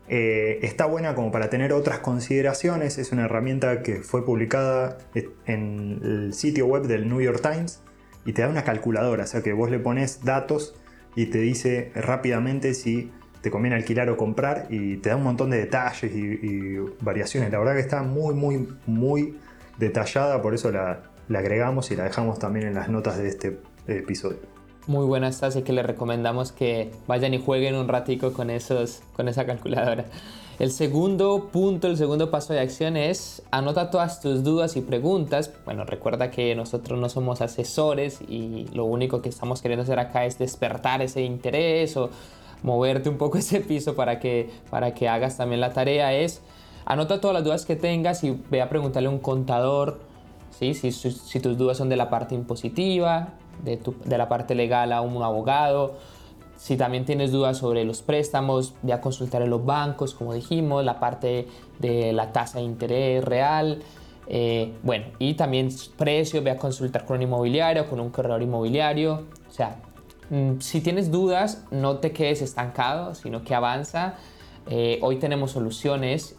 eh, 0.09 0.59
está 0.63 0.87
buena 0.87 1.15
como 1.15 1.31
para 1.31 1.49
tener 1.49 1.73
otras 1.73 2.01
consideraciones. 2.01 2.99
Es 2.99 3.13
una 3.13 3.27
herramienta 3.27 3.85
que 3.85 4.01
fue 4.01 4.25
publicada 4.25 4.99
en 5.47 6.01
el 6.03 6.35
sitio 6.35 6.67
web 6.67 6.89
del 6.89 7.09
New 7.09 7.21
York 7.21 7.41
Times 7.41 7.81
y 8.25 8.33
te 8.33 8.43
da 8.43 8.49
una 8.49 8.65
calculadora, 8.65 9.23
o 9.23 9.27
sea 9.29 9.41
que 9.41 9.53
vos 9.53 9.71
le 9.71 9.79
pones 9.79 10.25
datos 10.25 10.75
y 11.17 11.27
te 11.27 11.39
dice 11.39 11.91
rápidamente 11.95 12.75
si 12.75 13.11
te 13.41 13.51
conviene 13.51 13.77
alquilar 13.77 14.09
o 14.11 14.17
comprar 14.17 14.67
y 14.71 14.99
te 14.99 15.09
da 15.09 15.17
un 15.17 15.25
montón 15.25 15.51
de 15.51 15.59
detalles 15.59 16.13
y, 16.15 16.79
variaciones. 17.01 17.51
La 17.51 17.59
verdad 17.59 17.75
que 17.75 17.81
está 17.81 18.03
muy, 18.03 18.35
muy, 18.35 18.69
muy 18.87 19.39
detallada, 19.79 20.43
por 20.43 20.55
eso 20.55 20.71
la, 20.71 21.03
agregamos 21.35 21.91
y 21.91 21.97
la 21.97 22.05
dejamos 22.05 22.39
también 22.39 22.67
en 22.67 22.75
las 22.75 22.89
notas 22.89 23.19
de 23.19 23.29
este 23.29 23.59
episodio. 23.87 24.39
Muy 24.87 25.05
buena 25.05 25.29
esta, 25.29 25.47
así 25.47 25.63
que 25.63 25.73
les 25.73 25.85
recomendamos 25.85 26.53
que 26.53 26.93
vayan 27.07 27.35
y 27.35 27.43
jueguen 27.43 27.75
un 27.75 27.89
ratico 27.89 28.33
con, 28.33 28.51
esos, 28.51 29.03
con 29.15 29.29
esa 29.29 29.47
calculadora. 29.47 30.05
El 30.59 30.71
segundo 30.71 31.51
punto, 31.53 31.87
el 31.87 31.99
segundo 31.99 32.31
paso 32.31 32.55
de 32.55 32.61
acción 32.61 32.97
es 32.97 33.43
anota 33.51 33.91
todas 33.91 34.23
tus 34.23 34.43
dudas 34.43 34.75
y 34.77 34.81
preguntas. 34.81 35.53
Bueno, 35.67 35.85
recuerda 35.85 36.31
que 36.31 36.55
nosotros 36.55 36.99
no 36.99 37.11
somos 37.11 37.43
asesores 37.43 38.23
y 38.23 38.67
lo 38.73 38.87
único 38.87 39.21
que 39.21 39.29
estamos 39.29 39.61
queriendo 39.61 39.83
hacer 39.83 39.99
acá 39.99 40.25
es 40.25 40.39
despertar 40.39 41.03
ese 41.03 41.21
interés 41.21 41.95
o 41.99 42.09
moverte 42.63 43.11
un 43.11 43.19
poco 43.19 43.37
ese 43.39 43.61
piso 43.61 43.95
para 43.95 44.19
que, 44.19 44.49
para 44.71 44.95
que 44.95 45.11
hagas 45.11 45.37
también 45.37 45.61
la 45.61 45.75
tarea. 45.75 46.15
Es 46.15 46.41
anota 46.87 47.21
todas 47.21 47.35
las 47.35 47.45
dudas 47.45 47.67
que 47.67 47.77
tengas 47.77 48.25
y 48.25 48.31
ve 48.51 48.63
a 48.63 48.71
preguntarle 48.71 49.09
a 49.09 49.13
un 49.13 49.19
contador, 49.19 50.01
si, 50.59 50.73
si, 50.73 51.41
tus 51.41 51.59
dudas 51.59 51.77
son 51.77 51.91
de 51.91 51.97
la 51.97 52.09
parte 52.09 52.35
impositiva, 52.35 53.35
de, 53.63 53.79
la 54.17 54.29
parte 54.31 54.55
legal 54.55 54.91
a 54.95 55.03
un 55.03 55.23
abogado, 55.23 55.97
si 56.57 56.77
también 56.77 57.05
tienes 57.05 57.33
dudas 57.33 57.59
sobre 57.59 57.85
los 57.85 58.03
préstamos, 58.03 58.75
ve 58.83 58.93
a 58.93 59.01
consultar 59.01 59.43
en 59.43 59.51
los 59.51 59.65
bancos, 59.65 60.15
como 60.15 60.35
dijimos, 60.35 60.85
la 60.85 60.99
parte 60.99 61.47
de 61.79 62.13
la 62.13 62.33
tasa 62.33 62.59
de 62.59 62.65
interés 62.65 63.25
real. 63.25 63.83
Eh, 64.29 64.73
bueno, 64.83 65.07
y 65.19 65.35
también 65.35 65.69
precio, 65.97 66.43
ve 66.43 66.51
a 66.51 66.57
consultar 66.57 67.05
con 67.05 67.17
un 67.17 67.23
inmobiliario, 67.23 67.89
con 67.89 68.01
un 68.01 68.11
corredor 68.11 68.43
inmobiliario. 68.43 69.25
O 69.49 69.53
sea, 69.53 69.77
mm, 70.31 70.61
si 70.61 70.81
tienes 70.81 71.11
dudas, 71.11 71.65
no 71.71 71.99
te 71.99 72.13
quedes 72.13 72.43
estancado, 72.43 73.15
sino 73.15 73.45
que 73.45 73.55
avanza. 73.55 74.15
Eh, 74.69 74.99
hoy 75.03 75.17
tenemos 75.17 75.53
soluciones 75.53 76.37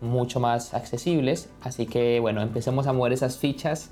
mucho 0.00 0.40
más 0.40 0.74
accesibles. 0.74 1.50
Así 1.60 1.86
que 1.86 2.20
bueno, 2.20 2.40
empecemos 2.40 2.86
a 2.86 2.92
mover 2.92 3.12
esas 3.12 3.36
fichas 3.36 3.90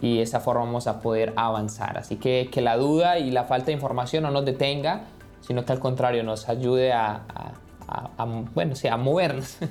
y 0.00 0.16
de 0.16 0.22
esa 0.22 0.40
forma 0.40 0.64
vamos 0.64 0.86
a 0.86 1.00
poder 1.00 1.32
avanzar. 1.36 1.98
Así 1.98 2.16
que 2.16 2.48
que 2.50 2.60
la 2.60 2.76
duda 2.76 3.18
y 3.18 3.30
la 3.30 3.44
falta 3.44 3.66
de 3.66 3.72
información 3.72 4.22
no 4.24 4.30
nos 4.30 4.44
detenga, 4.44 5.02
sino 5.40 5.64
que 5.64 5.72
al 5.72 5.80
contrario 5.80 6.22
nos 6.22 6.48
ayude 6.48 6.92
a, 6.92 7.22
bueno, 8.54 8.74
a 8.90 8.96
movernos. 8.96 9.58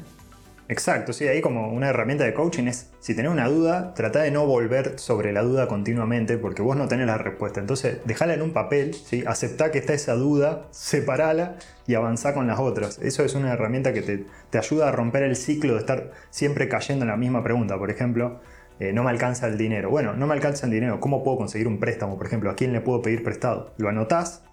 Exacto, 0.69 1.11
sí, 1.11 1.27
ahí 1.27 1.41
como 1.41 1.73
una 1.73 1.89
herramienta 1.89 2.23
de 2.23 2.33
coaching 2.33 2.67
es, 2.67 2.89
si 3.01 3.13
tenés 3.13 3.31
una 3.31 3.49
duda, 3.49 3.93
trata 3.93 4.21
de 4.21 4.31
no 4.31 4.45
volver 4.45 4.97
sobre 4.97 5.33
la 5.33 5.41
duda 5.41 5.67
continuamente 5.67 6.37
porque 6.37 6.61
vos 6.61 6.77
no 6.77 6.87
tenés 6.87 7.05
la 7.05 7.17
respuesta. 7.17 7.59
Entonces, 7.59 7.97
dejala 8.05 8.33
en 8.33 8.41
un 8.41 8.53
papel, 8.53 8.93
¿sí? 8.93 9.23
aceptá 9.27 9.71
que 9.71 9.79
está 9.79 9.93
esa 9.93 10.13
duda, 10.13 10.67
separala 10.71 11.57
y 11.85 11.95
avanzá 11.95 12.33
con 12.33 12.47
las 12.47 12.59
otras. 12.59 12.97
Eso 12.99 13.25
es 13.25 13.35
una 13.35 13.51
herramienta 13.51 13.91
que 13.93 14.01
te, 14.01 14.25
te 14.49 14.57
ayuda 14.57 14.87
a 14.87 14.91
romper 14.93 15.23
el 15.23 15.35
ciclo 15.35 15.73
de 15.73 15.79
estar 15.79 16.11
siempre 16.29 16.69
cayendo 16.69 17.03
en 17.03 17.09
la 17.09 17.17
misma 17.17 17.43
pregunta. 17.43 17.77
Por 17.77 17.91
ejemplo, 17.91 18.39
eh, 18.79 18.93
no 18.93 19.03
me 19.03 19.09
alcanza 19.09 19.47
el 19.47 19.57
dinero. 19.57 19.89
Bueno, 19.89 20.13
no 20.13 20.27
me 20.27 20.33
alcanza 20.33 20.65
el 20.65 20.71
dinero. 20.71 20.99
¿Cómo 20.99 21.23
puedo 21.23 21.37
conseguir 21.37 21.67
un 21.67 21.79
préstamo? 21.79 22.17
Por 22.17 22.27
ejemplo, 22.27 22.49
¿a 22.49 22.55
quién 22.55 22.73
le 22.73 22.81
puedo 22.81 23.01
pedir 23.01 23.23
prestado? 23.23 23.73
Lo 23.77 23.89
anotás, 23.89 24.43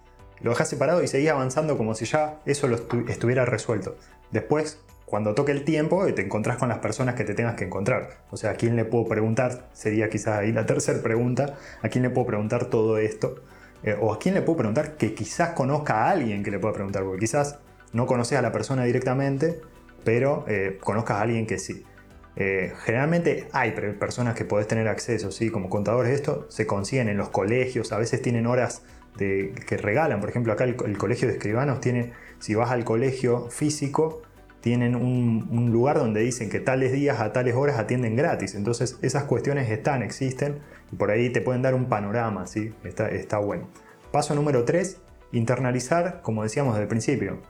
lo 0.41 0.51
dejás 0.51 0.69
separado 0.69 1.03
y 1.03 1.07
seguís 1.07 1.29
avanzando 1.29 1.77
como 1.77 1.93
si 1.95 2.05
ya 2.05 2.39
eso 2.45 2.67
lo 2.67 2.77
estuviera 3.07 3.45
resuelto. 3.45 3.97
Después, 4.31 4.79
cuando 5.05 5.35
toque 5.35 5.51
el 5.51 5.65
tiempo 5.65 6.05
te 6.13 6.21
encontrás 6.21 6.57
con 6.57 6.69
las 6.69 6.77
personas 6.77 7.15
que 7.15 7.25
te 7.25 7.33
tengas 7.33 7.55
que 7.55 7.65
encontrar. 7.65 8.21
O 8.29 8.37
sea, 8.37 8.51
¿a 8.51 8.53
quién 8.53 8.77
le 8.77 8.85
puedo 8.85 9.05
preguntar? 9.05 9.67
Sería 9.73 10.09
quizás 10.09 10.39
ahí 10.39 10.53
la 10.53 10.65
tercera 10.65 11.01
pregunta. 11.01 11.57
¿A 11.81 11.89
quién 11.89 12.03
le 12.03 12.09
puedo 12.09 12.27
preguntar 12.27 12.65
todo 12.65 12.97
esto? 12.97 13.35
Eh, 13.83 13.97
o 13.99 14.13
a 14.13 14.19
quién 14.19 14.35
le 14.35 14.41
puedo 14.41 14.59
preguntar 14.59 14.95
que 14.95 15.13
quizás 15.13 15.49
conozca 15.49 16.05
a 16.05 16.11
alguien 16.11 16.43
que 16.43 16.51
le 16.51 16.59
pueda 16.59 16.73
preguntar, 16.73 17.03
porque 17.03 17.19
quizás 17.19 17.59
no 17.93 18.05
conoces 18.05 18.37
a 18.37 18.41
la 18.41 18.53
persona 18.53 18.85
directamente, 18.85 19.59
pero 20.05 20.45
eh, 20.47 20.77
conozcas 20.81 21.17
a 21.17 21.21
alguien 21.23 21.45
que 21.45 21.59
sí. 21.59 21.83
Eh, 22.35 22.73
generalmente 22.85 23.47
hay 23.51 23.71
personas 23.71 24.35
que 24.35 24.45
podés 24.45 24.67
tener 24.67 24.87
acceso, 24.87 25.31
¿sí? 25.31 25.49
como 25.49 25.69
contadores, 25.69 26.13
esto 26.13 26.45
se 26.49 26.65
consiguen 26.65 27.09
en 27.09 27.17
los 27.17 27.29
colegios, 27.29 27.91
a 27.91 27.97
veces 27.97 28.21
tienen 28.21 28.47
horas 28.47 28.83
que 29.17 29.77
regalan, 29.77 30.21
por 30.21 30.29
ejemplo 30.29 30.53
acá 30.53 30.63
el, 30.63 30.97
colegio 30.97 31.27
de 31.27 31.33
escribanos 31.33 31.81
tiene, 31.81 32.13
si 32.39 32.55
vas 32.55 32.71
al 32.71 32.85
colegio 32.85 33.49
físico, 33.49 34.21
tienen 34.61 34.95
un, 34.95 35.69
lugar 35.71 35.97
donde 35.97 36.21
dicen 36.21 36.49
que 36.49 36.59
tales 36.59 36.93
días 36.93 37.19
a 37.19 37.33
tales 37.33 37.55
horas 37.55 37.77
atienden 37.77 38.15
gratis. 38.15 38.55
Entonces 38.55 38.97
esas 39.01 39.23
cuestiones 39.23 39.69
están, 39.69 40.01
existen 40.03 40.59
y 40.91 40.95
por 40.95 41.11
ahí 41.11 41.29
te 41.29 41.41
pueden 41.41 41.61
dar 41.61 41.73
un 41.73 41.89
panorama, 41.89 42.47
¿sí? 42.47 42.73
está, 42.83 43.09
está 43.09 43.39
bueno. 43.39 43.67
Paso 44.11 44.35
número 44.35 44.63
3, 44.63 44.97
internalizar, 45.31 46.21
como 46.21 46.43
decíamos 46.43 46.73
desde 46.73 46.83
el 46.83 46.89
principio. 46.89 47.41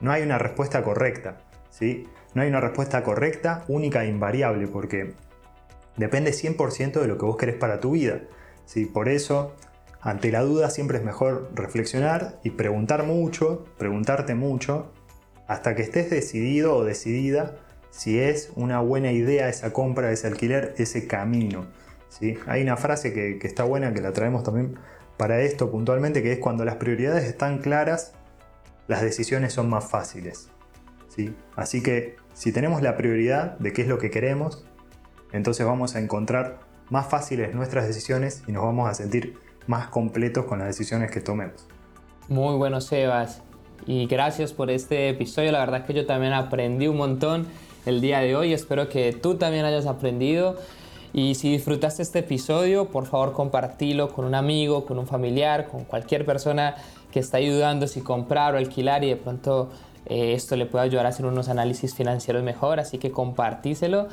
No 0.00 0.12
hay 0.12 0.22
una 0.22 0.38
respuesta 0.38 0.82
correcta, 0.82 1.38
¿sí? 1.70 2.06
No 2.36 2.42
hay 2.42 2.50
una 2.50 2.60
respuesta 2.60 3.02
correcta, 3.02 3.64
única 3.66 4.04
e 4.04 4.08
invariable, 4.08 4.66
porque 4.66 5.14
depende 5.96 6.32
100% 6.32 7.00
de 7.00 7.08
lo 7.08 7.16
que 7.16 7.24
vos 7.24 7.38
querés 7.38 7.54
para 7.54 7.80
tu 7.80 7.92
vida. 7.92 8.20
¿sí? 8.66 8.84
Por 8.84 9.08
eso, 9.08 9.54
ante 10.02 10.30
la 10.30 10.42
duda 10.42 10.68
siempre 10.68 10.98
es 10.98 11.02
mejor 11.02 11.50
reflexionar 11.54 12.38
y 12.44 12.50
preguntar 12.50 13.04
mucho, 13.04 13.64
preguntarte 13.78 14.34
mucho 14.34 14.92
hasta 15.46 15.74
que 15.74 15.80
estés 15.80 16.10
decidido 16.10 16.76
o 16.76 16.84
decidida 16.84 17.56
si 17.88 18.20
es 18.20 18.52
una 18.54 18.80
buena 18.80 19.12
idea 19.12 19.48
esa 19.48 19.72
compra, 19.72 20.12
ese 20.12 20.26
alquiler, 20.26 20.74
ese 20.76 21.06
camino. 21.06 21.64
¿sí? 22.10 22.36
Hay 22.48 22.60
una 22.60 22.76
frase 22.76 23.14
que, 23.14 23.38
está 23.44 23.64
buena, 23.64 23.94
que 23.94 24.02
la 24.02 24.12
traemos 24.12 24.42
también 24.42 24.78
para 25.16 25.40
esto 25.40 25.70
puntualmente, 25.70 26.22
que 26.22 26.32
es 26.32 26.38
cuando 26.38 26.66
las 26.66 26.74
prioridades 26.74 27.24
están 27.24 27.60
claras, 27.60 28.12
las 28.88 29.00
decisiones 29.00 29.54
son 29.54 29.70
más 29.70 29.88
fáciles. 29.88 30.50
¿sí? 31.08 31.34
Así 31.56 31.82
que 31.82 32.25
si 32.36 32.52
tenemos 32.52 32.82
la 32.82 32.98
prioridad 32.98 33.58
de 33.60 33.72
qué 33.72 33.80
es 33.80 33.88
lo 33.88 33.96
que 33.96 34.10
queremos, 34.10 34.62
entonces 35.32 35.64
vamos 35.64 35.96
a 35.96 36.00
encontrar 36.00 36.58
más 36.90 37.08
fáciles 37.08 37.54
nuestras 37.54 37.86
decisiones 37.86 38.42
y 38.46 38.52
nos 38.52 38.62
vamos 38.62 38.90
a 38.90 38.94
sentir 38.94 39.38
más 39.66 39.88
completos 39.88 40.44
con 40.44 40.58
las 40.58 40.68
decisiones 40.68 41.10
que 41.10 41.22
tomemos. 41.22 41.66
Muy 42.28 42.54
bueno, 42.56 42.82
Sebas. 42.82 43.40
Y 43.86 44.06
gracias 44.06 44.52
por 44.52 44.70
este 44.70 45.08
episodio. 45.08 45.50
La 45.50 45.60
verdad 45.60 45.80
es 45.80 45.86
que 45.86 45.94
yo 45.94 46.04
también 46.04 46.34
aprendí 46.34 46.88
un 46.88 46.98
montón 46.98 47.46
el 47.86 48.02
día 48.02 48.20
de 48.20 48.36
hoy. 48.36 48.52
Espero 48.52 48.90
que 48.90 49.14
tú 49.14 49.36
también 49.36 49.64
hayas 49.64 49.86
aprendido. 49.86 50.58
Y 51.14 51.36
si 51.36 51.50
disfrutaste 51.50 52.02
este 52.02 52.18
episodio, 52.18 52.90
por 52.90 53.06
favor 53.06 53.32
compartilo 53.32 54.12
con 54.12 54.26
un 54.26 54.34
amigo, 54.34 54.84
con 54.84 54.98
un 54.98 55.06
familiar, 55.06 55.68
con 55.68 55.84
cualquier 55.84 56.26
persona 56.26 56.74
que 57.10 57.18
está 57.18 57.38
ayudando 57.38 57.86
si 57.86 58.02
comprar 58.02 58.54
o 58.54 58.58
alquilar 58.58 59.04
y 59.04 59.08
de 59.08 59.16
pronto 59.16 59.70
eh, 60.06 60.34
esto 60.34 60.56
le 60.56 60.66
puede 60.66 60.84
ayudar 60.84 61.06
a 61.06 61.10
hacer 61.10 61.26
unos 61.26 61.48
análisis 61.48 61.94
financieros 61.94 62.42
mejor. 62.42 62.80
Así 62.80 62.98
que 62.98 63.10
compartíselo. 63.10 64.08